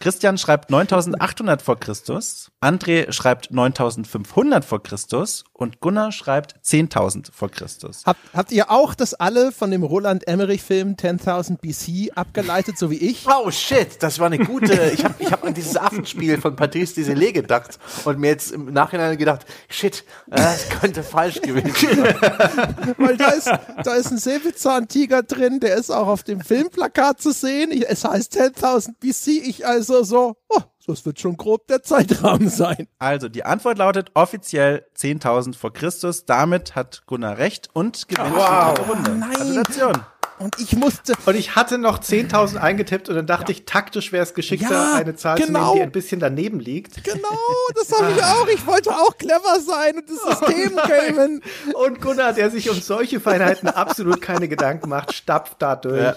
[0.00, 7.50] Christian schreibt 9800 vor Christus, André schreibt 9500 vor Christus und Gunnar schreibt 10.000 vor
[7.50, 8.02] Christus.
[8.06, 12.96] Habt, habt ihr auch das alle von dem Roland Emmerich-Film 10.000 BC abgeleitet, so wie
[12.96, 13.26] ich?
[13.26, 14.92] Oh shit, das war eine gute.
[14.94, 18.72] Ich habe ich hab an dieses Affenspiel von Patrice Desilets gedacht und mir jetzt im
[18.72, 22.14] Nachhinein gedacht, shit, äh, das könnte falsch gewesen sein.
[22.96, 23.50] Weil da ist,
[23.82, 27.72] da ist ein Säbelzahntiger drin, der ist auch auf dem Filmplakat zu sehen.
[27.72, 29.48] Ich, es heißt 10.000 BC.
[29.48, 32.88] Ich also so, oh, das wird schon grob der Zeitrahmen sein.
[32.98, 36.24] Also, die Antwort lautet offiziell 10.000 vor Christus.
[36.26, 38.74] Damit hat Gunnar recht und gewinnt Wow.
[38.74, 39.10] die Runde.
[39.12, 39.30] Nein.
[39.30, 39.92] Gratulation.
[40.38, 44.22] Und ich musste, Und ich hatte noch 10.000 eingetippt und dann dachte ich, taktisch wäre
[44.22, 45.60] es geschickter, Ja, eine Zahl zu genau.
[45.70, 47.02] nehmen, die ein bisschen daneben liegt.
[47.02, 47.36] genau,
[47.74, 48.46] das habe ich auch.
[48.46, 50.76] Ich wollte auch clever sein und das System
[51.16, 51.42] gamen.
[51.74, 56.14] Und Gunnar, der sich um solche Feinheiten absolut keine Gedanken macht, stapft da durch.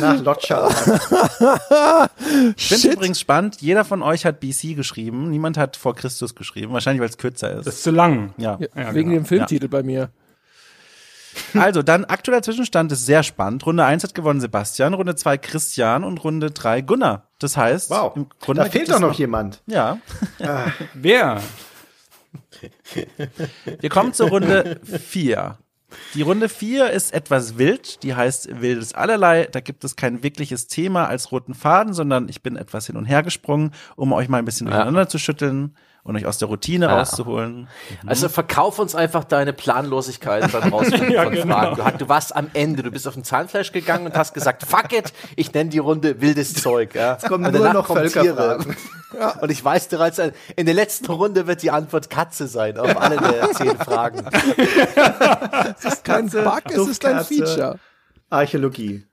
[0.00, 0.68] Nach Lotschau.
[2.56, 6.72] Ich finde übrigens spannend, jeder von euch hat BC geschrieben, niemand hat vor Christus geschrieben,
[6.72, 7.66] wahrscheinlich weil es kürzer ist.
[7.66, 8.32] Das ist zu lang.
[8.38, 8.58] ja.
[8.74, 9.22] Ja, Wegen genau.
[9.22, 10.10] dem Filmtitel bei mir.
[11.54, 13.64] Also, dann aktueller Zwischenstand ist sehr spannend.
[13.64, 17.28] Runde 1 hat gewonnen Sebastian, Runde 2 Christian und Runde 3 Gunnar.
[17.38, 18.16] Das heißt, Wow.
[18.16, 19.62] im Grunde Da fehlt doch es noch jemand.
[19.66, 19.98] Ja.
[20.94, 21.40] Wer?
[23.80, 25.58] Wir kommen zur Runde 4.
[26.14, 29.48] Die Runde 4 ist etwas wild, die heißt wildes Allerlei.
[29.50, 33.06] Da gibt es kein wirkliches Thema als roten Faden, sondern ich bin etwas hin und
[33.06, 35.74] her gesprungen, um euch mal ein bisschen durcheinander zu schütteln
[36.08, 36.96] und euch aus der Routine Ja.
[36.98, 37.68] rauszuholen.
[38.06, 41.74] Also verkauf uns einfach deine Planlosigkeit beim Rausfinden Ja, von genau.
[41.74, 41.92] Fragen.
[41.98, 44.92] Du, du warst am Ende, du bist auf den Zahnfleisch gegangen und hast gesagt, fuck
[44.94, 46.94] it, ich nenne die Runde wildes Zeug.
[46.94, 47.16] Ja.
[47.28, 48.74] kommen Und nur noch Völkerfragen.
[49.10, 49.34] Tiere.
[49.42, 50.18] Und ich weiß bereits,
[50.56, 54.24] in der letzten Runde wird die Antwort Katze sein, auf alle der zehn Fragen.
[55.78, 57.24] Es ist kein Bug, es ist ein.
[57.24, 57.78] Feature.
[58.30, 59.04] Archäologie.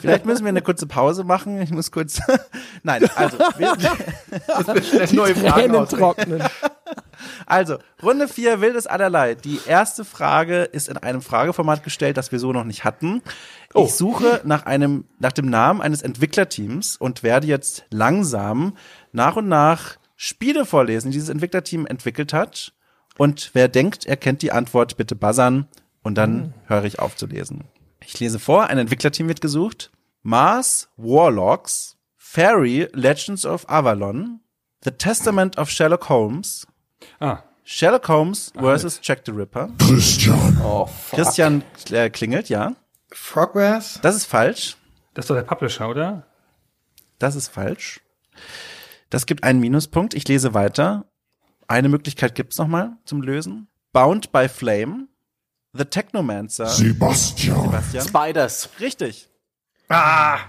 [0.00, 1.60] Vielleicht müssen wir eine kurze Pause machen.
[1.60, 2.20] Ich muss kurz.
[2.82, 6.42] Nein, also, wir, Schnell neue Fragen trocknen.
[7.46, 9.34] also Runde 4 wildes Allerlei.
[9.34, 13.22] Die erste Frage ist in einem Frageformat gestellt, das wir so noch nicht hatten.
[13.74, 18.76] Ich suche nach einem, nach dem Namen eines Entwicklerteams und werde jetzt langsam
[19.12, 22.72] nach und nach Spiele vorlesen, die dieses Entwicklerteam entwickelt hat.
[23.18, 25.68] Und wer denkt, er kennt die Antwort, bitte buzzern
[26.02, 27.64] und dann höre ich auf zu lesen.
[28.06, 29.90] Ich lese vor, ein Entwicklerteam wird gesucht.
[30.22, 34.40] Mars Warlocks, Fairy Legends of Avalon,
[34.84, 36.66] The Testament of Sherlock Holmes,
[37.20, 39.70] Ah, Sherlock Holmes versus Jack the Ripper.
[39.78, 41.18] Christian, Oh, fuck.
[41.18, 42.74] Christian äh, klingelt, ja.
[43.12, 43.98] Frogwares?
[44.02, 44.76] Das ist falsch.
[45.14, 46.26] das ist doch der Publisher, oder?
[47.18, 48.00] Das ist falsch.
[49.10, 50.14] Das gibt einen Minuspunkt.
[50.14, 51.04] Ich lese weiter.
[51.68, 53.68] Eine Möglichkeit gibt's noch mal zum Lösen.
[53.92, 55.06] Bound by Flame,
[55.76, 56.66] The Technomancer.
[56.66, 58.06] Sebastian, Sebastian.
[58.08, 58.68] Spiders.
[58.80, 59.28] Richtig.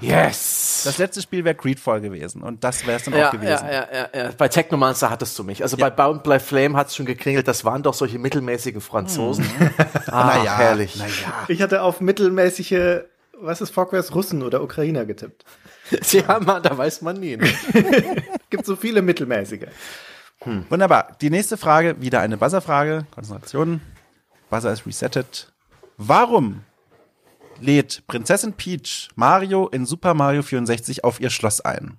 [0.02, 0.82] Yes.
[0.86, 3.66] Das letzte Spiel wäre Greedfall gewesen und das wäre es dann ja, auch gewesen.
[3.68, 4.32] ja, ja, ja, ja.
[4.38, 5.62] Bei Technomancer hattest du mich.
[5.62, 9.46] Also bei Bound by Flame hat's schon geklingelt, das waren doch solche mittelmäßigen Franzosen.
[10.08, 10.96] Ah, Naja, herrlich.
[10.96, 11.12] naja.
[11.48, 13.02] Ich hatte auf mittelmäßige,
[13.40, 15.44] was ist Frogwares, Russen oder Ukrainer getippt.
[16.12, 17.38] Ja, man, da weiß man nie.
[17.38, 17.48] Ne?
[18.50, 19.68] Gibt so viele mittelmäßige.
[20.70, 21.16] Wunderbar.
[21.22, 23.06] Die nächste Frage, wieder eine Buzzer-Frage.
[23.14, 23.82] Konzentration.
[24.50, 25.52] Buzzer ist resettet.
[25.98, 26.62] Warum
[27.60, 31.98] lädt Prinzessin Peach Mario in Super Mario 64 auf ihr Schloss ein?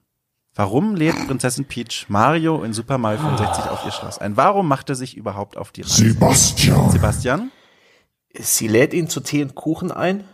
[0.55, 4.37] Warum lädt Prinzessin Peach Mario in Super Mario 65 auf ihr Schloss ein?
[4.37, 6.09] Warum macht er sich überhaupt auf die Reise?
[6.09, 6.91] Sebastian.
[6.91, 7.51] Sebastian?
[8.39, 10.25] Sie lädt ihn zu Tee und Kuchen ein.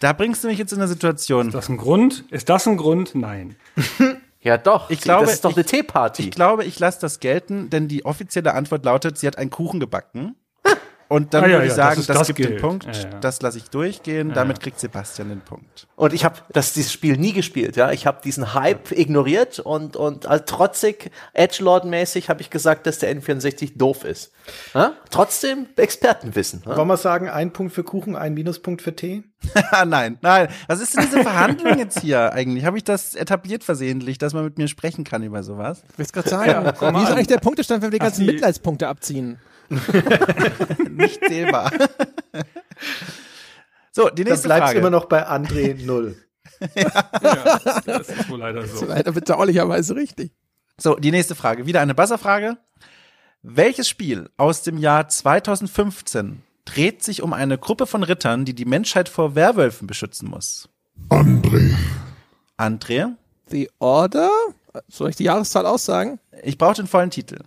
[0.00, 1.48] Da bringst du mich jetzt in eine Situation.
[1.48, 2.24] Ist das ein Grund?
[2.30, 3.14] Ist das ein Grund?
[3.14, 3.56] Nein.
[4.44, 4.90] Ja, doch.
[4.90, 6.22] Ich glaube, das ist doch ich- eine Teeparty.
[6.24, 9.78] Ich glaube, ich lasse das gelten, denn die offizielle Antwort lautet, sie hat einen Kuchen
[9.78, 10.34] gebacken.
[11.12, 12.60] Und dann Ah, ja, würde ich ja, sagen, das das, das gibt den gilt.
[12.62, 12.86] Punkt.
[12.86, 13.18] Ja, ja.
[13.20, 14.32] Das lasse ich durchgehen.
[14.34, 15.86] Damit kriegt Sebastian den Punkt.
[15.96, 17.92] Und ich habe das dieses Spiel nie gespielt, ja.
[17.92, 23.14] Ich habe diesen Hype ignoriert und und als trotzig Edgelord-mäßig habe ich gesagt, dass der
[23.14, 24.32] N64 doof ist.
[24.74, 24.92] Ja?
[25.10, 26.62] Trotzdem Expertenwissen.
[26.66, 26.76] Ja?
[26.76, 29.22] Wollen wir sagen, ein Punkt für Kuchen, ein Minuspunkt für Tee?
[29.86, 30.48] Nein, nein.
[30.68, 32.64] Was ist denn diese Verhandlung jetzt hier eigentlich?
[32.64, 35.82] Habe ich das etabliert versehentlich, dass man mit mir sprechen kann über sowas?
[35.92, 36.64] Ich will gerade sagen,
[36.96, 39.38] wie ist eigentlich der Punktestand, wenn wir die ganzen die- Mitleidspunkte abziehen?
[40.90, 41.70] Nicht zählbar.
[43.92, 44.78] so, die Dann nächste bleibt's Frage.
[44.78, 46.16] immer noch bei André null.
[46.76, 48.86] Ja, das ist wohl leider so.
[48.86, 50.30] Leider bedauerlicherweise richtig.
[50.78, 51.66] So, die nächste Frage.
[51.66, 52.56] Wieder eine Buzzer-Frage.
[53.42, 58.64] Welches Spiel aus dem Jahr 2015 dreht sich um eine Gruppe von Rittern, die die
[58.64, 60.68] Menschheit vor Werwölfen beschützen muss?
[61.08, 61.74] André.
[62.56, 63.08] André?
[63.48, 64.30] The Order?
[64.88, 66.20] Soll ich die Jahreszahl aussagen?
[66.44, 67.38] Ich brauche den vollen Titel.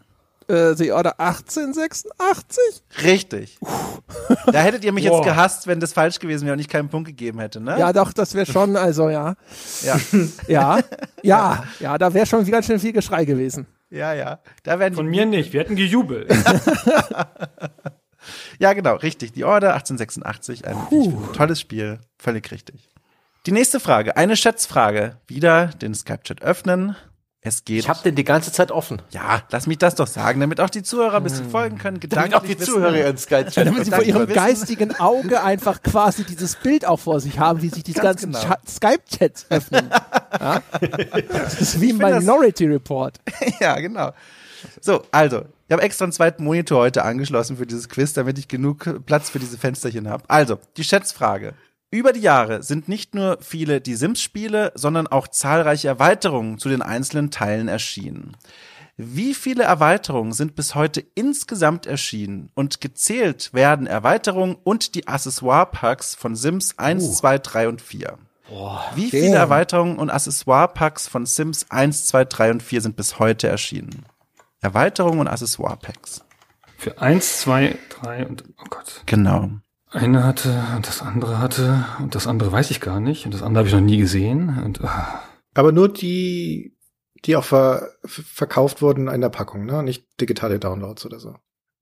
[0.48, 2.84] Äh, The Order 1886?
[3.04, 3.58] Richtig.
[4.52, 5.18] Da hättet ihr mich Wow.
[5.18, 7.78] jetzt gehasst, wenn das falsch gewesen wäre und ich keinen Punkt gegeben hätte, ne?
[7.80, 9.36] Ja, doch, das wäre schon, also ja.
[9.84, 10.00] ja,
[10.48, 10.80] Ja,
[11.24, 13.66] ja, ja, da wäre schon ganz schön viel Geschrei gewesen.
[13.89, 14.14] ja.
[14.14, 14.39] ja.
[14.64, 15.54] Da werden Von die, mir nicht.
[15.54, 16.32] Wir hätten gejubelt.
[18.60, 19.34] ja, genau, richtig.
[19.34, 20.78] Die Order 1886, ein
[21.34, 22.89] tolles Spiel, völlig richtig.
[23.46, 25.18] Die nächste Frage, eine Schätzfrage.
[25.28, 26.96] Wieder den Skype-Chat öffnen.
[27.48, 27.80] Es geht.
[27.82, 29.04] Ich habe den die ganze Zeit offen.
[29.12, 32.00] Ja, lass mich das doch sagen, damit auch die Zuhörer ein bisschen folgen können.
[32.00, 33.68] Damit Gedanklich auch die wissen- Zuhörer ihren Skype-Chat.
[33.68, 37.62] Damit sie vor ihrem wissen- geistigen Auge einfach quasi dieses Bild auch vor sich haben,
[37.62, 38.43] wie sich die Ganz ganzen genau.
[38.46, 39.89] Cha- Skype-Chats öffnen.
[40.39, 40.62] Ja?
[41.32, 43.20] Das ist wie das- Minority Report.
[43.62, 44.12] ja, genau.
[44.82, 48.48] So, also, ich habe extra einen zweiten Monitor heute angeschlossen für dieses Quiz, damit ich
[48.48, 50.24] genug Platz für diese Fensterchen habe.
[50.28, 51.54] Also, die Schätzfrage.
[51.92, 56.82] Über die Jahre sind nicht nur viele die Sims-Spiele, sondern auch zahlreiche Erweiterungen zu den
[56.82, 58.36] einzelnen Teilen erschienen.
[58.98, 66.16] Wie viele Erweiterungen sind bis heute insgesamt erschienen und gezählt werden Erweiterungen und die Accessoire-Packs
[66.16, 68.18] von Sims 1, 2, 3 und 4?
[68.96, 69.42] Wie viele Damn.
[69.42, 74.06] Erweiterungen und Accessoire-Packs von Sims 1, 2, 3 und 4 sind bis heute erschienen?
[74.62, 76.24] Erweiterungen und Accessoire-Packs.
[76.78, 79.02] Für eins, zwei, drei und oh Gott.
[79.06, 79.50] Genau.
[79.92, 83.42] Eine hatte und das andere hatte und das andere weiß ich gar nicht und das
[83.44, 85.22] andere habe ich noch nie gesehen und ah,
[85.54, 86.76] Aber nur die,
[87.24, 89.84] die auch ver ver- verkauft wurden in der Packung, ne?
[89.84, 91.36] Nicht digitale Downloads oder so.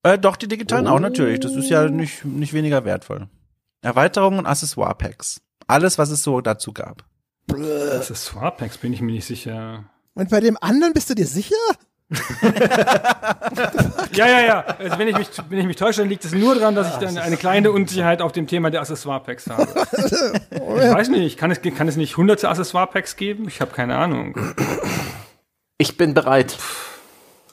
[0.03, 1.39] Äh, doch, die digitalen auch natürlich.
[1.39, 3.29] Das ist ja nicht, nicht weniger wertvoll.
[3.81, 5.41] Erweiterungen und Accessoire-Packs.
[5.67, 7.05] Alles, was es so dazu gab.
[7.49, 9.85] Accessoire-Packs bin ich mir nicht sicher.
[10.13, 11.55] Und bei dem anderen bist du dir sicher?
[14.13, 14.59] Ja, ja, ja.
[14.77, 16.95] Also wenn ich mich, wenn ich mich täusche, dann liegt es nur daran, dass ich
[16.99, 19.67] dann eine kleine Unsicherheit auf dem Thema der Accessoire-Packs habe.
[20.51, 23.47] Ich weiß nicht, kann es, kann es nicht hunderte Accessoire-Packs geben?
[23.47, 24.35] Ich habe keine Ahnung.
[25.79, 26.57] Ich bin bereit.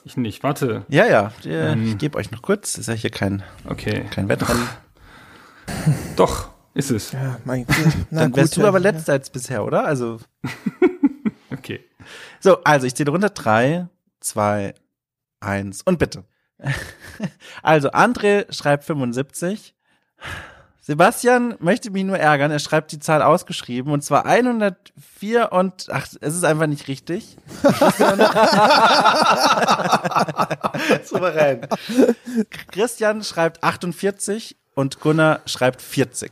[0.03, 0.85] Ich nicht, warte.
[0.87, 1.31] Ja, ja.
[1.45, 2.77] äh, Ich gebe euch noch kurz.
[2.77, 4.05] Ist ja hier kein, Okay.
[4.11, 4.67] kein Wettrennen.
[6.15, 7.11] Doch, ist es.
[7.11, 7.75] Ja, mein Gott.
[8.11, 8.91] Na Dann wärst gut, du aber ja.
[8.91, 9.85] letzter als bisher, oder?
[9.85, 10.19] Also.
[11.53, 11.81] Okay.
[12.39, 13.29] So, also ich zähle runter.
[13.29, 13.87] Drei,
[14.21, 14.73] zwei,
[15.39, 16.23] eins und bitte.
[17.63, 19.75] Also, André schreibt 75.
[20.83, 22.49] Sebastian möchte mich nur ärgern.
[22.49, 27.37] Er schreibt die Zahl ausgeschrieben und zwar 104 und ach, es ist einfach nicht richtig.
[31.03, 31.67] Souverän.
[32.71, 36.31] Christian schreibt 48 und Gunnar schreibt 40.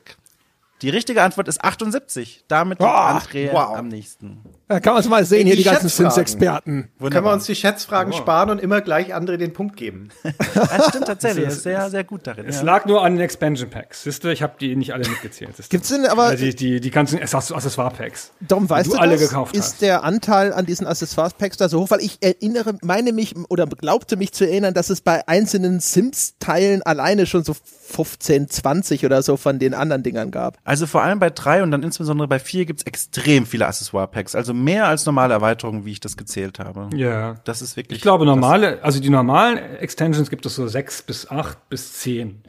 [0.82, 2.46] Die richtige Antwort ist 78.
[2.48, 3.78] Damit liegt Ah, André wow.
[3.78, 4.44] am nächsten.
[4.70, 5.90] Da kann man es mal sehen, hier Die die ganzen.
[5.90, 6.90] Sims-Experten.
[7.00, 10.10] Können wir uns die Schätzfragen sparen und immer gleich André den Punkt geben?
[10.54, 11.46] Das stimmt tatsächlich.
[11.46, 12.46] Er ist sehr, sehr gut darin.
[12.48, 12.62] Es Ja.
[12.64, 14.04] lag nur an den Expansion Packs.
[14.04, 15.58] Siehst du, ich habe die nicht alle mitgezählt.
[15.58, 15.64] Du?
[15.70, 18.32] Gibt's denn aber, Also die, die, die ganzen Access- Accessoire-Packs.
[18.42, 19.22] Dom, weißt du du, alle das?
[19.30, 19.82] gekauft ist hast.
[19.82, 21.90] der Anteil an diesen Accessoires-Packs da so hoch?
[21.92, 26.84] Weil ich erinnere, meine mich oder glaubte mich zu erinnern, dass es bei einzelnen Sims-Teilen
[26.84, 27.56] alleine schon so
[27.90, 30.58] 15, 20 oder so von den anderen Dingern gab.
[30.64, 34.36] Also vor allem bei drei und dann insbesondere bei vier gibt's extrem viele Accessoire-Packs.
[34.36, 36.90] Also mehr als normale Erweiterungen, wie ich das gezählt habe.
[36.96, 37.36] Ja.
[37.44, 37.98] Das ist wirklich.
[37.98, 42.42] Ich glaube, normale, also die normalen Extensions gibt es so sechs bis acht bis zehn.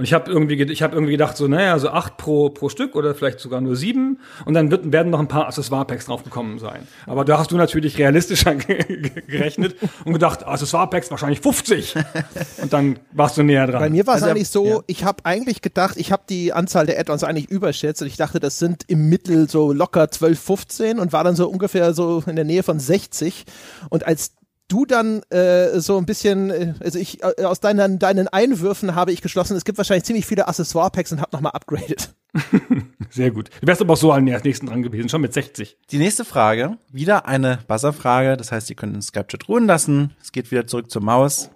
[0.00, 2.70] Und ich habe irgendwie, ge- ich habe irgendwie gedacht, so, naja, so acht pro, pro
[2.70, 4.18] Stück oder vielleicht sogar nur sieben.
[4.46, 6.88] Und dann wird, werden noch ein paar Accessoire-Packs draufgekommen sein.
[7.06, 11.96] Aber da hast du natürlich realistischer ge- ge- gerechnet und gedacht, Accessoire-Packs wahrscheinlich 50.
[12.62, 13.80] Und dann warst du näher dran.
[13.80, 14.78] Bei mir war es Also, eigentlich so, ja.
[14.86, 18.40] ich habe eigentlich gedacht, ich habe die Anzahl der Add-ons eigentlich überschätzt und ich dachte,
[18.40, 22.36] das sind im Mittel so locker 12, 15 und war dann so ungefähr so in
[22.36, 23.44] der Nähe von 60.
[23.90, 24.32] Und als
[24.70, 29.12] du dann äh, so ein bisschen, äh, also ich äh, aus deinen, deinen Einwürfen habe
[29.12, 32.14] ich geschlossen, es gibt wahrscheinlich ziemlich viele Accessoire-Packs und habe nochmal upgraded.
[33.10, 33.50] Sehr gut.
[33.60, 35.76] Du wärst aber auch so an der nächsten dran gewesen, schon mit 60.
[35.90, 40.14] Die nächste Frage, wieder eine Buzzer-Frage, das heißt, ihr könnt den Skype-Chat ruhen lassen.
[40.22, 41.50] Es geht wieder zurück zur Maus.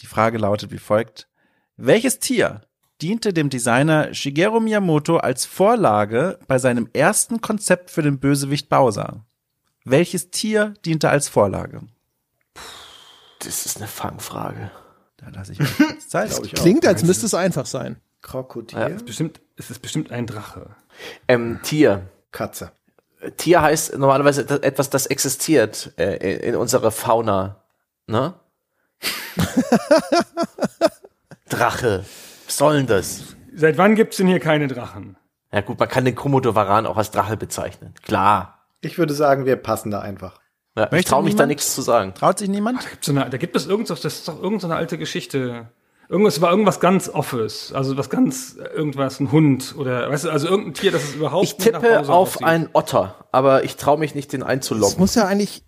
[0.00, 1.28] Die Frage lautet wie folgt.
[1.76, 2.62] Welches Tier
[3.00, 9.24] diente dem Designer Shigeru Miyamoto als Vorlage bei seinem ersten Konzept für den Bösewicht Bowser?
[9.84, 11.80] Welches Tier diente als Vorlage?
[13.40, 14.70] Das ist eine Fangfrage.
[15.16, 16.32] Da lasse ich kurz Zeit.
[16.34, 16.42] Auch.
[16.42, 17.96] Klingt, als müsste es einfach sein.
[18.22, 20.76] Krokodil, Bestimmt, es ist bestimmt ein Drache.
[21.26, 22.08] Ähm, Tier.
[22.32, 22.72] Katze.
[23.36, 27.62] Tier heißt normalerweise etwas, das existiert äh, in unserer Fauna.
[28.06, 28.34] Ne?
[31.48, 32.04] Drache.
[32.46, 33.36] Was soll denn das?
[33.54, 35.16] Seit wann gibt's denn hier keine Drachen?
[35.52, 37.94] Ja gut, man kann den Komodowaran auch als Drache bezeichnen.
[38.02, 38.66] Klar.
[38.80, 40.40] Ich würde sagen, wir passen da einfach.
[40.90, 42.14] Ja, ich traue mich da nichts zu sagen.
[42.14, 42.88] Traut sich niemand?
[42.88, 45.68] Gibt's so eine, da gibt es irgendwas, das ist doch irgendeine alte Geschichte.
[46.08, 50.48] Irgendwas war irgendwas ganz Offes, also was ganz, irgendwas, ein Hund oder, weißt du, also
[50.48, 52.44] irgendein Tier, das ist überhaupt Ich nicht nach tippe auf aussieht.
[52.44, 54.98] einen Otter, aber ich traue mich nicht, den Das einzuloggen.
[54.98, 55.62] muss ja eigentlich,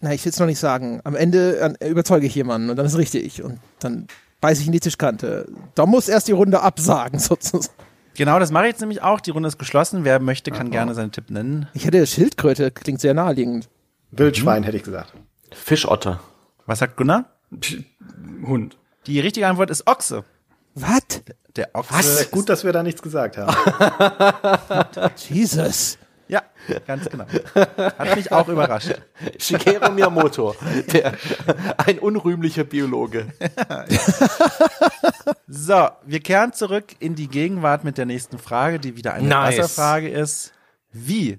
[0.00, 1.00] na, ich will es noch nicht sagen.
[1.04, 4.08] Am Ende überzeuge ich jemanden und dann ist richtig und dann
[4.40, 5.46] beiße ich in die Tischkante.
[5.76, 7.72] Da muss erst die Runde absagen, sozusagen.
[8.16, 9.20] Genau, das mache ich jetzt nämlich auch.
[9.20, 10.04] Die Runde ist geschlossen.
[10.04, 11.68] Wer möchte, kann gerne seinen Tipp nennen.
[11.72, 13.68] Ich hätte Schildkröte, klingt sehr naheliegend.
[14.18, 14.64] Wildschwein, Mhm.
[14.64, 15.12] hätte ich gesagt.
[15.52, 16.20] Fischotter.
[16.66, 17.26] Was sagt Gunnar?
[17.58, 17.78] Psch,
[18.46, 18.76] Hund.
[19.06, 20.24] Die richtige Antwort ist Ochse.
[20.74, 21.02] Was?
[21.56, 21.94] Der Ochse.
[21.94, 22.20] Was?
[22.22, 23.54] Ist, Gut, dass wir da nichts gesagt haben.
[25.28, 25.98] Jesus.
[26.26, 26.42] Ja,
[26.86, 27.26] ganz genau.
[27.54, 28.94] Hat mich auch überrascht.
[29.38, 30.56] Shigeru Miyamoto,
[30.90, 31.12] der,
[31.86, 33.26] ein unrühmlicher Biologe.
[35.46, 39.58] So, wir kehren zurück in die Gegenwart mit der nächsten Frage, die wieder eine Nice.
[39.58, 40.52] Wasserfrage ist.
[40.92, 41.38] Wie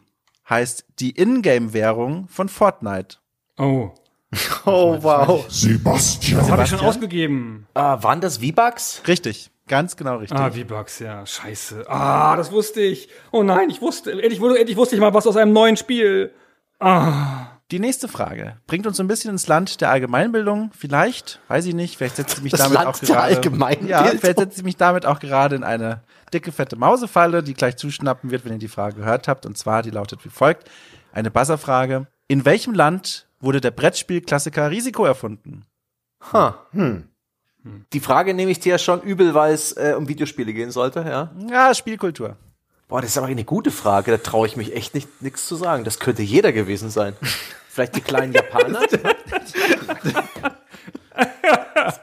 [0.49, 3.17] heißt die Ingame-Währung von Fortnite?
[3.57, 3.91] Oh.
[4.65, 5.45] Oh, wow.
[5.49, 6.49] Sebastian.
[6.49, 7.67] Habe ich schon ausgegeben.
[7.73, 9.03] Ah, waren das V-Bucks?
[9.07, 10.37] Richtig, ganz genau richtig.
[10.37, 11.25] Ah, V-Bucks, ja.
[11.25, 11.85] Scheiße.
[11.87, 13.09] Ah, das wusste ich.
[13.31, 16.33] Oh nein, ich wusste, endlich, endlich wusste ich mal was aus einem neuen Spiel.
[16.79, 17.47] Ah.
[17.71, 20.69] Die nächste Frage bringt uns so ein bisschen ins Land der Allgemeinbildung.
[20.77, 23.21] Vielleicht, weiß ich nicht, vielleicht setzt sie mich Das damit Land auch der gerade.
[23.37, 23.89] Allgemeinbildung?
[23.89, 26.03] Ja, vielleicht setzt sie mich damit auch gerade in eine
[26.35, 29.45] dicke, fette Mausefalle, die gleich zuschnappen wird, wenn ihr die Frage gehört habt.
[29.45, 30.69] Und zwar, die lautet wie folgt.
[31.11, 32.07] Eine Buzzerfrage.
[32.27, 35.65] In welchem Land wurde der Brettspielklassiker Risiko erfunden?
[36.33, 36.65] Ha.
[37.93, 40.99] Die Frage nehme ich dir ja schon übel, weil es äh, um Videospiele gehen sollte,
[41.01, 41.31] ja?
[41.49, 42.35] Ja, Spielkultur.
[42.87, 44.11] Boah, das ist aber eine gute Frage.
[44.11, 45.83] Da traue ich mich echt nicht nichts zu sagen.
[45.83, 47.15] Das könnte jeder gewesen sein.
[47.69, 48.81] Vielleicht die kleinen Japaner?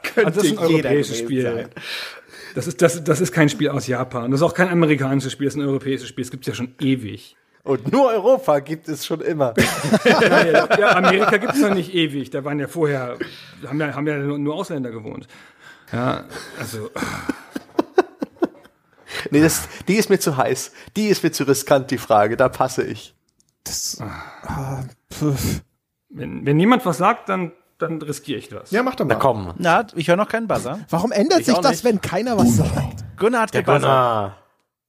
[0.03, 1.43] Könnte Also das ist ein jeder europäisches gewesen Spiel.
[1.43, 1.69] sein.
[2.55, 4.31] Das ist, das, das ist kein Spiel aus Japan.
[4.31, 6.23] Das ist auch kein amerikanisches Spiel, das ist ein europäisches Spiel.
[6.23, 7.35] Das gibt's ja schon ewig.
[7.63, 9.53] Und nur Europa gibt es schon immer.
[10.05, 12.29] Ja, ja, ja, Amerika gibt's noch nicht ewig.
[12.29, 13.17] Da waren ja vorher,
[13.65, 15.27] haben ja, haben ja nur, nur Ausländer gewohnt.
[15.91, 16.25] Ja,
[16.59, 16.89] also,
[19.31, 20.71] Nee, das, die ist mir zu heiß.
[20.95, 22.37] Die ist mir zu riskant, die Frage.
[22.37, 23.15] Da passe ich.
[23.63, 25.61] Das, ah, pf.
[26.09, 27.51] wenn, wenn niemand was sagt, dann,
[27.83, 28.71] dann riskiere ich das.
[28.71, 29.13] Ja, mach doch mal.
[29.13, 29.53] Na komm.
[29.57, 30.79] Na, ich höre noch keinen Buzzer.
[30.89, 31.83] Warum ändert Ich sich das, nicht.
[31.85, 33.03] wenn keiner was sagt?
[33.17, 34.33] Gunnar hat Der gebuzzert.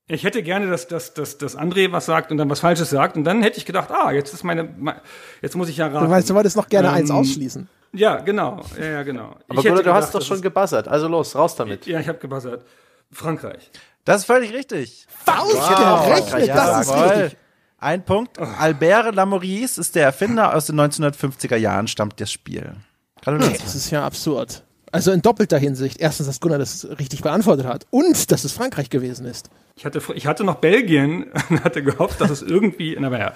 [0.07, 3.17] Ich hätte gerne, dass, dass, dass, dass André was sagt und dann was Falsches sagt.
[3.17, 5.01] Und dann hätte ich gedacht, ah, jetzt ist meine, me-
[5.41, 6.05] jetzt muss ich ja raten.
[6.05, 7.69] Du weißt, du wolltest noch gerne Ähm, eins ausschließen.
[7.93, 8.61] Ja, genau.
[8.79, 9.23] Ja, ja genau.
[9.29, 10.89] Aber ich Gunnar, hätte du hast doch schon gebuzzert.
[10.89, 11.87] Also los, raus damit.
[11.87, 12.65] Ja, ich habe gebuzzert.
[13.13, 13.71] Frankreich.
[14.05, 15.07] Das ist völlig richtig.
[15.27, 17.37] Ausgerechnet, das ist richtig.
[17.85, 18.39] Ein Punkt.
[18.39, 22.73] Albert Lamourice ist der Erfinder aus den 1950er Jahren, stammt das Spiel.
[23.21, 23.59] Gratulation.
[23.63, 24.63] Das ist ja absurd.
[24.91, 26.01] Also in doppelter Hinsicht.
[26.01, 29.51] Erstens, dass Gunnar das richtig beantwortet hat und dass es Frankreich gewesen ist.
[29.77, 33.35] Ich hatte, ich hatte noch Belgien und hatte gehofft, dass es irgendwie, na ja,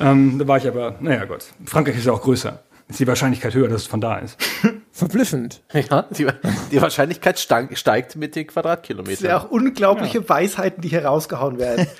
[0.00, 2.64] ähm, da war ich aber, naja Gott, Frankreich ist ja auch größer.
[2.86, 4.36] Ist die Wahrscheinlichkeit höher, dass es von da ist.
[4.92, 5.62] Verblüffend.
[5.72, 6.26] Ja, die,
[6.70, 9.16] die Wahrscheinlichkeit steig, steigt mit den Quadratkilometern.
[9.16, 11.86] sind ja auch unglaubliche Weisheiten, die hier rausgehauen werden.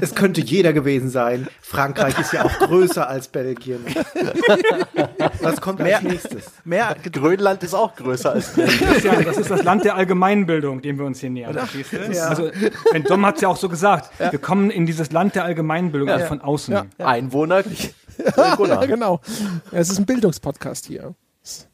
[0.00, 1.46] Es könnte jeder gewesen sein.
[1.60, 3.84] Frankreich ist ja auch größer als Belgien.
[5.40, 6.52] Was kommt als nächstes?
[6.64, 8.52] Mehr Grönland ist auch größer als
[9.02, 11.54] Ja, das ist das Land der Allgemeinbildung, dem wir uns hier nähern.
[11.54, 12.28] du?
[12.28, 12.50] Also,
[12.92, 14.10] ein Dom hat es ja auch so gesagt.
[14.18, 16.74] Wir kommen in dieses Land der Allgemeinbildung, also von außen.
[16.74, 16.84] Ja.
[16.98, 17.62] Einwohner.
[18.36, 19.20] Ja, genau.
[19.72, 21.14] Ja, es ist ein Bildungspodcast hier.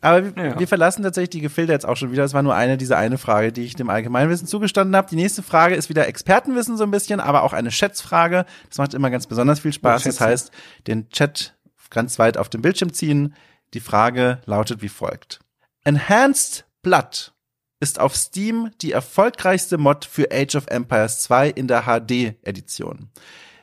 [0.00, 0.58] Aber wir, Ja.
[0.58, 2.22] wir verlassen tatsächlich die Gefilde jetzt auch schon wieder.
[2.24, 5.08] Das war nur eine, diese eine Frage, die ich dem Allgemeinwissen zugestanden habe.
[5.08, 8.46] Die nächste Frage ist wieder Expertenwissen so ein bisschen, aber auch eine Schätzfrage.
[8.68, 10.02] Das macht immer ganz besonders viel Spaß.
[10.04, 10.50] Das heißt,
[10.88, 11.54] den Chat
[11.90, 13.34] ganz weit auf den Bildschirm ziehen.
[13.74, 15.38] Die Frage lautet wie folgt.
[15.84, 17.32] Enhanced Blood
[17.78, 23.08] ist auf Steam die erfolgreichste Mod für Age of Empires 2 in der HD-Edition.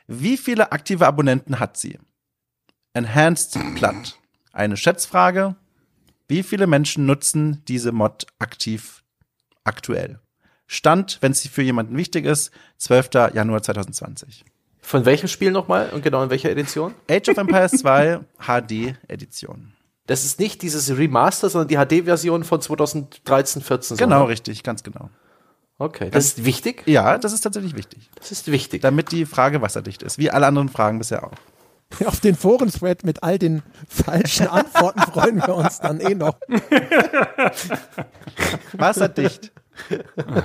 [0.06, 1.98] Wie viele aktive Abonnenten hat sie?
[2.94, 4.16] Enhanced Blood.
[4.52, 5.56] Eine Schätzfrage.
[6.26, 9.02] Wie viele Menschen nutzen diese Mod aktiv
[9.64, 10.18] aktuell?
[10.66, 13.10] Stand, wenn sie für jemanden wichtig ist, 12.
[13.34, 14.44] Januar 2020.
[14.80, 16.94] Von welchem Spiel nochmal und genau in welcher Edition?
[17.10, 19.72] Age of Empires 2 HD-Edition.
[20.06, 23.96] Das ist nicht dieses Remaster, sondern die HD-Version von 2013, 14.
[23.96, 25.10] Genau, sondern- richtig, ganz genau.
[25.80, 26.82] Okay, das ist wichtig.
[26.86, 28.82] Ja, das ist tatsächlich wichtig, Das ist wichtig.
[28.82, 31.32] damit die Frage wasserdicht ist, wie alle anderen Fragen bisher auch.
[32.04, 36.38] Auf den Foren-Thread mit all den falschen Antworten freuen wir uns dann eh noch.
[38.72, 39.52] Wasserdicht.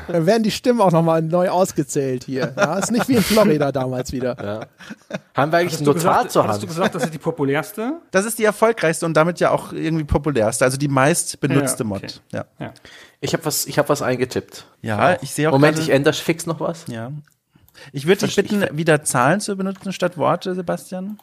[0.08, 2.54] Dann werden die Stimmen auch nochmal neu ausgezählt hier.
[2.56, 4.68] Ja, ist nicht wie in Florida damals wieder.
[5.34, 6.68] Haben wir eigentlich Hast du, Notar gesagt, zur hast du Hand?
[6.70, 8.00] gesagt, das ist die populärste?
[8.12, 11.90] Das ist die erfolgreichste und damit ja auch irgendwie populärste, also die meist benutzte Ja,
[11.92, 12.04] okay.
[12.06, 12.22] Mod.
[12.32, 12.74] Ja, Ja.
[13.22, 14.68] Ich habe was, ich hab was eingetippt.
[14.82, 16.86] ja ich sehe auch Moment, ich ändere fix noch was.
[16.88, 17.12] Ja.
[17.92, 21.18] Ich würde dich bitten, wieder Zahlen zu benutzen statt Worte, Sebastian.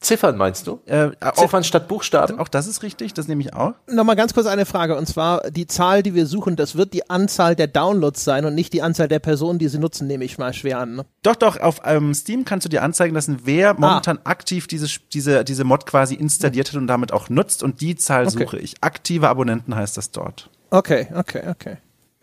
[0.00, 0.80] Ziffern meinst du?
[0.84, 2.38] Äh, auch, Ziffern statt Buchstaben?
[2.38, 3.72] auch das ist richtig, das nehme ich auch.
[3.86, 7.08] Nochmal ganz kurz eine Frage und zwar die Zahl, die wir suchen, das wird die
[7.08, 10.36] Anzahl der Downloads sein und nicht die Anzahl der Personen, die sie nutzen, nehme ich
[10.36, 10.96] mal schwer an.
[10.96, 11.06] Ne?
[11.22, 15.42] Doch, doch, auf ähm, Steam kannst du dir anzeigen lassen, wer momentan aktiv diese, diese,
[15.44, 18.44] diese Mod quasi installiert hat und damit auch nutzt und die Zahl Okay.
[18.44, 18.74] suche ich.
[18.82, 20.50] Aktive Abonnenten heißt das dort.
[20.70, 21.76] Okay, okay, okay.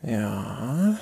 [0.04, 0.98] Ja.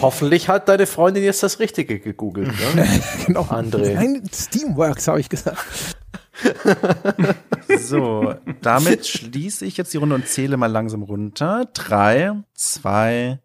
[0.00, 2.52] Hoffentlich hat deine Freundin jetzt das Richtige gegoogelt.
[2.74, 2.86] Ne?
[3.26, 3.42] Genau.
[3.42, 3.94] André.
[3.94, 5.58] Nein, Steamworks habe ich gesagt.
[7.80, 11.68] So, damit schließe ich jetzt die Runde und zähle mal langsam runter.
[11.74, 13.40] Drei, zwei,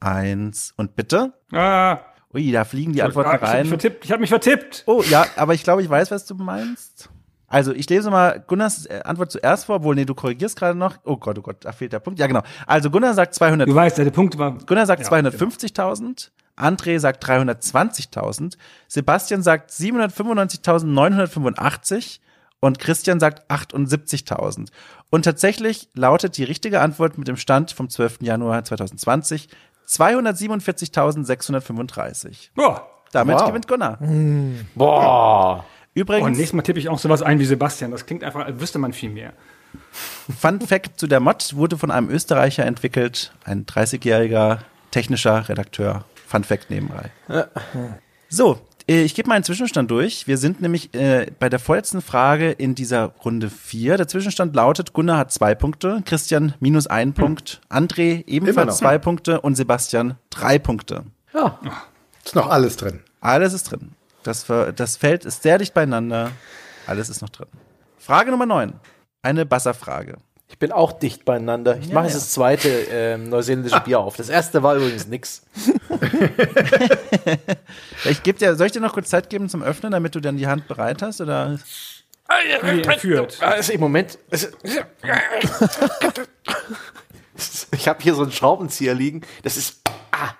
[0.00, 1.34] eins und bitte.
[1.52, 2.00] Ah,
[2.32, 3.66] Ui, da fliegen die Antworten ah, ich rein.
[3.66, 4.04] vertippt.
[4.04, 4.84] Ich habe mich vertippt.
[4.86, 7.10] Oh, ja, aber ich glaube, ich weiß, was du meinst.
[7.50, 10.96] Also, ich lese mal Gunnars äh, Antwort zuerst vor, obwohl, nee, du korrigierst gerade noch.
[11.04, 12.18] Oh Gott, oh Gott, da fehlt der Punkt.
[12.18, 12.40] Ja, genau.
[12.66, 14.56] Also, Gunnar sagt 200, Du weißt, der Punkt war.
[14.66, 18.56] Gunnar sagt Ja, 250.000, André sagt 320.000,
[18.88, 22.20] Sebastian sagt 795.985
[22.60, 24.68] und Christian sagt 78.000.
[25.10, 28.18] Und tatsächlich lautet die richtige Antwort mit dem Stand vom 12.
[28.22, 29.48] Januar 2020
[29.88, 32.50] 247.635.
[32.54, 32.86] Boah.
[33.12, 33.48] Damit Wow.
[33.48, 33.98] gewinnt Gunnar.
[34.76, 35.64] Boah.
[35.94, 37.90] Übrigens, Und nächstes Mal tippe ich auch sowas ein wie Sebastian.
[37.90, 39.32] Das klingt einfach, als wüsste man viel mehr.
[40.38, 44.58] Fun Fact zu der Mod wurde von einem Österreicher entwickelt, ein 30-jähriger
[44.90, 46.04] technischer Redakteur.
[46.26, 47.10] Fun Fact nebenbei.
[48.28, 50.26] So, äh, ich gebe mal einen Zwischenstand durch.
[50.26, 53.96] Wir sind nämlich äh, bei der vorletzten Frage in dieser Runde 4.
[53.96, 59.40] Der Zwischenstand lautet, Gunnar hat zwei Punkte, Christian minus ein Punkt, André ebenfalls zwei Punkte
[59.40, 61.04] und Sebastian drei Punkte.
[61.34, 61.58] Ja.
[62.24, 63.00] Ist noch alles drin.
[63.20, 63.92] Alles ist drin.
[64.22, 66.32] Das, das Feld ist sehr dicht beieinander.
[66.86, 67.48] Alles ist noch drin.
[67.98, 68.72] Frage Nummer 9.
[69.22, 70.16] Eine Buzzer-Frage.
[70.48, 71.76] Ich bin auch dicht beieinander.
[71.78, 72.18] Ich Ja, mache jetzt ja.
[72.20, 74.16] das zweite ähm, neuseeländische Bier auf.
[74.16, 75.42] Das erste war übrigens nix.
[78.04, 80.36] Ich geb dir, soll ich dir noch kurz Zeit geben zum Öffnen, damit du dann
[80.36, 81.20] die Hand bereit hast?
[81.20, 81.58] Oder?
[82.62, 83.42] Nee, führt.
[83.42, 84.18] Also im Moment.
[87.72, 89.22] Ich habe hier so einen Schraubenzieher liegen.
[89.42, 89.80] Das ist
[90.12, 90.34] ah,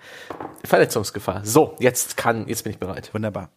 [0.64, 1.44] Verletzungsgefahr.
[1.44, 3.14] So, jetzt kann, jetzt bin ich bereit.
[3.14, 3.48] Wunderbar.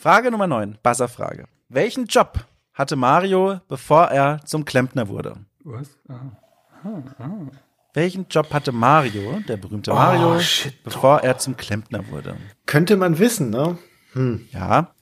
[0.00, 1.44] Frage Nummer 9, Buzzer-Frage.
[1.68, 5.36] Welchen Job hatte Mario, bevor er zum Klempner wurde?
[5.64, 5.90] Was?
[6.08, 6.30] Ah.
[7.92, 10.82] Welchen Job hatte Mario, der berühmte Mario, shit.
[10.84, 12.36] bevor er zum Klempner wurde?
[12.64, 13.76] Könnte man wissen, ne?
[14.52, 14.94] Ja,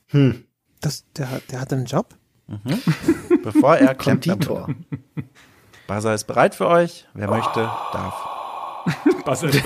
[0.81, 2.15] Das, der, hat- der hat einen Job?
[3.43, 4.75] bevor er Klempner wurde.
[5.87, 7.07] Buzzer ist bereit für euch.
[7.13, 7.61] Wer möchte,
[7.93, 8.28] darf.
[9.25, 9.61] Was ist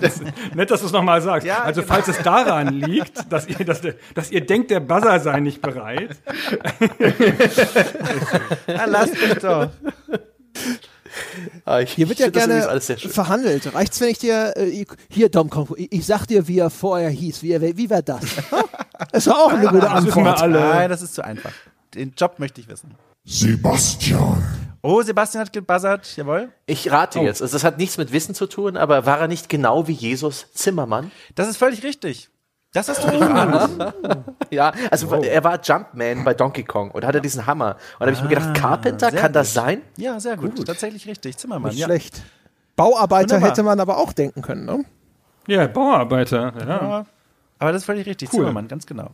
[0.00, 0.20] das?
[0.54, 1.46] Nett, dass du es nochmal sagst.
[1.46, 1.94] Ja, also, genau.
[1.94, 5.60] falls es daran liegt, dass ihr, dass, der, dass ihr denkt, der Buzzer sei nicht
[5.62, 6.16] bereit.
[8.66, 9.70] Ja, lasst mich doch.
[11.64, 13.74] Ah, ich, Hier wird ja das gerne verhandelt.
[13.74, 16.70] Reicht's, wenn ich dir, äh, ich- hier Dom, komm, ich, ich sag dir, wie er
[16.70, 17.42] vorher hieß.
[17.42, 18.20] Wie, er, wie war das?
[19.12, 20.40] Das war auch eine gute Das Antwort.
[20.42, 20.60] alle.
[20.60, 21.52] Nein, das ist zu einfach.
[21.94, 22.94] Den Job möchte ich wissen.
[23.24, 24.44] Sebastian,
[24.86, 26.16] Oh, Sebastian hat gebuzzert.
[26.16, 26.50] Jawohl.
[26.66, 27.42] Ich rate jetzt.
[27.42, 30.46] Also das hat nichts mit Wissen zu tun, aber war er nicht genau wie Jesus
[30.52, 31.10] Zimmermann?
[31.34, 32.30] Das ist völlig richtig.
[32.72, 33.92] Das hast du geraten.
[34.50, 37.76] Ja, also er war Jumpman bei Donkey Kong und hatte diesen Hammer.
[37.98, 39.54] Und da habe ich mir gedacht, Carpenter, Ah, sehr kann das gut.
[39.54, 39.82] sein?
[39.96, 40.64] Ja, sehr gut.
[40.66, 41.36] Tatsächlich richtig.
[41.38, 41.70] Zimmermann.
[41.70, 41.86] Nicht Ja.
[41.86, 42.22] schlecht.
[42.76, 43.50] Bauarbeiter Wunderbar.
[43.50, 44.84] hätte man aber auch denken können, ne?
[45.48, 46.52] Ja, Bauarbeiter.
[46.60, 46.66] Ja.
[46.66, 47.06] Ja.
[47.58, 48.28] Aber das ist völlig richtig.
[48.32, 48.40] Cool.
[48.40, 49.10] Zimmermann, ganz genau.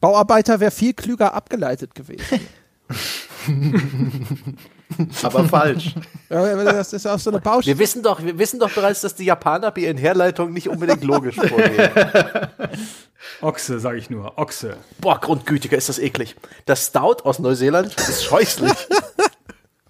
[0.00, 2.40] Bauarbeiter wäre viel klüger abgeleitet gewesen.
[5.22, 5.94] Aber falsch.
[6.28, 7.76] Ja, das ist auf so eine Baustelle.
[7.76, 11.04] Wir wissen doch, wir wissen doch bereits, dass die Japaner bei ihren Herleitungen nicht unbedingt
[11.04, 11.90] logisch vorgehen.
[13.40, 14.38] Ochse, sage ich nur.
[14.38, 14.76] Ochse.
[15.00, 16.36] Boah, Grundgütiger ist das eklig.
[16.66, 18.72] Das Stout aus Neuseeland ist scheußlich.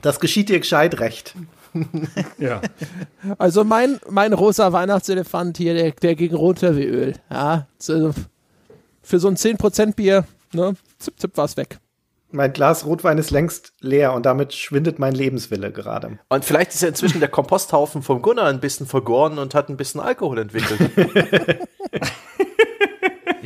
[0.03, 1.35] Das geschieht dir gescheit recht.
[2.39, 2.61] Ja.
[3.39, 7.15] Also mein, mein rosa Weihnachtselefant hier, der, der ging runter wie Öl.
[7.31, 8.13] Ja, so,
[9.03, 11.79] für so ein 10% Bier, ne, zip, zip war's weg.
[12.35, 16.19] Mein Glas Rotwein ist längst leer und damit schwindet mein Lebenswille gerade.
[16.29, 19.77] Und vielleicht ist ja inzwischen der Komposthaufen vom Gunnar ein bisschen vergoren und hat ein
[19.77, 20.81] bisschen Alkohol entwickelt.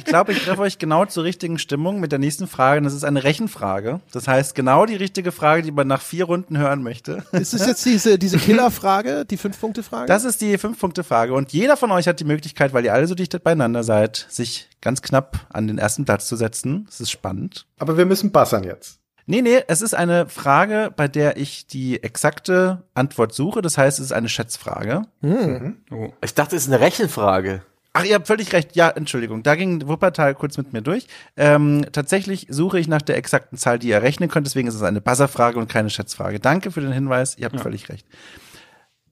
[0.09, 2.79] Ich glaube, ich treffe euch genau zur richtigen Stimmung mit der nächsten Frage.
[2.79, 4.01] Und das ist eine Rechenfrage.
[4.11, 7.25] Das heißt, genau die richtige Frage, die man nach vier Runden hören möchte.
[7.33, 10.07] Ist es jetzt diese, diese Killerfrage, die Fünf-Punkte-Frage?
[10.07, 11.35] Das ist die Fünf-Punkte-Frage.
[11.35, 14.71] Und jeder von euch hat die Möglichkeit, weil ihr alle so dicht beieinander seid, sich
[14.81, 16.87] ganz knapp an den ersten Platz zu setzen.
[16.87, 17.67] Das ist spannend.
[17.79, 19.01] Aber wir müssen bassern jetzt.
[19.27, 23.61] Nee, nee, es ist eine Frage, bei der ich die exakte Antwort suche.
[23.61, 25.03] Das heißt, es ist eine Schätzfrage.
[25.23, 26.09] Oh.
[26.23, 27.61] Ich dachte, es ist eine Rechenfrage.
[27.93, 28.77] Ach, ihr habt völlig recht.
[28.77, 29.43] Ja, Entschuldigung.
[29.43, 31.06] Da ging Wuppertal kurz mit mir durch.
[31.36, 34.47] Ähm, tatsächlich suche ich nach der exakten Zahl, die ihr rechnen könnt.
[34.47, 36.39] Deswegen ist es eine Buzzerfrage und keine Schätzfrage.
[36.39, 37.36] Danke für den Hinweis.
[37.39, 38.06] Ihr habt völlig recht.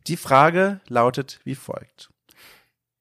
[0.07, 2.11] Die Frage lautet wie folgt.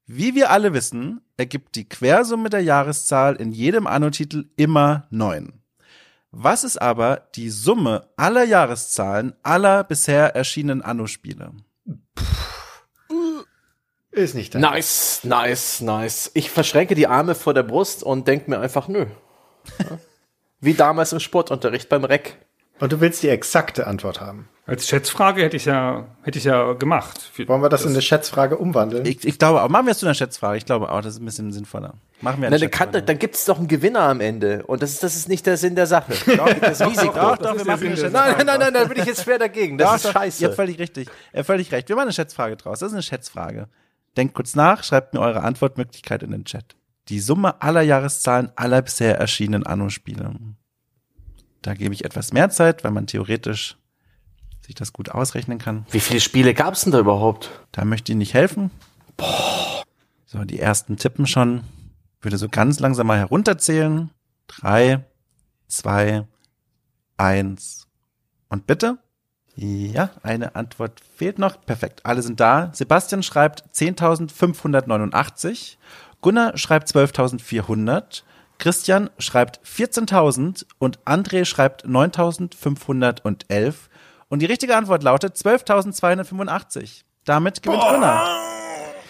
[0.07, 5.61] Wie wir alle wissen, ergibt die Quersumme der Jahreszahl in jedem Anno-Titel immer neun.
[6.31, 11.53] Was ist aber die Summe aller Jahreszahlen aller bisher erschienenen Anno-Spiele?
[14.16, 14.60] Ist nicht da.
[14.60, 16.32] Nice, nice, nice.
[16.34, 19.06] Ich verschränke die Arme vor der Brust und denke mir einfach, nö.
[19.80, 19.86] Ja.
[20.62, 22.38] Wie damals im Sportunterricht beim Reck.
[22.80, 24.48] Und du willst die exakte Antwort haben.
[24.68, 27.32] Als Schätzfrage hätte ich ja, hätte ich ja gemacht.
[27.46, 29.06] Wollen wir das, in eine Schätzfrage umwandeln?
[29.06, 29.70] Ich, ich glaube auch.
[29.70, 30.58] Machen wir es zu einer Schätzfrage.
[30.58, 31.94] Ich glaube auch, das ist ein bisschen sinnvoller.
[32.22, 33.06] Machen wir eine Na, dann kann, Schätzfrage.
[33.06, 34.64] dann gibt es doch einen Gewinner am Ende.
[34.66, 36.14] Und das ist, das ist nicht der Sinn der Sache.
[36.62, 37.14] das Risiko.
[37.14, 38.38] Doch, doch, wir machen eine Schätzfrage.
[38.38, 39.78] Nein, nein, nein, nein, da bin ich jetzt schwer dagegen.
[39.78, 40.42] Das Doch, ist doch, scheiße.
[40.42, 41.10] Ihr habt völlig richtig.
[41.32, 41.88] Ihr habt völlig recht.
[41.88, 42.80] Wir machen eine Schätzfrage draus.
[42.80, 43.68] Das ist eine Schätzfrage.
[44.18, 46.76] Denkt kurz nach, schreibt mir eure Antwortmöglichkeit in den Chat.
[47.10, 50.34] Die Summe aller Jahreszahlen aller bisher erschienenen Anno-Spiele.
[51.62, 53.78] Da gebe ich etwas mehr Zeit, weil man theoretisch
[54.66, 55.86] sich das gut ausrechnen kann.
[55.92, 57.52] Wie viele Spiele gab es denn da überhaupt?
[57.72, 58.72] Da möchte ich nicht helfen.
[60.26, 61.64] So, die ersten tippen schon.
[62.22, 64.10] Würde so ganz langsam mal herunterzählen.
[64.48, 65.06] Drei,
[65.68, 66.28] zwei,
[67.18, 67.88] eins
[68.50, 68.98] und bitte.
[69.56, 71.65] Ja, eine Antwort fehlt noch.
[71.65, 72.69] Perfekt, alle sind da.
[72.73, 75.77] Sebastian schreibt 10.589.
[76.22, 78.22] Gunnar schreibt 12.400.
[78.57, 83.73] Christian schreibt 14.000 und André schreibt 9.511.
[84.27, 87.03] Und die richtige Antwort lautet 12.285.
[87.26, 88.40] Damit gewinnt Gunnar.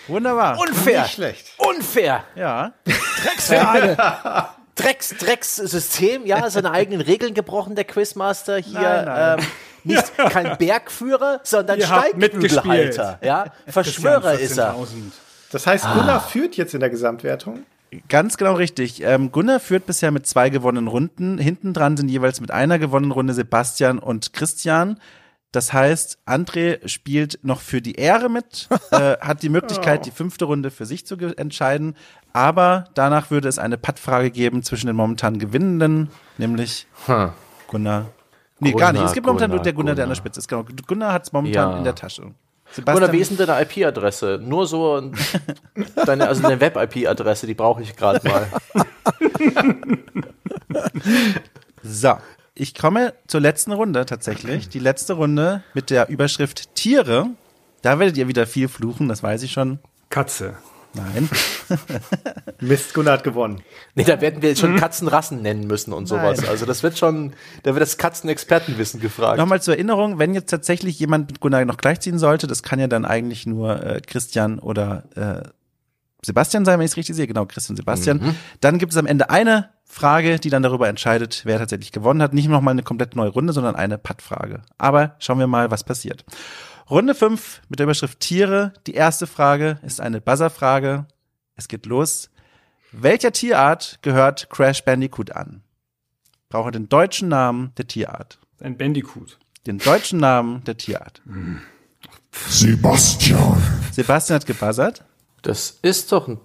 [0.07, 0.59] Wunderbar.
[0.59, 1.03] Unfair.
[1.03, 1.45] Nicht schlecht.
[1.57, 2.23] Unfair.
[2.35, 2.73] Ja.
[4.76, 8.80] Drecks, Drecks-System, ja, seine eigenen Regeln gebrochen, der Quizmaster hier.
[8.80, 9.39] Nein, nein.
[9.39, 9.45] Ähm,
[9.85, 11.85] nicht kein Bergführer, sondern Ihr.
[11.85, 13.19] Steigbügelhalter.
[13.22, 14.73] Ja, Verschwörer ist er.
[14.73, 14.88] 14.000.
[15.52, 17.64] Das heißt, Gunnar führt jetzt in der Gesamtwertung.
[18.10, 19.02] Ganz genau richtig.
[19.03, 21.38] Ähm, Gunnar führt bisher mit zwei gewonnenen Runden.
[21.38, 24.99] Hinten dran sind jeweils mit einer gewonnenen Runde Sebastian und Christian.
[25.51, 30.45] Das heißt, André spielt noch für die Ehre mit, äh, hat die Möglichkeit, die fünfte
[30.45, 31.95] Runde für sich zu entscheiden.
[32.34, 37.31] Aber danach würde es eine Pattfrage geben zwischen den momentan Gewinnenden, nämlich Hm.
[37.67, 38.07] Gunnar.
[38.59, 39.03] Nee, gar Gunnar, nicht.
[39.05, 40.23] Es gibt momentan nur Gunnar, der Gunnar, der an der Gunnar.
[40.23, 40.47] Spitze ist.
[40.49, 40.65] Genau.
[40.88, 41.77] Gunnar hat es momentan Ja.
[41.77, 42.31] in der Tasche.
[42.93, 44.39] Oder wie ist denn deine IP-Adresse?
[44.43, 45.15] Nur so ein-
[46.05, 48.47] deine, also eine Web-IP-Adresse, die brauche ich gerade mal.
[51.84, 52.17] So,
[52.56, 54.69] ich komme zur letzten Runde tatsächlich.
[54.69, 57.27] Die letzte Runde mit der Überschrift Tiere.
[57.82, 59.80] Da werdet ihr wieder viel fluchen, das weiß ich schon.
[60.10, 60.56] Katze.
[60.94, 61.30] Nein.
[62.61, 63.61] Mist, Gunnar hat gewonnen.
[63.95, 66.40] Nee, da werden wir jetzt schon Katzenrassen nennen müssen und sowas.
[66.40, 66.49] Nein.
[66.49, 67.34] Also das wird schon,
[67.64, 69.38] da wird das Katzenexpertenwissen gefragt.
[69.38, 72.88] Nochmal zur Erinnerung, wenn jetzt tatsächlich jemand mit Gunnar noch gleichziehen sollte, das kann ja
[72.88, 75.49] dann eigentlich nur äh, Christian oder äh,
[76.26, 77.27] Sebastian sein, wenn ich es richtig sehe.
[77.27, 78.35] Genau, Christian Sebastian.
[78.61, 82.34] Dann gibt es am Ende eine Frage, die dann darüber entscheidet, wer tatsächlich gewonnen hat.
[82.34, 84.64] Nicht nochmal eine komplett neue Runde, sondern eine Pattfrage.
[84.77, 86.26] Aber schauen wir mal, was passiert.
[86.89, 88.73] Runde 5 mit der Überschrift Tiere.
[88.88, 91.06] Die erste Frage ist eine Buzzer-Frage.
[91.56, 92.30] Es geht los.
[92.91, 95.61] Welcher Tierart gehört Crash Bandicoot an?
[96.49, 98.39] Brauche den deutschen Namen der Tierart.
[98.60, 99.39] Ein Bandicoot.
[99.65, 101.22] Den deutschen Namen der Tierart.
[102.49, 103.61] Sebastian.
[103.91, 105.03] Sebastian hat gebuzzert.
[105.45, 106.39] Das ist doch ein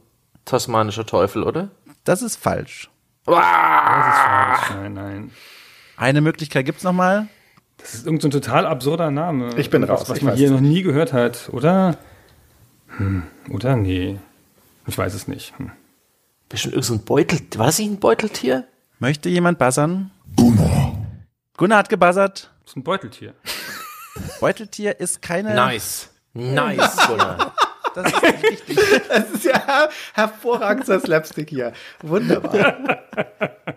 [0.44, 1.70] tasmanischer Teufel, oder?
[2.05, 2.90] Das ist falsch.
[3.24, 4.70] Das ist falsch.
[4.74, 5.31] Nein, nein.
[5.97, 7.28] Eine Möglichkeit gibt's noch mal.
[7.78, 9.56] Das ist irgendein so ein total absurder Name.
[9.56, 11.97] Ich bin raus, Was ich man hier es noch nie gehört hat, oder?
[12.98, 13.74] Hm, oder?
[13.74, 14.18] Nee.
[14.86, 15.59] Ich weiß es nicht.
[15.59, 15.72] Hm.
[16.51, 17.40] Bestimmt irgendein so ein Beutel.
[17.56, 18.66] War das nicht ein Beuteltier?
[18.98, 20.10] Möchte jemand buzzern?
[20.36, 20.93] Gunnar.
[21.56, 22.51] Gunnar hat gebuzzert.
[22.64, 23.32] Das ist ein Beuteltier.
[24.40, 25.55] Beuteltier ist keine.
[25.55, 26.10] Nice.
[26.35, 27.55] Nice, Gunnar.
[27.95, 28.79] Das ist richtig.
[29.09, 31.73] Das ist ja hervorragender Slapstick hier.
[32.03, 33.01] Wunderbar.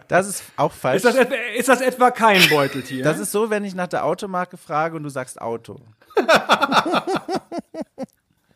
[0.07, 0.97] Das ist auch falsch.
[0.97, 3.03] Ist das, etwa, ist das etwa kein Beuteltier?
[3.03, 5.79] Das ist so, wenn ich nach der Automarke frage und du sagst Auto.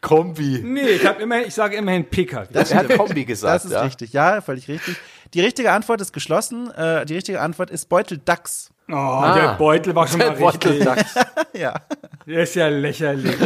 [0.02, 0.62] Kombi.
[0.64, 2.48] nee, ich, hab immer, ich sage immerhin PKW.
[2.54, 3.56] Er hat Kombi gesagt.
[3.56, 3.82] Das ist ja.
[3.82, 4.14] richtig.
[4.14, 4.96] Ja, völlig richtig.
[5.34, 6.72] Die richtige Antwort ist geschlossen.
[6.72, 8.70] Äh, die richtige Antwort ist Beuteldachs.
[8.90, 11.08] Oh, der Beutel war schon mal Der Beutel richtig.
[11.14, 11.74] sagt, Ja.
[12.26, 13.36] Der ist ja lächerlich.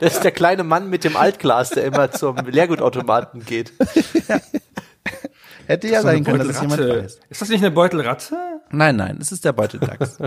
[0.00, 3.72] Das ist der kleine Mann mit dem Altglas, der immer zum Leergutautomaten geht.
[5.66, 7.20] Hätte ja sein können, dass es jemand weiß.
[7.28, 8.36] Ist das nicht eine Beutelratte?
[8.70, 10.18] Nein, nein, es ist der Beuteldachs.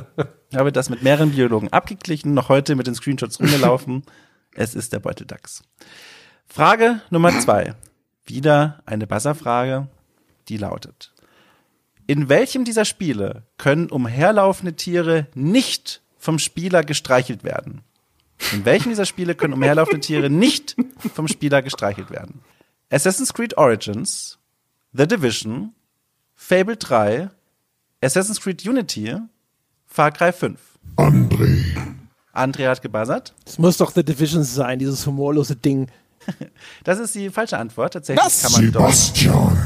[0.49, 4.03] ich habe das mit mehreren Biologen abgeglichen, noch heute mit den Screenshots rumgelaufen.
[4.53, 5.61] Es ist der Beuteldachs.
[6.47, 7.75] Frage Nummer zwei.
[8.25, 9.87] Wieder eine Buzzer-Frage,
[10.47, 11.13] die lautet.
[12.07, 17.81] In welchem dieser Spiele können umherlaufende Tiere nicht vom Spieler gestreichelt werden?
[18.51, 20.75] In welchem dieser Spiele können umherlaufende Tiere nicht
[21.13, 22.41] vom Spieler gestreichelt werden?
[22.89, 24.37] Assassin's Creed Origins,
[24.93, 25.73] The Division,
[26.35, 27.29] Fable 3,
[28.01, 29.17] Assassin's Creed Unity,
[29.85, 30.59] Far Cry 5.
[30.97, 31.75] André,
[32.33, 33.33] André hat gebuzzert.
[33.45, 35.87] Das muss doch The Division sein, dieses humorlose Ding.
[36.83, 37.93] Das ist die falsche Antwort.
[37.93, 38.41] Tatsächlich Was?
[38.43, 38.93] kann man dort.
[38.93, 39.57] Sebastian,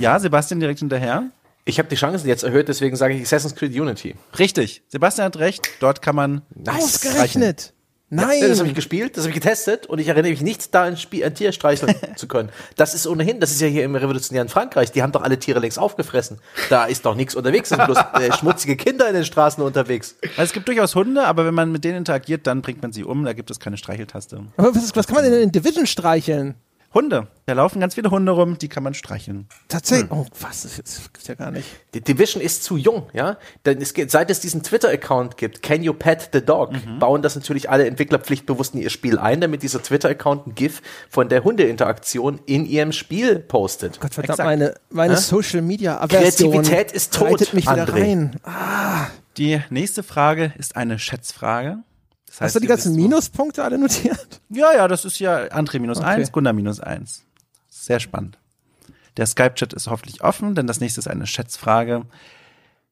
[0.00, 1.24] Ja, Sebastian direkt hinterher.
[1.66, 4.14] Ich habe die Chancen jetzt erhöht, deswegen sage ich Assassin's Creed Unity.
[4.38, 4.82] Richtig.
[4.88, 5.68] Sebastian hat recht.
[5.80, 6.42] Dort kann man.
[6.66, 7.72] Ausgerechnet.
[8.14, 8.40] Nein.
[8.40, 10.84] Ja, das habe ich gespielt, das habe ich getestet und ich erinnere mich nicht, da
[10.84, 12.50] ein, Spiel, ein Tier streicheln zu können.
[12.76, 15.58] Das ist ohnehin, das ist ja hier im revolutionären Frankreich, die haben doch alle Tiere
[15.58, 16.38] längst aufgefressen.
[16.70, 20.16] Da ist doch nichts unterwegs, sind bloß äh, schmutzige Kinder in den Straßen unterwegs.
[20.22, 23.04] Also es gibt durchaus Hunde, aber wenn man mit denen interagiert, dann bringt man sie
[23.04, 23.24] um.
[23.24, 24.40] Da gibt es keine Streicheltaste.
[24.56, 26.54] Aber was, was kann man denn in Division streicheln?
[26.94, 27.26] Hunde.
[27.46, 29.48] Da laufen ganz viele Hunde rum, die kann man streicheln.
[29.68, 30.10] Tatsächlich.
[30.10, 30.62] Oh, was?
[30.62, 30.76] Das
[31.12, 31.66] gibt's ja gar nicht.
[31.92, 33.36] Die Division ist zu jung, ja.
[33.66, 37.34] Denn es geht, seit es diesen Twitter-Account gibt, Can You Pet the Dog, bauen das
[37.34, 40.80] natürlich alle Entwickler pflichtbewusst in ihr Spiel ein, damit dieser Twitter-Account ein GIF
[41.10, 44.00] von der Hundeinteraktion in ihrem Spiel postet.
[44.00, 44.46] Gott verdammt, Exakt.
[44.46, 45.20] meine, meine Hä?
[45.20, 48.00] Social Media Aversion Kreativität ist tot, mich wieder André.
[48.00, 48.40] rein.
[49.36, 51.78] Die nächste Frage ist eine Schätzfrage.
[52.38, 54.40] Das Hast du die ganzen Minuspunkte alle notiert?
[54.48, 56.06] Ja, ja, das ist ja André minus Okay.
[56.06, 57.22] eins, Gunnar minus eins.
[57.68, 58.38] Sehr spannend.
[59.16, 62.02] Der Skype-Chat ist hoffentlich offen, denn das nächste ist eine Schätzfrage.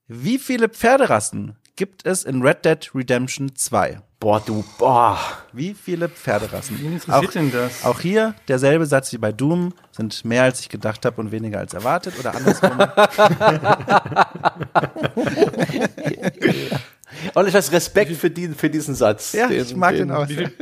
[0.06, 4.00] Wie viele Pferderassen gibt es in Red Dead Redemption 2?
[4.20, 5.18] Boah, du, boah.
[5.52, 6.78] Wie viele Pferderassen?
[6.80, 7.84] Wen interessiert denn das?
[7.84, 11.58] Auch hier derselbe Satz wie bei Doom, sind mehr als ich gedacht habe und weniger
[11.58, 12.78] als erwartet oder andersrum.
[17.34, 19.32] Und ich weiß Respekt für, die, für diesen Satz.
[19.32, 20.28] ja, ich mag den auch.
[20.28, 20.52] Wie, viel,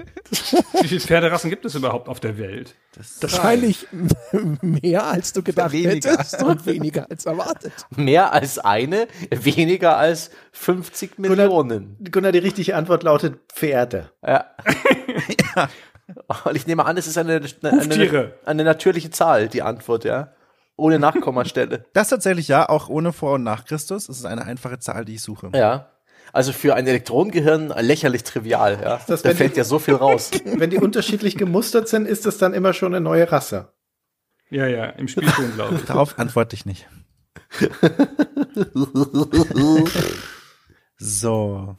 [0.81, 2.75] wie viele Pferderassen gibt es überhaupt auf der Welt?
[3.21, 3.87] Wahrscheinlich
[4.63, 6.13] mehr, als du gedacht Weniger.
[6.13, 7.73] hättest und weniger als erwartet.
[7.97, 11.97] Mehr als eine, weniger als 50 Millionen.
[12.11, 14.11] Gunnar, die richtige Antwort lautet Pferde.
[15.57, 15.69] Ja.
[16.45, 20.33] Und ich nehme an, es ist eine, eine, eine, eine natürliche Zahl, die Antwort, ja.
[20.77, 21.85] Ohne Nachkommastelle.
[21.93, 24.09] Das tatsächlich ja, auch ohne Vor- und Nach Christus.
[24.09, 25.51] Es ist eine einfache Zahl, die ich suche.
[25.55, 25.91] ja.
[26.33, 29.01] Also für ein Elektronengehirn lächerlich trivial, ja.
[29.07, 30.31] das, da fällt die- ja so viel raus.
[30.45, 33.73] Wenn die unterschiedlich gemustert sind, ist das dann immer schon eine neue Rasse.
[34.51, 35.85] Ja, ja, im Spiel schon, glaube ich.
[35.85, 36.87] Darauf antworte ich nicht.
[40.99, 41.77] so.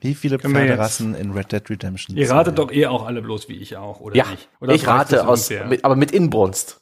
[0.00, 2.16] Wie viele Pferderassen in Red Dead Redemption?
[2.16, 2.34] Ihr 2?
[2.34, 4.48] ratet doch eh auch alle bloß wie ich auch, oder Ja, nicht?
[4.60, 6.80] Oder ich rate aus, mit, aber mit Inbrunst.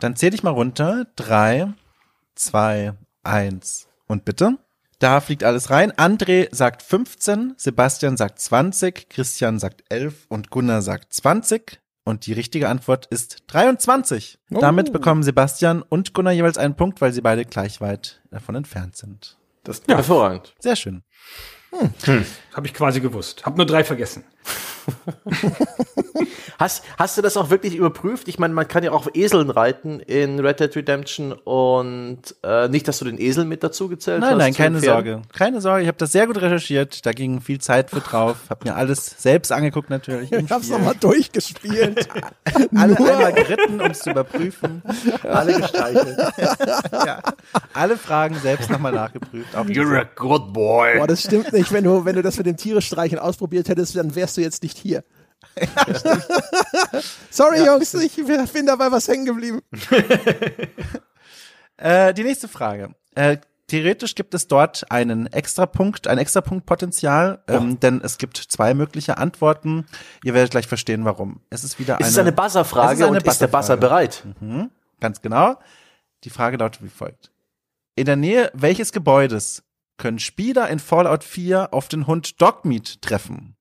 [0.00, 1.06] Dann zähle ich mal runter.
[1.16, 1.68] Drei,
[2.34, 4.58] zwei, eins und bitte.
[4.98, 5.92] Da fliegt alles rein.
[5.92, 11.80] André sagt 15, Sebastian sagt 20, Christian sagt 11 und Gunnar sagt 20.
[12.04, 14.38] Und die richtige Antwort ist 23.
[14.52, 14.60] Oh.
[14.60, 18.96] Damit bekommen Sebastian und Gunnar jeweils einen Punkt, weil sie beide gleich weit davon entfernt
[18.96, 19.36] sind.
[19.64, 20.54] Das, Hervorragend.
[20.60, 21.02] Sehr schön.
[22.56, 23.44] Habe ich quasi gewusst.
[23.44, 24.24] Hab nur drei vergessen.
[26.58, 28.28] Hast, hast du das auch wirklich überprüft?
[28.28, 32.68] Ich meine, man kann ja auch auf Eseln reiten in Red Dead Redemption und äh,
[32.68, 34.30] nicht, dass du den Esel mit dazu gezählt hast.
[34.30, 34.80] Nein, nein, keine?
[34.80, 35.22] Sorge.
[35.34, 37.04] Keine Sorge, ich habe das sehr gut recherchiert.
[37.04, 38.36] Da ging viel Zeit für drauf.
[38.48, 40.32] Hab mir alles selbst angeguckt natürlich.
[40.32, 40.78] Ich hab's Spiel.
[40.78, 42.08] nochmal durchgespielt.
[42.74, 44.82] alle einmal geritten, um es zu überprüfen.
[45.22, 46.18] alle gestreichelt.
[46.92, 47.20] Ja.
[47.74, 49.54] Alle Fragen selbst nochmal nachgeprüft.
[49.54, 50.98] You're a good boy.
[50.98, 51.70] Boah, das stimmt nicht.
[51.72, 54.62] Wenn du, wenn du das mit dem Tiere streichen ausprobiert hättest, dann wärst du jetzt
[54.62, 55.04] nicht hier.
[57.30, 59.60] Sorry, Jungs, ich bin dabei was hängen geblieben.
[61.78, 62.94] Äh, die nächste Frage.
[63.14, 63.36] Äh,
[63.66, 69.84] theoretisch gibt es dort einen Extrapunkt, ein Extrapunktpotenzial, ähm, denn es gibt zwei mögliche Antworten.
[70.24, 71.42] Ihr werdet gleich verstehen, warum.
[71.50, 73.76] Es ist wieder Es eine, ist eine Es Buzzer-Frage ist eine und ist der Buzzer
[73.76, 73.80] Buzzer-Frage.
[73.80, 74.24] bereit?
[74.40, 74.70] Mhm,
[75.00, 75.58] ganz genau.
[76.24, 77.30] Die Frage lautet wie folgt.
[77.94, 79.62] In der Nähe welches Gebäudes
[79.96, 83.56] können Spieler in Fallout 4 auf den Hund Dogmeat treffen?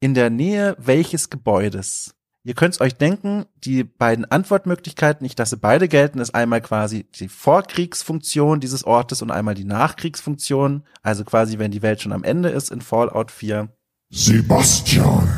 [0.00, 2.14] In der Nähe welches Gebäudes?
[2.46, 7.28] Ihr könnt's euch denken, die beiden Antwortmöglichkeiten, ich lasse beide gelten, ist einmal quasi die
[7.28, 12.50] Vorkriegsfunktion dieses Ortes und einmal die Nachkriegsfunktion, also quasi wenn die Welt schon am Ende
[12.50, 13.68] ist in Fallout 4.
[14.10, 15.28] Sebastian.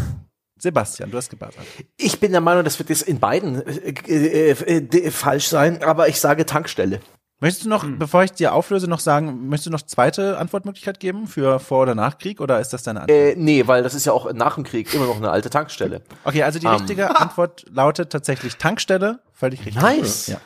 [0.59, 1.65] Sebastian, du hast gebuzzert.
[1.97, 5.83] Ich bin der Meinung, das wird jetzt in beiden äh, äh, äh, äh, falsch sein,
[5.83, 7.01] aber ich sage Tankstelle.
[7.41, 11.29] Möchtest du noch, bevor ich dir auflöse, noch sagen, möchtest du noch zweite Antwortmöglichkeit geben
[11.29, 13.17] für Vor- oder Nachkrieg oder ist das deine Antwort?
[13.17, 16.03] Äh, nee, weil das ist ja auch nach dem Krieg immer noch eine alte Tankstelle.
[16.25, 16.73] Okay, also die Ähm.
[16.75, 19.21] richtige Antwort lautet tatsächlich Tankstelle.
[19.33, 19.81] Völlig richtig.
[19.81, 20.27] Nice.
[20.27, 20.41] Ja.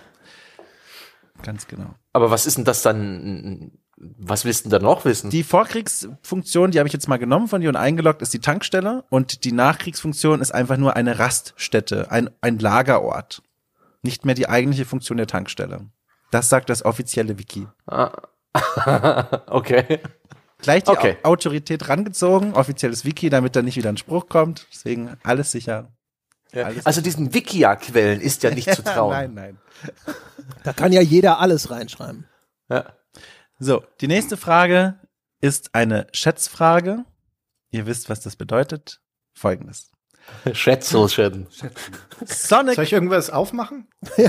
[1.42, 1.94] Ganz genau.
[2.12, 3.72] Aber was ist denn das dann?
[3.96, 5.30] Was willst du denn da noch wissen?
[5.30, 9.04] Die Vorkriegsfunktion, die habe ich jetzt mal genommen von dir und eingeloggt, ist die Tankstelle
[9.10, 13.42] und die Nachkriegsfunktion ist einfach nur eine Raststätte, ein, ein Lagerort.
[14.02, 15.86] Nicht mehr die eigentliche Funktion der Tankstelle.
[16.32, 17.68] Das sagt das offizielle Wiki.
[19.46, 20.00] okay.
[20.58, 21.16] Gleich die Okay.
[21.22, 24.66] Au- Autorität rangezogen, offizielles Wiki, damit da nicht wieder ein Spruch kommt.
[24.72, 25.92] Deswegen alles sicher.
[26.52, 26.66] Ja.
[26.66, 29.10] Alles- Also diesen Wikia-Quellen ist ja nicht zu trauen.
[29.10, 29.58] nein, nein.
[30.64, 32.26] Da kann ja jeder alles reinschreiben.
[32.68, 32.92] Ja.
[33.58, 34.98] So, die nächste Frage
[35.40, 37.04] ist eine Schätzfrage.
[37.70, 39.00] Ihr wisst, was das bedeutet.
[39.34, 39.90] Folgendes.
[40.52, 41.46] Schätzelchen.
[42.24, 43.86] Sonic Soll ich irgendwas aufmachen?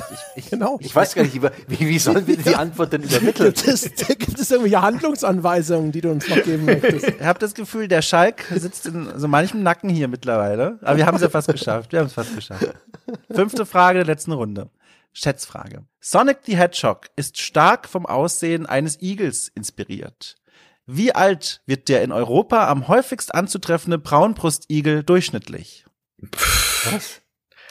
[0.49, 0.77] Genau.
[0.81, 3.53] Ich weiß gar nicht, wie, wie wie sollen wir die Antwort denn übermitteln?
[3.53, 7.07] Gibt es, gibt es irgendwelche Handlungsanweisungen, die du uns noch geben möchtest?
[7.07, 10.77] Ich habe das Gefühl, der Schalk sitzt in so manchem Nacken hier mittlerweile.
[10.81, 11.91] Aber wir haben es ja fast geschafft.
[11.91, 12.73] Wir haben es fast geschafft.
[13.31, 14.69] Fünfte Frage der letzten Runde.
[15.13, 15.85] Schätzfrage.
[15.99, 20.35] Sonic the Hedgehog ist stark vom Aussehen eines Igels inspiriert.
[20.85, 25.85] Wie alt wird der in Europa am häufigst anzutreffende Braunbrustigel durchschnittlich?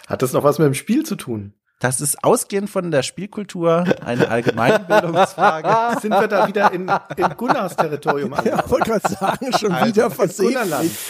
[0.07, 1.55] Hat das noch was mit dem Spiel zu tun?
[1.83, 5.99] Das ist ausgehend von der Spielkultur eine Allgemeinbildungsfrage.
[6.01, 8.71] Sind wir da wieder in, in Gunnars Territorium Ja, angekommen?
[8.71, 10.15] wollte gerade sagen, schon wieder Gunnerland.
[10.15, 11.01] versehentlich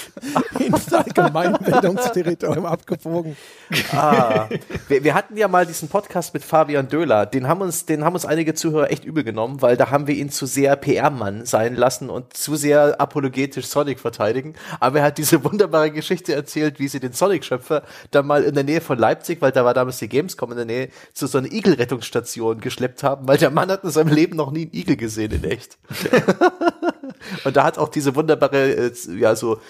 [0.58, 3.36] ins Allgemeinbildungsterritorium abgebogen.
[3.92, 4.48] Ah,
[4.88, 7.26] wir, wir hatten ja mal diesen Podcast mit Fabian Döhler.
[7.26, 10.14] Den haben uns, den haben uns einige Zuhörer echt übel genommen, weil da haben wir
[10.14, 14.54] ihn zu sehr PR-Mann sein lassen und zu sehr apologetisch Sonic verteidigen.
[14.80, 18.64] Aber er hat diese wunderbare Geschichte erzählt, wie sie den Sonic-Schöpfer da mal in der
[18.64, 21.52] Nähe von Leipzig, weil da war damals die Gamescom in der Nähe, zu so einer
[21.52, 25.32] Igel-Rettungsstation geschleppt haben, weil der Mann hat in seinem Leben noch nie einen Igel gesehen
[25.32, 25.78] in echt.
[27.44, 29.60] und da hat auch diese wunderbare, äh, ja, so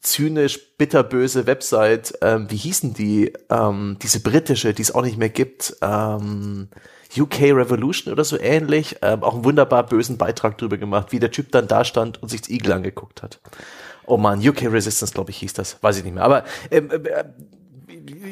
[0.00, 5.28] zynisch, bitterböse Website, ähm, wie hießen die, ähm, diese britische, die es auch nicht mehr
[5.28, 6.68] gibt, ähm,
[7.16, 11.30] UK Revolution oder so ähnlich, ähm, auch einen wunderbar bösen Beitrag drüber gemacht, wie der
[11.30, 13.40] Typ dann da stand und sich das Igel angeguckt hat.
[14.06, 16.24] Oh man, UK Resistance, glaube ich, hieß das, weiß ich nicht mehr.
[16.24, 17.24] Aber ähm, äh,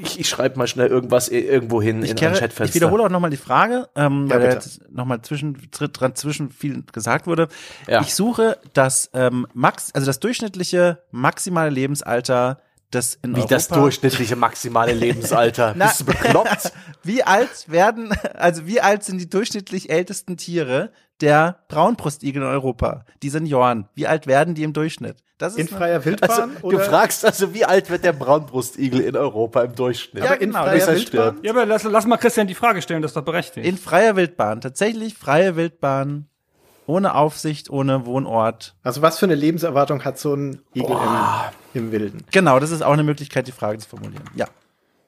[0.02, 2.64] ich, ich schreibe mal schnell irgendwas irgendwo hin Ich, in ein kehre, Chatfenster.
[2.64, 6.82] ich wiederhole auch nochmal die Frage, ähm, Ja, weil jetzt nochmal zwischen, dran zwischen viel
[6.92, 7.48] gesagt wurde.
[7.86, 8.00] Ja.
[8.00, 12.60] Ich suche das ähm, Max, also das durchschnittliche maximale Lebensalter
[12.92, 13.54] des in Wie Europa.
[13.54, 15.74] das durchschnittliche maximale Lebensalter.
[15.76, 16.72] Na- Bist du bekloppt?
[17.02, 23.04] Wie alt werden, also wie alt sind die durchschnittlich ältesten Tiere der Braunbrustigel in Europa?
[23.22, 23.88] Die Senioren.
[23.94, 25.16] Wie alt werden die im Durchschnitt?
[25.42, 26.30] Das ist In freier Wildbahn?
[26.54, 30.22] Also, du fragst also, wie alt wird der Braunbrustigel in Europa im Durchschnitt?
[30.22, 31.30] Ja, in genau, freier bis er Wildbahn?
[31.30, 31.44] stirbt.
[31.44, 33.66] Ja, aber lass, lass mal Christian die Frage stellen, das ist doch berechtigt.
[33.66, 34.60] in freier Wildbahn.
[34.60, 36.28] Tatsächlich freie Wildbahn.
[36.86, 38.76] Ohne Aufsicht, ohne Wohnort.
[38.84, 40.96] Also was für eine Lebenserwartung hat so ein Igel
[41.74, 42.24] im, im Wilden?
[42.30, 44.22] Genau, das ist auch eine Möglichkeit, die Frage zu formulieren.
[44.36, 44.46] Ja.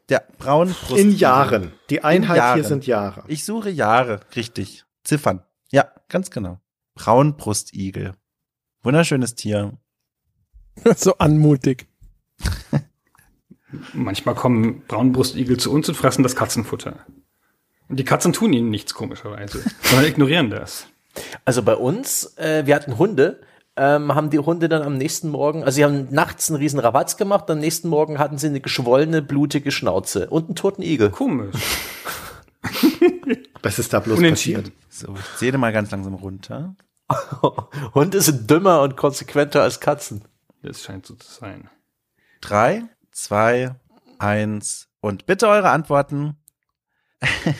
[0.08, 1.12] Der Braunbrustigel.
[1.12, 1.72] In Jahren.
[1.90, 2.54] Die Einheit Jahren.
[2.54, 3.22] hier sind Jahre.
[3.28, 4.84] Ich suche Jahre, richtig.
[5.04, 5.44] Ziffern.
[5.70, 6.58] Ja, ganz genau.
[6.96, 8.14] Braunbrustigel.
[8.82, 9.78] Wunderschönes Tier.
[10.96, 11.86] so anmutig.
[13.92, 17.04] Manchmal kommen Braunbrustigel zu uns und fressen das Katzenfutter.
[17.88, 20.86] Und die Katzen tun ihnen nichts komischerweise, sondern ignorieren das.
[21.44, 23.40] Also bei uns, äh, wir hatten Hunde,
[23.76, 27.16] ähm, haben die Hunde dann am nächsten Morgen, also sie haben nachts einen riesen Rabatz
[27.16, 31.10] gemacht, am nächsten Morgen hatten sie eine geschwollene, blutige Schnauze und einen toten Igel.
[31.10, 31.56] Komisch.
[33.62, 34.70] Was ist da bloß passiert?
[34.88, 36.76] So, ich zähle mal ganz langsam runter.
[37.94, 40.22] Hunde sind dümmer und konsequenter als Katzen.
[40.64, 41.68] Das scheint so zu sein.
[42.40, 43.74] Drei, zwei,
[44.18, 46.36] eins und bitte eure Antworten.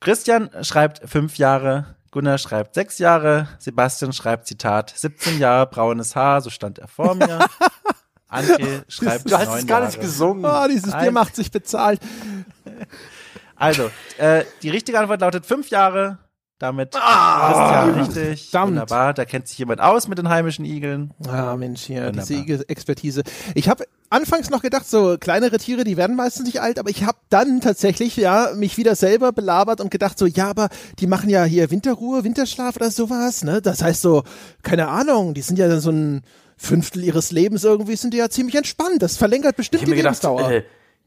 [0.00, 6.42] Christian schreibt fünf Jahre, Gunnar schreibt sechs Jahre, Sebastian schreibt Zitat 17 Jahre braunes Haar,
[6.42, 7.46] so stand er vor mir.
[8.28, 10.06] Anke schreibt Du hast neun es gar nicht Jahre.
[10.06, 10.44] gesungen.
[10.44, 12.00] Ah, dieses Bier macht sich bezahlt.
[13.58, 16.18] Also, äh, die richtige Antwort lautet fünf Jahre.
[16.58, 18.48] Damit Christian richtig.
[18.50, 18.70] verdammt.
[18.72, 21.12] Wunderbar, da kennt sich jemand aus mit den heimischen Igeln.
[21.28, 22.24] Ah, Mensch, hier, Wunderbar.
[22.24, 23.22] diese Expertise.
[23.54, 27.04] Ich habe anfangs noch gedacht, so kleinere Tiere, die werden meistens nicht alt, aber ich
[27.04, 30.68] habe dann tatsächlich ja mich wieder selber belabert und gedacht so, ja, aber
[30.98, 33.60] die machen ja hier Winterruhe, Winterschlaf oder sowas, ne?
[33.60, 34.22] Das heißt so,
[34.62, 36.22] keine Ahnung, die sind ja dann so ein
[36.56, 39.02] Fünftel ihres Lebens irgendwie, sind die ja ziemlich entspannt.
[39.02, 40.50] Das verlängert bestimmt Ich die mir gedacht, Lebensdauer.
[40.50, 40.62] äh,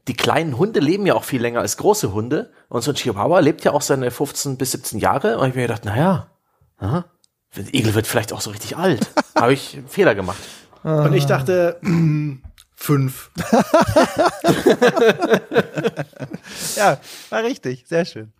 [0.08, 2.52] die kleinen Hunde leben ja auch viel länger als große Hunde.
[2.68, 5.38] Und so ein Chihuahua lebt ja auch seine 15 bis 17 Jahre.
[5.38, 6.28] Und ich mir gedacht, naja,
[6.78, 7.04] aha,
[7.56, 9.10] der Igel wird vielleicht auch so richtig alt.
[9.34, 10.38] habe ich einen Fehler gemacht.
[10.82, 12.36] Und ich dachte, mm,
[12.74, 13.30] fünf.
[16.76, 16.98] Ja,
[17.28, 17.84] war richtig.
[17.86, 18.32] Sehr schön.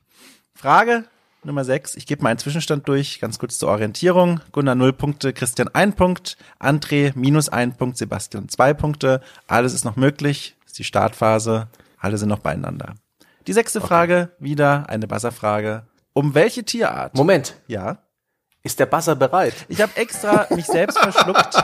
[0.54, 1.04] Frage
[1.42, 1.94] Nummer 6.
[1.96, 4.40] Ich gebe mal einen Zwischenstand durch, ganz kurz zur Orientierung.
[4.52, 9.20] Gunnar 0 Punkte, Christian 1 Punkt, André minus 1 Punkt, Sebastian 2 Punkte.
[9.46, 10.56] Alles ist noch möglich.
[10.80, 11.68] Die Startphase.
[11.98, 12.94] Alle sind noch beieinander.
[13.46, 15.82] Die sechste Frage, wieder eine Buzzer-Frage.
[16.14, 17.14] Um welche Tierart?
[17.14, 17.98] Moment, Ja.
[18.62, 19.52] ist der Buzzer bereit?
[19.68, 21.62] Ich habe extra mich selbst verschluckt,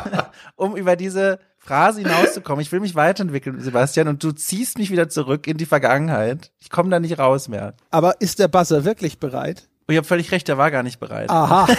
[0.56, 2.60] um über diese Phrase hinauszukommen.
[2.60, 6.52] Ich will mich weiterentwickeln, Sebastian, und du ziehst mich wieder zurück in die Vergangenheit.
[6.58, 7.72] Ich komme da nicht raus mehr.
[7.90, 9.66] Aber ist der Buzzer wirklich bereit?
[9.86, 11.30] Und ich habe völlig recht, der war gar nicht bereit.
[11.30, 11.66] Aha.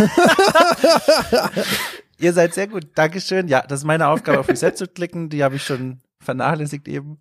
[2.20, 2.88] Ihr seid sehr gut.
[2.96, 3.48] Dankeschön.
[3.48, 5.30] Ja, das ist meine Aufgabe, auf Reset zu klicken.
[5.30, 7.20] Die habe ich schon vernachlässigt eben.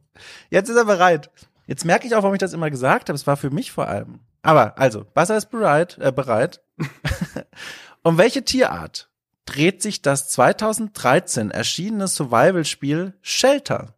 [0.51, 1.31] Jetzt ist er bereit.
[1.67, 3.17] Jetzt merke ich auch, warum ich das immer gesagt habe.
[3.17, 4.21] Es war für mich vor allem.
[4.43, 5.99] Aber also, Buzzer ist bereit.
[5.99, 6.63] Äh, bereit.
[8.03, 9.11] um welche Tierart
[9.45, 13.95] dreht sich das 2013 erschienene Survival-Spiel Shelter?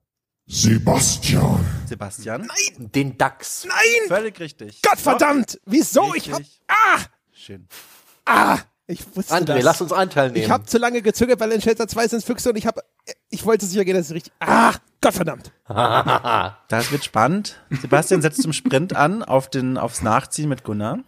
[0.47, 2.49] Sebastian, Sebastian?
[2.79, 3.67] Den Dachs.
[3.67, 4.09] Nein!
[4.09, 4.81] Völlig richtig.
[4.81, 5.61] Gottverdammt!
[5.67, 6.15] Wieso?
[6.15, 6.63] Ich hab, Richtig.
[6.69, 7.01] ah!
[7.33, 7.69] Schön.
[8.25, 8.59] Ah!
[8.87, 9.65] Ich wusste André, das.
[9.65, 10.43] lass uns Anteil nehmen.
[10.43, 12.83] Ich habe zu lange gezögert, weil in Shelter 2 sind Füchse und ich habe,
[13.29, 14.33] ich wollte sicher gehen, dass es richtig.
[14.41, 15.53] Ah, Gottverdammt.
[16.69, 17.61] Das wird spannend.
[17.71, 20.99] Sebastian setzt zum Sprint an auf den, aufs Nachziehen mit Gunnar.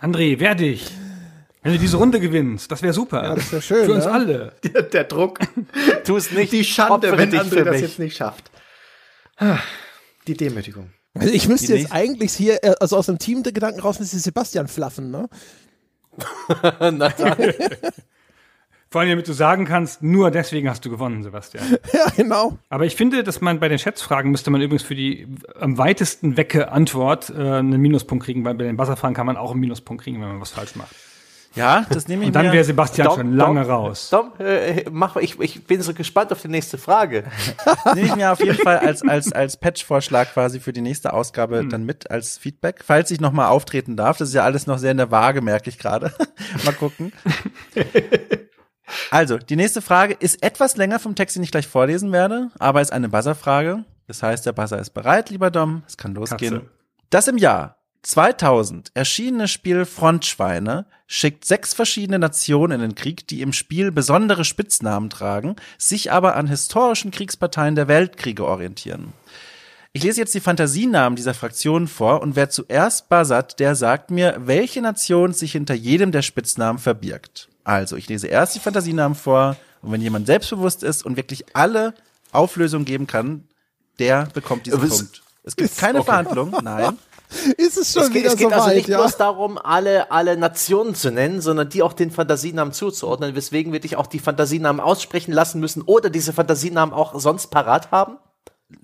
[0.00, 0.90] André, wer dich?
[1.62, 3.24] Wenn du diese Runde gewinnst, das wäre super.
[3.24, 4.12] Ja, das wär schön, Für uns ne?
[4.12, 4.52] alle.
[4.62, 5.40] Der, der Druck,
[6.04, 6.52] tu es nicht.
[6.52, 8.50] die Schande, wenn dich André für das jetzt nicht schafft.
[10.26, 10.90] Die Demütigung.
[11.14, 14.10] Also ich müsste jetzt eigentlich hier, äh, also aus dem Team der Gedanken raus, dass
[14.10, 15.28] sie Sebastian flaffen, ne?
[16.80, 17.12] Nein.
[18.90, 21.64] Vor allem, damit du sagen kannst, nur deswegen hast du gewonnen, Sebastian.
[21.92, 22.58] Ja, genau.
[22.68, 25.26] Aber ich finde, dass man bei den Schätzfragen müsste man übrigens für die
[25.58, 29.50] am weitesten wecke Antwort äh, einen Minuspunkt kriegen, weil bei den Buzzerfragen kann man auch
[29.52, 30.94] einen Minuspunkt kriegen, wenn man was falsch macht.
[31.54, 34.10] Ja, das nehme ich Und dann wäre Sebastian Dom, schon lange Dom, raus.
[34.10, 37.24] Dom, äh, mach, ich, ich bin so gespannt auf die nächste Frage.
[37.94, 41.66] nehme ich mir auf jeden Fall als, als, als Patch-Vorschlag quasi für die nächste Ausgabe
[41.66, 44.18] dann mit als Feedback, falls ich nochmal auftreten darf.
[44.18, 46.12] Das ist ja alles noch sehr in der Waage, merke ich gerade.
[46.64, 47.12] mal gucken.
[49.10, 52.80] Also, die nächste Frage ist etwas länger vom Text, den ich gleich vorlesen werde, aber
[52.80, 53.84] ist eine Buzzer-Frage.
[54.06, 55.82] Das heißt, der Buzzer ist bereit, lieber Dom.
[55.86, 56.54] Es kann losgehen.
[56.54, 56.70] Katze.
[57.10, 63.42] Das im Jahr 2000 erschienene Spiel Frontschweine schickt sechs verschiedene Nationen in den Krieg, die
[63.42, 69.12] im Spiel besondere Spitznamen tragen, sich aber an historischen Kriegsparteien der Weltkriege orientieren.
[69.92, 74.36] Ich lese jetzt die Fantasienamen dieser Fraktionen vor und wer zuerst buzzert, der sagt mir,
[74.44, 77.48] welche Nation sich hinter jedem der Spitznamen verbirgt.
[77.68, 81.92] Also, ich lese erst die Fantasienamen vor und wenn jemand selbstbewusst ist und wirklich alle
[82.32, 83.46] Auflösungen geben kann,
[83.98, 85.22] der bekommt diesen Was- Punkt.
[85.42, 86.96] Es gibt keine Verhandlung, nein.
[87.58, 88.96] Ist es schon Es geht, wieder es geht so also weit, nicht ja?
[88.98, 93.80] bloß darum, alle, alle Nationen zu nennen, sondern die auch den Fantasienamen zuzuordnen, weswegen wir
[93.80, 98.16] dich auch die Fantasienamen aussprechen lassen müssen oder diese Fantasienamen auch sonst parat haben.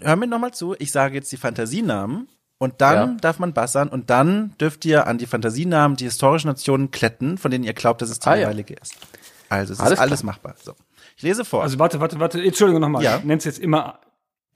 [0.02, 2.28] hör mir nochmal zu, ich sage jetzt die Fantasienamen
[2.58, 3.16] und dann Ja.
[3.20, 7.50] darf man bassern und dann dürft ihr an die Fantasienamen die historischen Nationen kletten, von
[7.50, 8.50] denen ihr glaubt, dass es die Ah, ja.
[8.50, 8.94] ist.
[9.48, 10.54] Also es Alles ist alles machbar.
[10.62, 10.72] So.
[11.16, 11.62] Ich lese vor.
[11.62, 13.02] Also warte, warte, warte, Entschuldigung nochmal.
[13.02, 13.18] Ja.
[13.18, 14.00] Du nennst jetzt immer,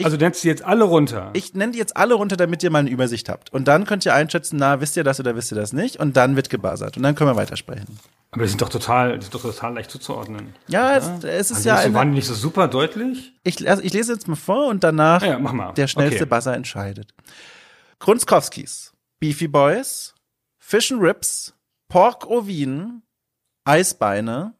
[0.02, 1.30] also du nennst sie jetzt alle runter.
[1.34, 3.52] ich nenne die jetzt alle runter, damit ihr mal eine Übersicht habt.
[3.52, 5.96] Und dann könnt ihr einschätzen, na, wisst ihr das oder wisst ihr das nicht?
[5.96, 6.96] Und dann wird gebuzzert.
[6.96, 7.98] Und dann können wir weitersprechen.
[8.30, 10.54] Aber die sind doch total, die sind doch total leicht zuzuordnen.
[10.68, 13.32] Ja, es, es ist Also ja so, waren eine, die nicht so super deutlich?
[13.42, 15.72] ich, also ich lese jetzt mal vor und danach Ja, mach mal.
[15.74, 16.28] der schnellste Okay.
[16.28, 17.14] Buzzer entscheidet.
[18.00, 20.14] Grunskowskis, Beefy Boys,
[20.58, 21.54] Fish and Rips,
[21.88, 23.02] Pork Ovin,
[23.64, 24.54] Eisbeine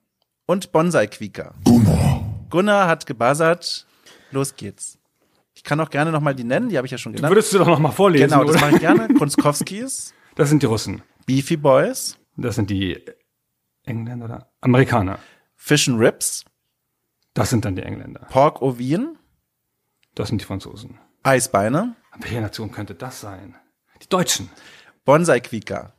[0.47, 1.55] und Bonsai-Quieker.
[1.65, 3.87] Gunnar, Gunnar hat gebuzzert.
[4.33, 4.99] Los geht's.
[5.55, 7.31] Ich kann auch gerne nochmal die nennen, die habe ich ja schon genannt.
[7.33, 8.67] Würdest du doch noch mal vorlesen, Genau, das oder?
[8.67, 9.09] mache ich gerne.
[9.15, 11.03] Grunskowskis, Das sind die Russen.
[11.27, 13.01] Beefy Boys, Das sind die
[13.85, 15.19] Engländer oder Amerikaner.
[15.57, 16.45] Fish and Rips,
[17.35, 18.27] Das sind dann die Engländer.
[18.31, 19.17] Pork Ovin,
[20.15, 20.99] Das sind die Franzosen.
[21.23, 23.55] Eisbeine, Welche Nation könnte das sein?
[24.03, 24.51] Die Deutschen.
[25.05, 25.93] Bonsai-Quieker.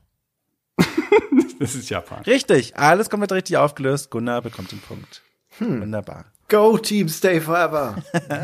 [1.59, 2.23] Das ist Japan.
[2.23, 4.11] Richtig, alles komplett richtig aufgelöst.
[4.11, 5.21] Gunnar bekommt den Punkt.
[5.59, 6.25] Wunderbar.
[6.47, 7.95] Go Team Stay Forever.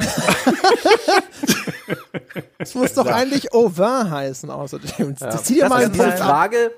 [2.58, 5.16] Das muss doch eigentlich Auvin heißen, außerdem.
[5.20, 6.28] Das zieht ja Das mal ist einen diese Punkt ab.
[6.28, 6.72] Frage,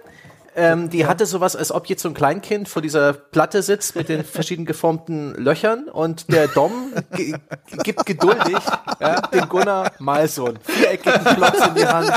[0.59, 4.09] Ähm, die hatte sowas, als ob jetzt so ein Kleinkind vor dieser Platte sitzt mit
[4.09, 7.35] den verschieden geformten Löchern und der Dom ge-
[7.83, 8.57] gibt geduldig
[8.99, 12.11] ja, dem Gunnar mal so einen viereckigen Klotz in die Hand,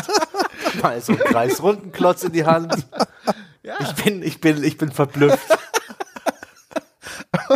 [0.82, 2.74] mal so einen kreisrunden Klotz in die Hand.
[3.80, 5.46] Ich bin, ich bin, ich bin verblüfft.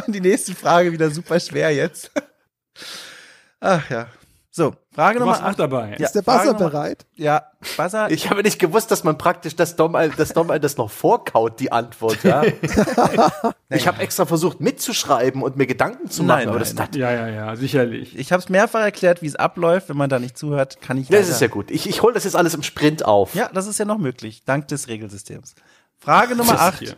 [0.07, 2.11] Und die nächste Frage wieder super schwer jetzt.
[3.61, 4.09] Ach ja.
[4.57, 5.59] So, Frage Du Nummer warst auch 8.
[5.59, 5.97] dabei.
[5.99, 7.07] Ja, Ist der Frage Buzzer Nummer- bereit?
[7.17, 7.43] Ja,
[7.77, 8.09] Buzzer.
[8.13, 11.73] Ich habe nicht gewusst, dass man praktisch das Dom, das Dom das noch vorkaut, die
[11.73, 12.23] Antwort.
[12.23, 12.45] Ja?
[13.69, 16.87] ich habe extra versucht mitzuschreiben und mir Gedanken zu machen, Nein, aber das, nein.
[16.93, 18.17] das, Ja, ja, ja, sicherlich.
[18.17, 19.89] ich habe es mehrfach erklärt, wie es abläuft.
[19.89, 21.73] Wenn man da nicht zuhört, kann ich das ist ja gut.
[21.73, 23.35] Ich, ich hole das jetzt alles im Sprint auf.
[23.35, 25.57] Ja, das ist ja noch möglich, dank des Regelsystems.
[25.99, 26.79] Frage Nummer Das ist 8.
[26.79, 26.97] hier.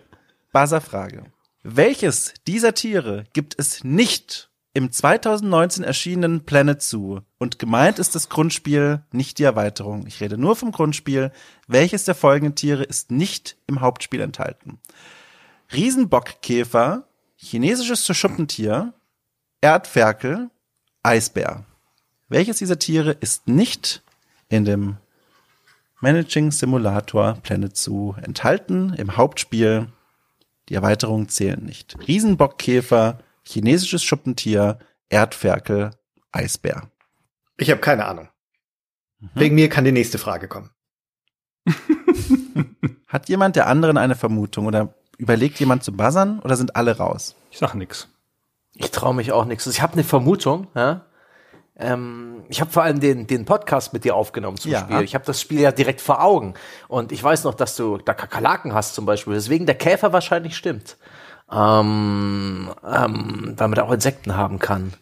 [0.53, 1.23] Buzzer-Frage.
[1.63, 7.21] Welches dieser Tiere gibt es nicht im 2019 erschienenen Planet Zoo?
[7.39, 10.07] Und gemeint ist das Grundspiel, nicht die Erweiterung.
[10.07, 11.33] Ich rede nur vom Grundspiel.
[11.67, 14.79] Welches der folgenden Tiere ist nicht im Hauptspiel enthalten?
[15.73, 18.93] Riesenbockkäfer, chinesisches Schuppentier,
[19.63, 20.51] Erdferkel,
[21.03, 21.65] Eisbär.
[22.29, 24.03] Welches dieser Tiere ist nicht
[24.51, 24.99] in dem
[26.03, 29.89] Managing Simulator Planet Zoo enthalten im Hauptspiel.
[30.69, 31.97] Die Erweiterungen zählen nicht.
[32.07, 34.79] Riesenbockkäfer, chinesisches Schuppentier,
[35.09, 35.91] Erdferkel,
[36.33, 36.91] Eisbär.
[37.57, 38.29] Ich habe keine Ahnung.
[39.35, 40.71] Wegen mir kann die nächste Frage kommen.
[43.09, 47.35] Hat jemand der anderen eine Vermutung oder überlegt jemand zu buzzern oder sind alle raus?
[47.51, 48.09] Ich sag nix.
[48.75, 49.67] Ich traue mich auch nichts.
[49.67, 50.67] Ich habe eine Vermutung.
[50.75, 51.07] Ja?
[51.79, 54.81] Ähm, ich habe vor allem den, den Podcast mit dir aufgenommen zum Ja.
[54.81, 55.01] Spiel.
[55.03, 56.55] Ich habe das Spiel ja direkt vor Augen.
[56.89, 59.33] Und ich weiß noch, dass du da Kakerlaken hast zum Beispiel.
[59.35, 60.99] Deswegen der Käfer wahrscheinlich stimmt.
[61.53, 64.95] Ähm, ähm, weil man da auch Insekten haben kann.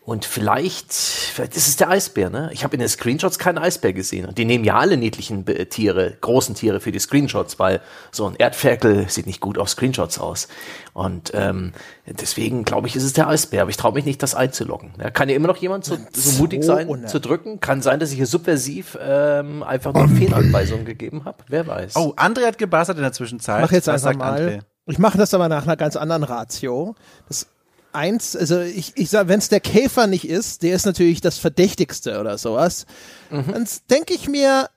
[0.00, 2.48] Und vielleicht, vielleicht ist es der Eisbär, ne?
[2.52, 4.26] Ich habe in den Screenshots keinen Eisbär gesehen.
[4.26, 7.80] Und die nehmen ja alle niedlichen Be- Tiere, großen Tiere für die Screenshots, weil
[8.12, 10.46] so ein Erdferkel sieht nicht gut auf Screenshots aus.
[10.92, 11.72] Und ähm,
[12.06, 13.62] deswegen glaube ich, ist es der Eisbär.
[13.62, 14.92] Aber ich traue mich nicht, das einzuloggen.
[15.00, 17.10] Ja, kann ja immer noch jemand so, so mutig sein, unnötig.
[17.10, 17.58] zu drücken.
[17.58, 21.38] Kann sein, dass ich hier subversiv ähm, einfach nur Fehlanweisungen gegeben habe.
[21.48, 21.96] Wer weiß.
[21.96, 23.60] Oh, André hat gebuzzert in der Zwischenzeit.
[23.60, 24.40] mach jetzt Was einfach sagt mal.
[24.40, 24.60] André?
[24.86, 26.94] Ich mache das aber nach einer ganz anderen Ratio.
[27.28, 27.48] Das
[27.92, 31.38] eins, also ich, ich sag, wenn es der Käfer nicht ist, der ist natürlich das
[31.38, 32.86] Verdächtigste oder sowas.
[33.30, 34.68] Dann denke ich mir,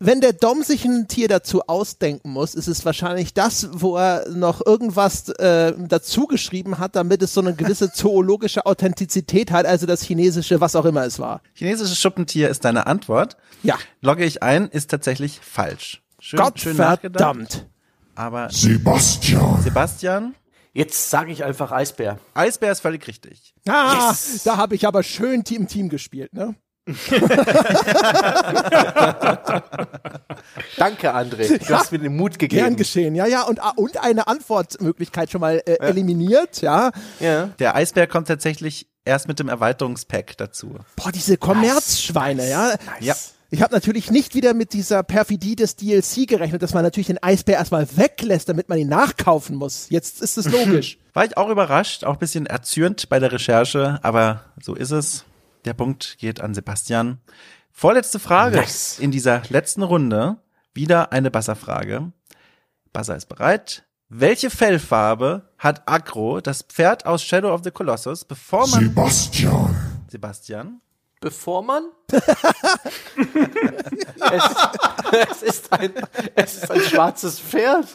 [0.00, 4.28] wenn der Dom sich ein Tier dazu ausdenken muss, ist es wahrscheinlich das, wo er
[4.28, 9.86] noch irgendwas äh, dazu geschrieben hat, damit es so eine gewisse zoologische Authentizität hat, also
[9.86, 11.40] das chinesische, was auch immer es war.
[11.54, 13.36] Chinesisches Schuppentier ist deine Antwort.
[13.62, 13.78] Ja.
[14.02, 16.02] Logge ich ein, ist tatsächlich falsch.
[16.18, 17.66] Schön, schön nachgedacht.
[18.14, 20.34] Aber Sebastian, Sebastian,
[20.76, 22.18] Jetzt sage ich einfach Eisbär.
[22.34, 23.54] Eisbär ist völlig richtig.
[23.68, 24.42] Ah, Yes.
[24.42, 26.56] da habe ich aber schön Team Team gespielt, ne?
[30.76, 31.64] Danke, André.
[31.64, 32.60] Du hast mir den Mut gegeben.
[32.62, 36.90] Gern geschehen, ja, ja, und, ah, und eine Antwortmöglichkeit schon mal äh, eliminiert, ja.
[37.20, 37.46] ja.
[37.60, 40.76] Der Eisbär kommt tatsächlich erst mit dem Erweiterungspack dazu.
[40.96, 42.74] Boah, diese Kommerzschweine, ja.
[43.00, 43.14] Ja.
[43.54, 47.22] Ich habe natürlich nicht wieder mit dieser Perfidie des DLC gerechnet, dass man natürlich den
[47.22, 49.86] Eisbär erstmal weglässt, damit man ihn nachkaufen muss.
[49.90, 50.98] Jetzt ist es logisch.
[51.12, 55.24] War ich auch überrascht, auch ein bisschen erzürnt bei der Recherche, aber so ist es.
[55.66, 57.20] Der Punkt geht an Sebastian.
[57.70, 58.98] Vorletzte Frage Nice.
[58.98, 60.38] in dieser letzten Runde.
[60.72, 62.10] Wieder eine Buzzer-Frage.
[62.92, 63.84] Buzzer ist bereit.
[64.08, 69.76] Welche Fellfarbe hat Agro, das Pferd aus Shadow of the Colossus, bevor man Sebastian,
[70.08, 70.80] Sebastian?
[71.24, 71.84] Bevor man?
[72.12, 72.20] es,
[75.30, 75.90] es, ist ein,
[76.34, 77.86] es ist ein schwarzes Pferd.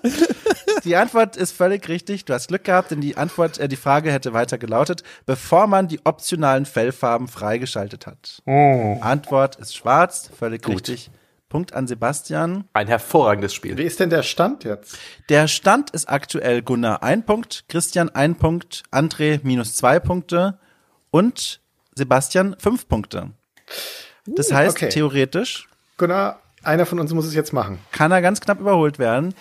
[0.83, 2.25] Die Antwort ist völlig richtig.
[2.25, 5.87] Du hast Glück gehabt, denn die Antwort, äh, die Frage hätte weiter gelautet, bevor man
[5.87, 8.41] die optionalen Fellfarben freigeschaltet hat.
[8.47, 11.11] Antwort ist schwarz, völlig richtig.
[11.47, 12.63] Punkt an Sebastian.
[12.73, 13.77] Ein hervorragendes Spiel.
[13.77, 14.97] Wie ist denn der Stand jetzt?
[15.29, 20.57] Der Stand ist aktuell Gunnar ein Punkt, Christian ein Punkt, André minus zwei Punkte
[21.11, 21.61] und
[21.99, 23.31] Sebastian fünf Punkte.
[24.25, 24.89] Das heißt, okay.
[24.89, 27.79] theoretisch Gunnar, einer von uns muss es jetzt machen.
[27.91, 29.35] kann er ganz knapp überholt werden.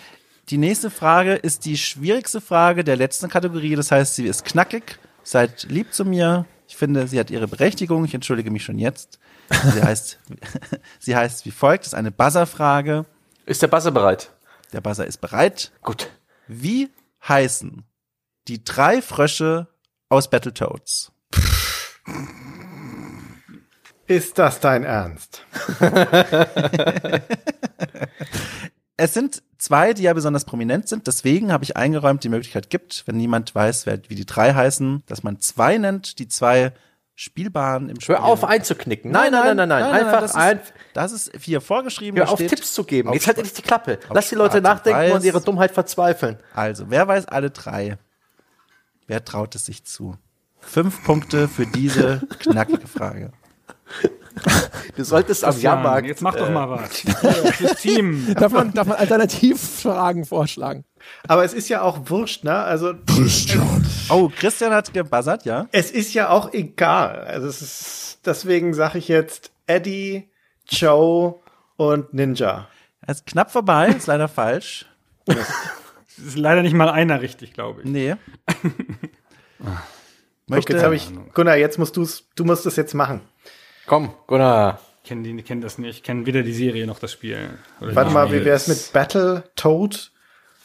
[0.49, 3.75] Die nächste Frage ist die schwierigste Frage der letzten Kategorie.
[3.75, 4.99] Das heißt, sie ist knackig.
[5.23, 6.45] Seid lieb zu mir.
[6.67, 8.03] Ich finde, sie hat ihre Berechtigung.
[8.05, 9.19] Ich entschuldige mich schon jetzt.
[9.73, 10.19] Sie heißt,
[10.99, 11.85] sie heißt wie folgt.
[11.85, 13.05] Das ist eine Buzzer-Frage.
[13.45, 14.31] Ist der Buzzer bereit?
[14.73, 15.71] Der Buzzer ist bereit.
[15.81, 16.09] Gut.
[16.47, 16.89] Wie
[17.27, 17.83] heißen
[18.47, 19.67] die drei Frösche
[20.09, 21.11] aus Battletoads?
[24.09, 25.45] Ist das dein Ernst?
[29.01, 31.07] Es sind zwei, die ja besonders prominent sind.
[31.07, 35.03] Deswegen habe ich eingeräumt, die Möglichkeit gibt, wenn niemand weiß, wer, wie die drei heißen,
[35.05, 36.73] dass man zwei nennt, die zwei
[37.15, 38.15] Spielbaren im Spiel.
[38.15, 39.09] Hör auf einzuknicken.
[39.09, 39.83] Nein, nein, nein, nein, nein.
[39.83, 42.19] Einfach das, ein, ist, das ist hier vorgeschrieben.
[42.19, 43.13] hör auf steht, Tipps zu geben.
[43.13, 43.99] Jetzt halt endlich die Klappe.
[44.09, 46.35] Lass die Leute nachdenken und ihre Dummheit verzweifeln.
[46.53, 47.97] Also, wer weiß alle drei?
[49.07, 50.17] Wer traut es sich zu?
[50.59, 53.31] Fünf Punkte für diese knackige Frage.
[54.95, 56.07] Du solltest am Christian, Jahrmarkt.
[56.07, 56.99] Jetzt mach doch äh, mal was.
[57.57, 58.33] Fürs Team.
[58.35, 60.85] Darf man, darf man Alternativfragen vorschlagen?
[61.27, 62.55] Aber es ist ja auch wurscht, ne?
[62.55, 65.67] Also Christian, Oh, Christian hat gebuzzert, ja?
[65.71, 67.23] es ist ja auch egal.
[67.25, 70.29] Also es ist, deswegen sage ich jetzt Eddie,
[70.67, 71.35] Joe
[71.77, 72.67] und Ninja.
[73.01, 74.85] Er ist knapp vorbei, ist leider falsch.
[75.27, 77.89] Es ist leider nicht mal einer richtig, glaube ich.
[77.89, 78.15] Nee.
[79.57, 79.67] Guck,
[80.47, 83.21] Möchte, jetzt habe ich, Gunnar, jetzt musst du's, du musst es jetzt machen.
[83.89, 84.79] Komm, Gunnar.
[85.03, 85.97] Ich kenne die, kenn das nicht.
[85.97, 87.39] Ich kenne weder die Serie noch das Spiel.
[87.81, 88.45] Oder Warte mal, wie Spiele.
[88.45, 90.11] wär's mit Battle, Toad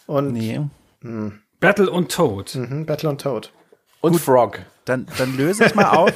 [0.05, 0.61] und nee.
[1.59, 2.55] Battle und Toad.
[2.55, 3.51] mhm, Battle und Toad?
[4.03, 4.61] Und Frog.
[4.85, 6.13] Dann, dann löse ich mal auf.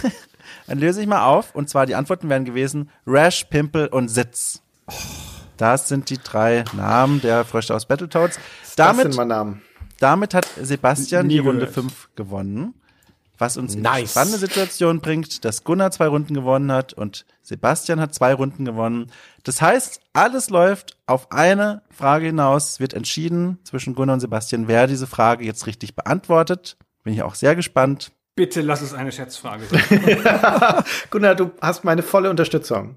[0.66, 1.54] dann löse ich mal auf.
[1.54, 4.60] Und zwar die Antworten wären gewesen Rash, Pimple und Sitz.
[5.56, 8.38] Das sind die drei Namen der Frösche aus Battletoads.
[8.60, 9.62] das Damit, sind mal Namen.
[10.00, 11.74] damit hat Sebastian Nie die Runde gehört.
[11.76, 12.74] 5 gewonnen.
[13.42, 14.12] Was uns in die Nice.
[14.12, 19.10] spannende Situation bringt, dass Gunnar zwei Runden gewonnen hat und Sebastian hat zwei Runden gewonnen.
[19.42, 22.70] Das heißt, alles läuft auf eine Frage hinaus.
[22.74, 26.76] Es wird entschieden zwischen Gunnar und Sebastian, wer diese Frage jetzt richtig beantwortet.
[27.02, 28.12] Bin ich auch sehr gespannt.
[28.36, 30.84] Bitte lass es eine Schätzfrage sein.
[31.10, 32.96] Gunnar, du hast meine volle Unterstützung.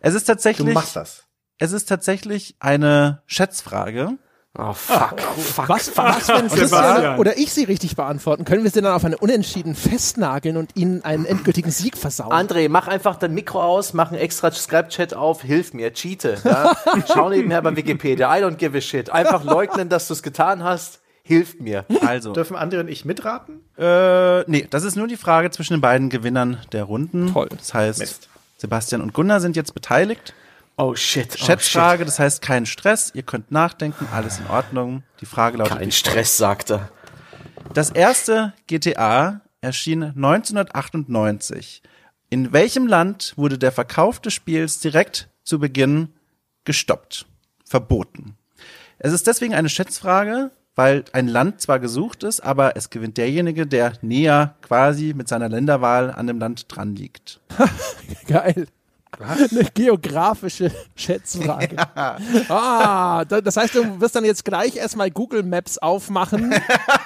[0.00, 1.24] Es ist Du tatsächlich, machst das.
[1.58, 4.18] es ist tatsächlich eine Schätzfrage.
[4.56, 5.20] Oh, fuck.
[5.20, 5.68] fuck.
[5.68, 8.44] Was, was wenn Christian oder ich sie richtig beantworten?
[8.44, 12.32] Können wir sie dann auf eine Unentschieden festnageln und ihnen einen endgültigen Sieg versauen?
[12.32, 16.36] André, mach einfach dein Mikro aus, mach einen extra Skype-Chat auf, hilf mir, cheate.
[16.44, 16.76] Ja?
[17.12, 19.10] Schau nebenher bei Wikipedia, I don't give a shit.
[19.10, 21.84] Einfach leugnen, dass du es getan hast, hilft mir.
[22.06, 23.60] Also, Dürfen andere und ich mitraten?
[23.76, 27.32] äh, nee, das ist nur die Frage zwischen den beiden Gewinnern der Runden.
[27.32, 27.48] Toll.
[27.56, 28.28] Das heißt, Mist.
[28.58, 30.32] Sebastian und Gunnar sind jetzt beteiligt.
[30.76, 31.36] Oh shit.
[31.40, 35.04] Oh, Schätzfrage, das heißt kein Stress, ihr könnt nachdenken, alles in Ordnung.
[35.20, 36.90] Die Frage lautet Kein Stress, sagt er.
[37.72, 41.82] Das erste GTA erschien 1998.
[42.28, 46.08] In welchem Land wurde der Verkauf des Spiels direkt zu Beginn
[46.64, 47.26] gestoppt?
[47.64, 48.36] Verboten.
[48.98, 53.66] Es ist deswegen eine Schätzfrage, weil ein Land zwar gesucht ist, aber es gewinnt derjenige,
[53.66, 57.40] der näher quasi mit seiner Länderwahl an dem Land dran liegt.
[58.26, 58.66] Geil.
[59.20, 61.76] Eine geografische Schätzfrage.
[62.48, 66.54] Ah, da- das heißt, du wirst dann jetzt gleich erstmal Google Maps aufmachen,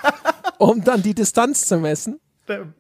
[0.59, 2.21] um dann die Distanz zu messen.
[2.47, 2.75] Dann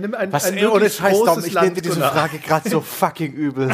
[0.00, 2.00] nimm ein, Was, ein ey, ohne Scheiß, Dom, ich nehme dir diese.
[2.00, 3.70] Frage gerade so fucking übel.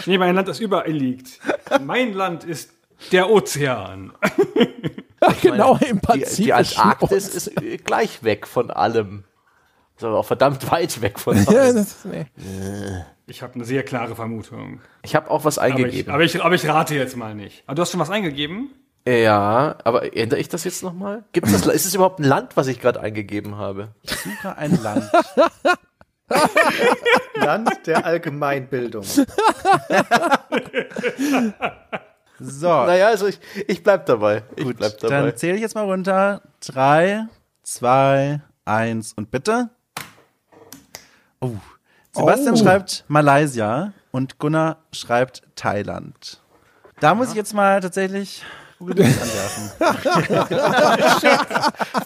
[0.00, 1.38] Ich nehme ein Land, das überall liegt.
[1.82, 2.70] Mein Land ist
[3.12, 4.12] der Ozean.
[5.42, 6.44] genau im Die, Pazifischen.
[6.44, 7.64] die Antarktis Ozean.
[7.64, 9.24] ist gleich weg von allem.
[9.96, 11.76] Ist aber auch verdammt weit weg von Ja, allem.
[11.76, 12.26] das, nee.
[13.26, 14.80] Ich habe eine sehr klare Vermutung.
[15.02, 16.12] Ich habe auch was Aber ich, eingegeben.
[16.12, 17.64] aber, ich, aber ich rate jetzt mal nicht.
[17.66, 18.70] Aber du hast schon was eingegeben?
[19.08, 21.22] ja, aber ändere ich das jetzt nochmal?
[21.32, 23.94] Gibt es das, ist es überhaupt ein Land, was ich gerade eingegeben habe?
[24.04, 25.08] Suche ein Land.
[27.36, 29.04] Land der Allgemeinbildung.
[32.38, 34.42] So, Naja, also ich, ich bleib dabei.
[34.56, 35.22] Ich gut, bleib dabei.
[35.22, 36.42] dann zähle ich jetzt mal runter.
[36.60, 37.26] Drei,
[37.62, 39.70] zwei, eins und bitte.
[41.40, 41.52] Oh.
[42.12, 42.56] Sebastian Oh.
[42.56, 46.40] schreibt Malaysia und Gunnar schreibt Thailand.
[47.00, 48.42] Da muss ich jetzt mal tatsächlich
[48.78, 50.70] Google Maps anwerfen.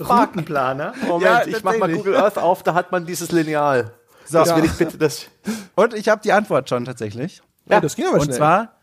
[0.07, 0.95] Routenplaner.
[1.07, 1.93] Moment, Ja, ich mach mal.
[1.93, 3.93] Google Earth auf, da hat man dieses Lineal.
[4.25, 5.27] So, Das will ich bitte, das.
[5.75, 7.43] und ich habe die Antwort schon tatsächlich.
[7.67, 8.37] Ja, das ging aber Und schnell.
[8.37, 8.75] zwar,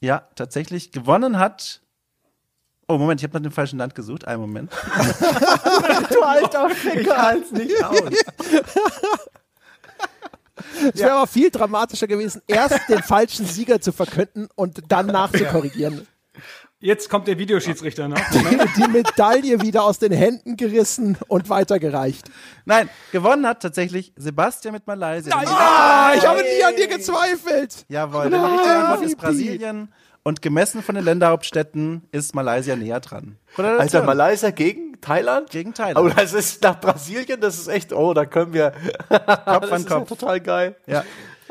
[0.00, 1.80] ja, tatsächlich gewonnen hat.
[2.88, 4.26] Oh, Moment, ich habe nach dem falschen Land gesucht.
[4.26, 4.72] Einen Moment.
[6.10, 8.00] Du alter Ich halte es nicht aus.
[10.94, 16.06] Es wäre aber viel dramatischer gewesen, erst den falschen Sieger zu verkünden und dann nachzukorrigieren.
[16.80, 18.18] Jetzt kommt der Videoschiedsrichter noch.
[18.76, 22.28] Die Medaille wieder aus den Händen gerissen und weitergereicht.
[22.64, 25.32] Nein, gewonnen hat tatsächlich Sebastian mit Malaysia.
[25.36, 27.84] Ah, ich habe nie an dir gezweifelt.
[27.88, 29.16] Jawohl, die richtige Antwort ist.
[29.16, 29.92] Brasilien.
[30.24, 33.38] Und gemessen von den Länderhauptstädten ist Malaysia näher dran.
[33.56, 34.06] Alter, Gratulation.
[34.06, 35.50] Malaysia gegen Thailand?
[35.50, 35.96] Gegen Thailand.
[35.96, 38.70] Aber das ist nach Brasilien, das ist echt, oh, da können wir.
[38.70, 40.08] Kopf das an ist ja Kopf.
[40.08, 40.76] total geil.
[40.86, 41.04] Ja.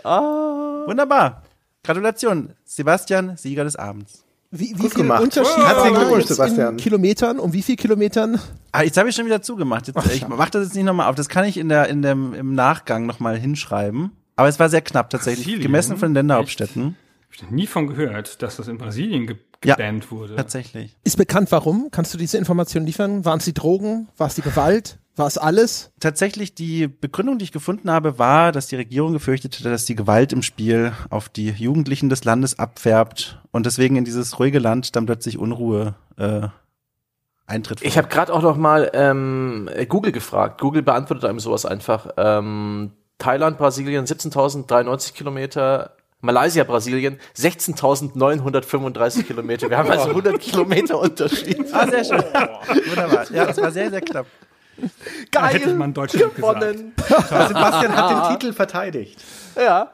[0.04, 0.84] Ah.
[0.88, 1.44] Wunderbar.
[1.84, 4.24] Gratulation, Sebastian, Sieger des Abends.
[4.52, 5.22] Wie, wie viel gemacht.
[5.22, 6.78] Unterschied jetzt in Sebastian.
[6.78, 7.40] Kilometern?
[7.40, 8.40] Um wie viel Kilometern?
[8.74, 9.88] Ah, jetzt habe ich schon wieder zugemacht.
[9.88, 11.16] Jetzt, ich mache das jetzt nicht nochmal auf.
[11.16, 14.12] Das kann ich in der, in dem, im Nachgang nochmal hinschreiben.
[14.36, 15.64] Aber es war sehr knapp tatsächlich, Brasilien?
[15.64, 16.84] gemessen von den Länderhauptstädten.
[16.84, 19.76] Hab ich noch nie von gehört, dass das in Brasilien ge Ja.
[19.76, 20.36] gebannt wurde.
[20.36, 20.98] Tatsächlich.
[21.04, 21.90] Ist bekannt, warum?
[21.92, 23.26] Kannst du diese Information liefern?
[23.26, 24.08] Waren es die Drogen?
[24.18, 24.98] War es die Gewalt?
[25.16, 25.92] War's alles?
[26.00, 29.94] Tatsächlich, die Begründung, die ich gefunden habe, war, dass die Regierung gefürchtet hatte, dass die
[29.96, 34.96] Gewalt im Spiel auf die Jugendlichen des Landes abfärbt und deswegen in dieses ruhige Land
[34.96, 36.48] dann plötzlich Unruhe äh,
[37.46, 37.82] eintritt.
[37.84, 40.62] Ich habe gerade auch noch mal ähm, Google gefragt.
[40.62, 42.12] Google beantwortet einem sowas einfach.
[42.18, 45.96] Ähm, Thailand, Brasilien 17.093 Kilometer.
[46.22, 49.70] Malaysia, Brasilien 16.935 Kilometer.
[49.70, 51.66] Wir haben also 100 Kilometer Unterschied.
[51.74, 52.24] Ah, sehr schön.
[52.90, 53.26] Wunderbar.
[53.32, 54.28] Ja, das war sehr, sehr knapp.
[55.32, 56.94] Da hätte Geil, man Deutschland gewonnen.
[56.98, 59.20] Sebastian hat den Titel verteidigt.
[59.56, 59.92] Ja.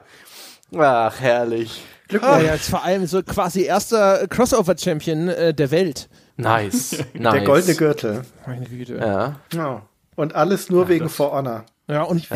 [0.78, 1.84] Ach, herrlich.
[2.12, 6.08] Ja, ja, jetzt vor allem so quasi erster Crossover-Champion äh, der Welt.
[6.38, 7.04] Nice.
[7.14, 7.34] nice.
[7.34, 8.22] Der goldene Gürtel.
[8.45, 8.95] Meine Güte.
[8.95, 9.36] Ja.
[9.54, 9.82] Ja.
[10.18, 11.65] Und alles nur wegen For Honor.
[11.88, 12.27] Ja, und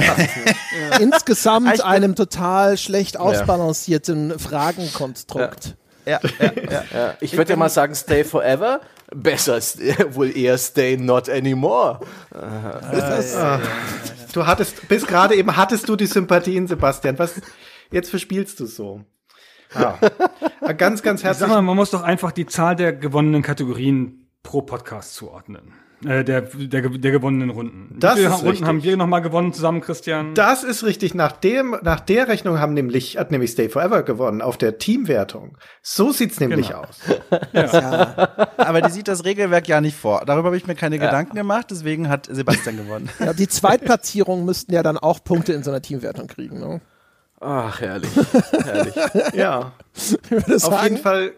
[1.02, 5.76] insgesamt Ich einem total schlecht ausbalancierten Fragenkonstrukt.
[6.06, 6.84] Ja, ja, ja.
[6.94, 8.82] Ja, ich würde ja mal sagen, stay forever.
[9.14, 9.80] Besser ist
[10.16, 11.99] wohl eher stay not anymore.
[14.32, 17.20] Du hattest, bis gerade eben hattest du die Sympathien, Sebastian.
[17.20, 17.41] Was,
[17.91, 19.02] jetzt verspielst du so.
[19.76, 19.99] Ja.
[20.78, 21.49] Ganz, ganz Sag herzlich.
[21.49, 25.74] mal, man muss doch einfach die Zahl der gewonnenen Kategorien pro Podcast zuordnen.
[26.06, 27.95] Äh, der, der, der gewonnenen Runden.
[27.99, 28.68] Das Wie viele ist Runden richtig.
[28.68, 30.34] haben wir nochmal gewonnen zusammen, Christian?
[30.34, 31.14] Das ist richtig.
[31.14, 35.57] Nach dem, nach der Rechnung haben nämlich, hat nämlich Stay Forever gewonnen auf der Teamwertung.
[35.82, 36.82] So sieht's nämlich Genau.
[36.82, 36.99] aus.
[38.57, 40.23] Aber die sieht das Regelwerk ja nicht vor.
[40.26, 43.10] Darüber habe ich mir keine Gedanken gemacht, deswegen hat Sebastian gewonnen.
[43.19, 46.60] Ja, die Zweitplatzierungen müssten ja dann auch Punkte in so einer Teamwertung kriegen.
[46.60, 46.82] Ne?
[47.40, 48.10] Ach, herrlich.
[48.64, 48.95] herrlich.
[49.34, 49.73] Ja.
[49.94, 51.32] Auf sagen, jeden Fall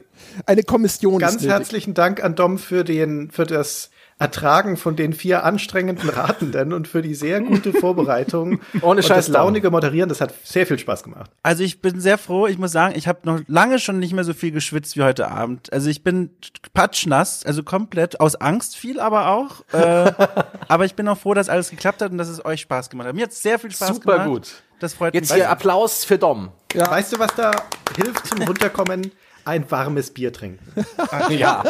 [0.45, 5.43] eine Kommission ganz herzlichen Dank an Dom für den, für das Ertragen von den vier
[5.43, 8.61] anstrengenden Ratenden und für die sehr gute Vorbereitung.
[8.81, 10.09] Ohne und Scheiß, das launige Moderieren.
[10.09, 11.31] Das hat sehr viel Spaß gemacht.
[11.41, 12.47] Also ich bin sehr froh.
[12.47, 15.29] Ich muss sagen, ich habe noch lange schon nicht mehr so viel geschwitzt wie heute
[15.29, 15.71] Abend.
[15.73, 16.29] Also ich bin
[16.73, 19.61] patschnass, also komplett aus Angst viel, aber auch.
[19.73, 20.11] Äh,
[20.67, 23.07] aber ich bin auch froh, dass alles geklappt hat und dass es euch Spaß gemacht
[23.07, 23.15] hat.
[23.15, 24.27] Mir hat sehr viel Spaß Super gemacht.
[24.27, 24.63] gut.
[24.79, 25.37] Das freut Jetzt mich.
[25.37, 26.51] hier Applaus für Dom.
[26.75, 27.51] Weißt du, was da
[27.95, 29.11] hilft zum Runterkommen?
[29.45, 30.65] Ein warmes Bier trinken.
[31.29, 31.63] Ja.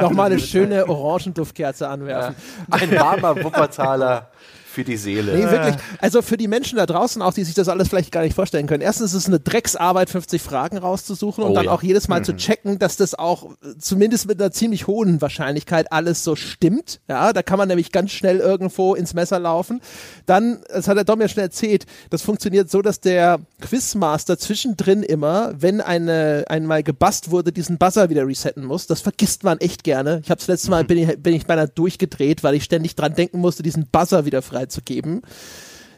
[0.00, 2.34] Nochmal eine schöne Orangenduftkerze anwerfen.
[2.70, 4.30] Ein warmer Wuppertaler
[4.74, 5.36] für die Seele.
[5.36, 5.76] Nee, wirklich.
[6.00, 8.66] Also für die Menschen da draußen auch, die sich das alles vielleicht gar nicht vorstellen
[8.66, 8.82] können.
[8.82, 11.70] Erstens ist es eine Drecksarbeit, 50 Fragen rauszusuchen und Oh dann ja.
[11.70, 16.24] auch jedes Mal zu checken, dass das auch zumindest mit einer ziemlich hohen Wahrscheinlichkeit alles
[16.24, 17.00] so stimmt.
[17.08, 19.80] Ja, da kann man nämlich ganz schnell irgendwo ins Messer laufen.
[20.26, 25.02] Dann, das hat der Dom ja schon erzählt, das funktioniert so, dass der Quizmaster zwischendrin
[25.02, 28.86] immer, wenn eine einmal gebast wurde, diesen Buzzer wieder resetten muss.
[28.86, 30.20] Das vergisst man echt gerne.
[30.24, 33.14] Ich habe das letzte Mal bin ich, bin ich beinahe durchgedreht, weil ich ständig dran
[33.14, 35.22] denken musste, diesen Buzzer wieder freizugeben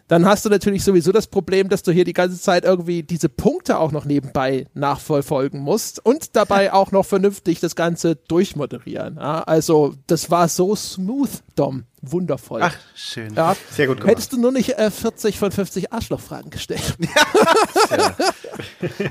[0.08, 3.28] dann hast du natürlich sowieso das Problem, dass du hier die ganze Zeit irgendwie diese
[3.28, 9.16] Punkte auch noch nebenbei nachvollfolgen musst und dabei auch noch vernünftig das Ganze durchmoderieren.
[9.16, 11.84] Ja, also das war so smooth, Dom.
[12.12, 12.62] Wundervoll.
[12.62, 13.34] Ach, schön.
[13.34, 13.56] ja.
[13.70, 14.12] Sehr gut gemacht.
[14.12, 16.96] Hättest du nur nicht äh, 40 von 50 Arschlochfragen gestellt.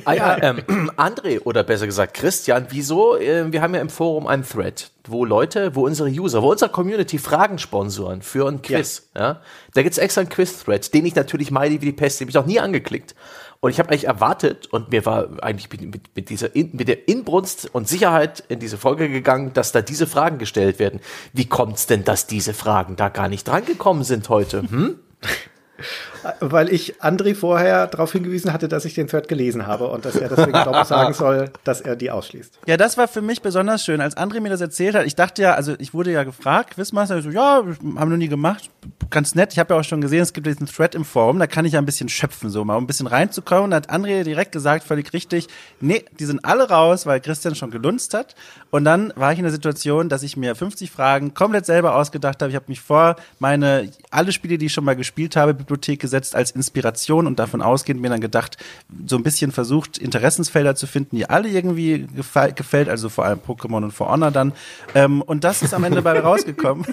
[0.05, 0.63] Ah, ja, ähm,
[0.97, 3.17] André, oder besser gesagt Christian, wieso?
[3.17, 6.72] Äh, wir haben ja im Forum einen Thread, wo Leute, wo unsere User, wo unsere
[6.72, 9.09] Community Fragen sponsoren für ein Quiz.
[9.15, 9.41] Ja.
[9.73, 12.35] Da gibt's extra einen Quiz-Thread, den ich natürlich meide wie die Pest, den hab ich
[12.35, 13.15] noch nie angeklickt.
[13.65, 17.07] Und ich habe eigentlich erwartet und mir war eigentlich mit, mit, dieser in, mit der
[17.07, 20.99] Inbrunst und Sicherheit in diese Folge gegangen, dass da diese Fragen gestellt werden.
[21.33, 24.61] Wie kommt's denn, dass diese Fragen da gar nicht drangekommen sind heute?
[24.69, 24.99] Hm?
[26.39, 30.15] Weil ich André vorher darauf hingewiesen hatte, dass ich den Thread gelesen habe und dass
[30.15, 32.60] er deswegen Dom sagen soll, dass er die ausschließt.
[32.65, 34.02] Ja, das war für mich besonders schön.
[34.02, 37.22] Als André mir das erzählt hat, ich dachte ja, also ich wurde ja gefragt, Quizmaster,
[37.22, 38.69] so, ja, haben wir noch nie gemacht,
[39.10, 39.53] ganz nett.
[39.53, 41.73] Ich habe ja auch schon gesehen, es gibt diesen Thread im Forum, da kann ich
[41.73, 43.72] ja ein bisschen schöpfen, so mal um ein bisschen reinzukommen.
[43.72, 45.47] Da hat André direkt gesagt, völlig richtig,
[45.80, 48.35] nee, die sind alle raus, weil Christian schon gelunzt hat.
[48.72, 52.41] Und dann war ich in der Situation, dass ich mir 50 Fragen komplett selber ausgedacht
[52.41, 52.49] habe.
[52.49, 56.14] Ich habe mich vor meine, alle Spiele, die ich schon mal gespielt habe, Bibliothek gesetzt
[56.15, 58.57] als Inspiration und davon ausgehend mir dann gedacht,
[59.05, 62.07] so ein bisschen versucht, Interessensfelder zu finden, die alle irgendwie
[62.55, 64.53] gefällt, also vor allem Pokémon und For Honor dann.
[64.93, 66.85] Ähm, und das ist am Ende bei rausgekommen.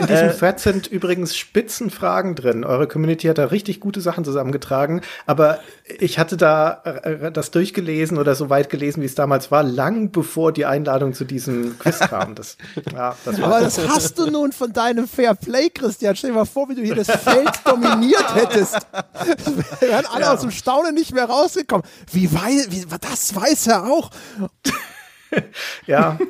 [0.00, 2.64] In diesem Thread sind übrigens Spitzenfragen drin.
[2.64, 5.00] Eure Community hat da richtig gute Sachen zusammengetragen.
[5.26, 5.60] Aber
[5.98, 10.10] ich hatte da äh, das durchgelesen oder so weit gelesen, wie es damals war, lang
[10.10, 12.34] bevor die Einladung zu diesem Quiz kam.
[12.34, 12.56] Das,
[12.92, 16.16] ja, das war Aber das hast du nun von deinem Fair Play, Christian.
[16.16, 17.50] Stell dir mal vor, wie du hier das Feld
[18.00, 18.86] dominiert hättest.
[19.80, 21.86] Wir wären alle aus dem Staunen nicht mehr rausgekommen.
[22.10, 24.10] Wie weiß, wie, das weiß er auch.
[25.86, 26.18] Ja.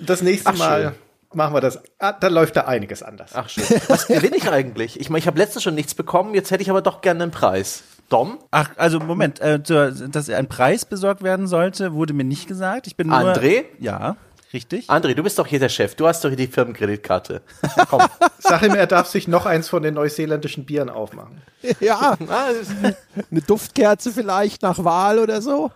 [0.00, 0.92] Das nächste Ach, Mal schön.
[1.38, 1.78] machen wir das.
[2.00, 3.30] Ah, da läuft da einiges anders.
[3.34, 3.62] Ach schön.
[3.86, 4.98] Was gewinne ich eigentlich?
[4.98, 7.30] Ich meine, ich habe letztens schon nichts bekommen, jetzt hätte ich aber doch gerne einen
[7.30, 7.84] Preis.
[8.08, 8.38] Dom?
[8.50, 12.88] Ach, also Moment, äh, dass ein Preis besorgt werden sollte, wurde mir nicht gesagt.
[12.88, 13.66] Ich bin nur, André?
[13.78, 14.16] Ja.
[14.52, 14.88] Richtig?
[14.88, 15.94] André, du bist doch hier der Chef.
[15.94, 17.42] Du hast doch hier die Firmenkreditkarte.
[17.90, 18.02] Komm.
[18.38, 21.42] Sag ihm, er darf sich noch eins von den neuseeländischen Bieren aufmachen.
[21.80, 22.48] Ja, Ah,
[23.30, 25.70] eine Duftkerze vielleicht nach Wahl oder so.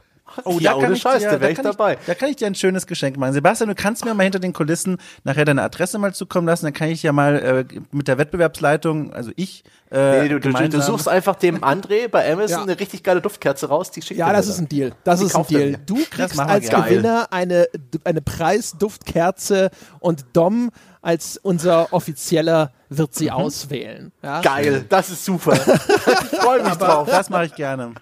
[0.44, 1.98] Oh, da ja, ohne kann ich Scheiß, dir- da wäre ich kann dabei.
[2.06, 3.32] da kann ich dir ein schönes Geschenk machen.
[3.32, 6.66] Sebastian, du kannst mir mal hinter den Kulissen nachher deine Adresse mal zukommen lassen.
[6.66, 10.50] Dann kann ich ja mal äh, mit der Wettbewerbsleitung, also ich, äh, Nee, du, du,
[10.68, 12.62] du suchst einfach dem André bei Amazon Ja.
[12.62, 14.92] eine richtig geile Duftkerze raus, die schickt Ja, das ist ein Deal.
[15.04, 15.78] Das Die ist ein Deal.
[15.84, 16.84] Du kriegst als gerne.
[16.88, 17.66] Gewinner eine,
[18.04, 20.70] eine Preisduftkerze und Dom
[21.02, 24.12] als unser offizieller wird sie auswählen.
[24.22, 24.40] Ja?
[24.40, 25.52] Geil, das ist super.
[26.32, 27.09] ich freue mich drauf.
[27.10, 27.92] Das mache ich gerne.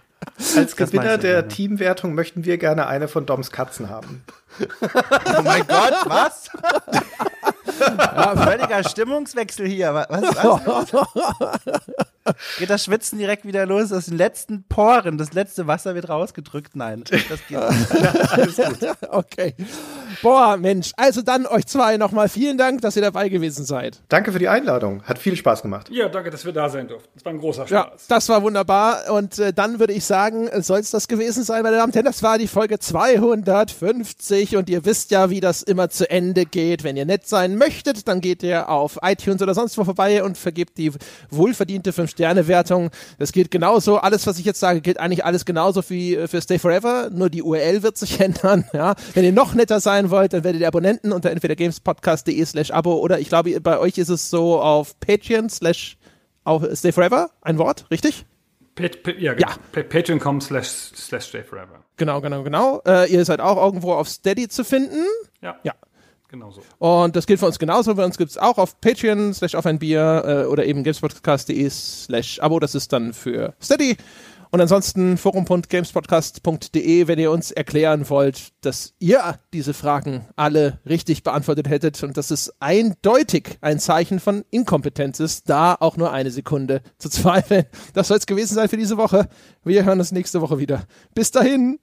[0.57, 1.49] Als Gewinner der.
[1.49, 4.23] Teamwertung möchten wir gerne eine von Doms Katzen haben.
[5.39, 6.51] Oh mein Gott, was?
[7.81, 9.95] ja, völliger Stimmungswechsel hier.
[9.95, 11.71] Was, was?
[12.59, 13.93] Geht das Schwitzen direkt wieder los?
[13.93, 16.77] Aus den letzten Poren, das letzte Wasser wird rausgedrückt?
[16.77, 18.97] Nein, das geht nicht.
[19.09, 19.55] Okay.
[20.23, 20.93] Boah, Mensch.
[20.97, 24.01] Also dann euch zwei nochmal vielen Dank, dass ihr dabei gewesen seid.
[24.09, 25.03] Danke für die Einladung.
[25.05, 25.89] Hat viel Spaß gemacht.
[25.91, 27.09] Ja, danke, dass wir da sein durften.
[27.15, 28.07] Das war ein großer Ja, Spaß.
[28.09, 29.11] das war wunderbar.
[29.11, 32.05] Und äh, dann würde ich sagen, soll es das gewesen sein, meine Damen und Herren.
[32.07, 36.85] Das war die Folge 250 und ihr wisst ja, wie das immer zu Ende geht.
[36.85, 40.39] Wenn ihr nett sein möchtet, dann geht ihr auf iTunes oder sonst wo vorbei und
[40.39, 40.93] vergebt die
[41.31, 42.91] wohlverdiente 5-Sterne-Wertung.
[43.19, 43.99] Das geht genauso.
[43.99, 47.11] Alles, was ich jetzt sage, gilt eigentlich alles genauso wie äh, für Stay Forever.
[47.11, 48.65] Nur die URL wird sich ändern.
[48.73, 48.95] Ja.
[49.15, 52.95] Wenn ihr noch netter sein wollt, dann werdet ihr Abonnenten unter entweder gamespodcast.de slash Abo
[52.95, 55.97] oder ich glaube, bei euch ist es so auf Patreon slash
[56.75, 57.31] Stay Forever.
[57.43, 58.27] Ein Wort, richtig?
[58.89, 59.49] Pa pa ja, Ja.
[59.75, 59.83] ja.
[59.83, 61.85] Patreon.com slash slash stay forever.
[61.97, 62.81] Genau, genau, genau.
[62.87, 65.05] Äh, ihr seid auch irgendwo auf Steady zu finden.
[65.43, 65.57] Ja.
[65.65, 65.75] Ja.
[66.29, 66.63] Genau so.
[66.79, 67.93] Und das gilt für uns genauso.
[67.97, 71.69] Bei uns gibt es auch auf Patreon slash auf ein Bier äh, oder eben gamespodcast.de
[71.69, 72.61] slash Abo.
[72.61, 73.97] Das ist dann für Steady.
[74.53, 81.69] Und ansonsten forum.gamespodcast.de, wenn ihr uns erklären wollt, dass ihr diese Fragen alle richtig beantwortet
[81.69, 86.83] hättet und dass es eindeutig ein Zeichen von Inkompetenz ist, da auch nur eine Sekunde
[86.99, 87.67] zu zweifeln.
[87.95, 89.29] Das soll es gewesen sein für diese Woche.
[89.63, 90.85] Wir hören uns nächste Woche wieder.
[91.15, 91.79] Bis dahin.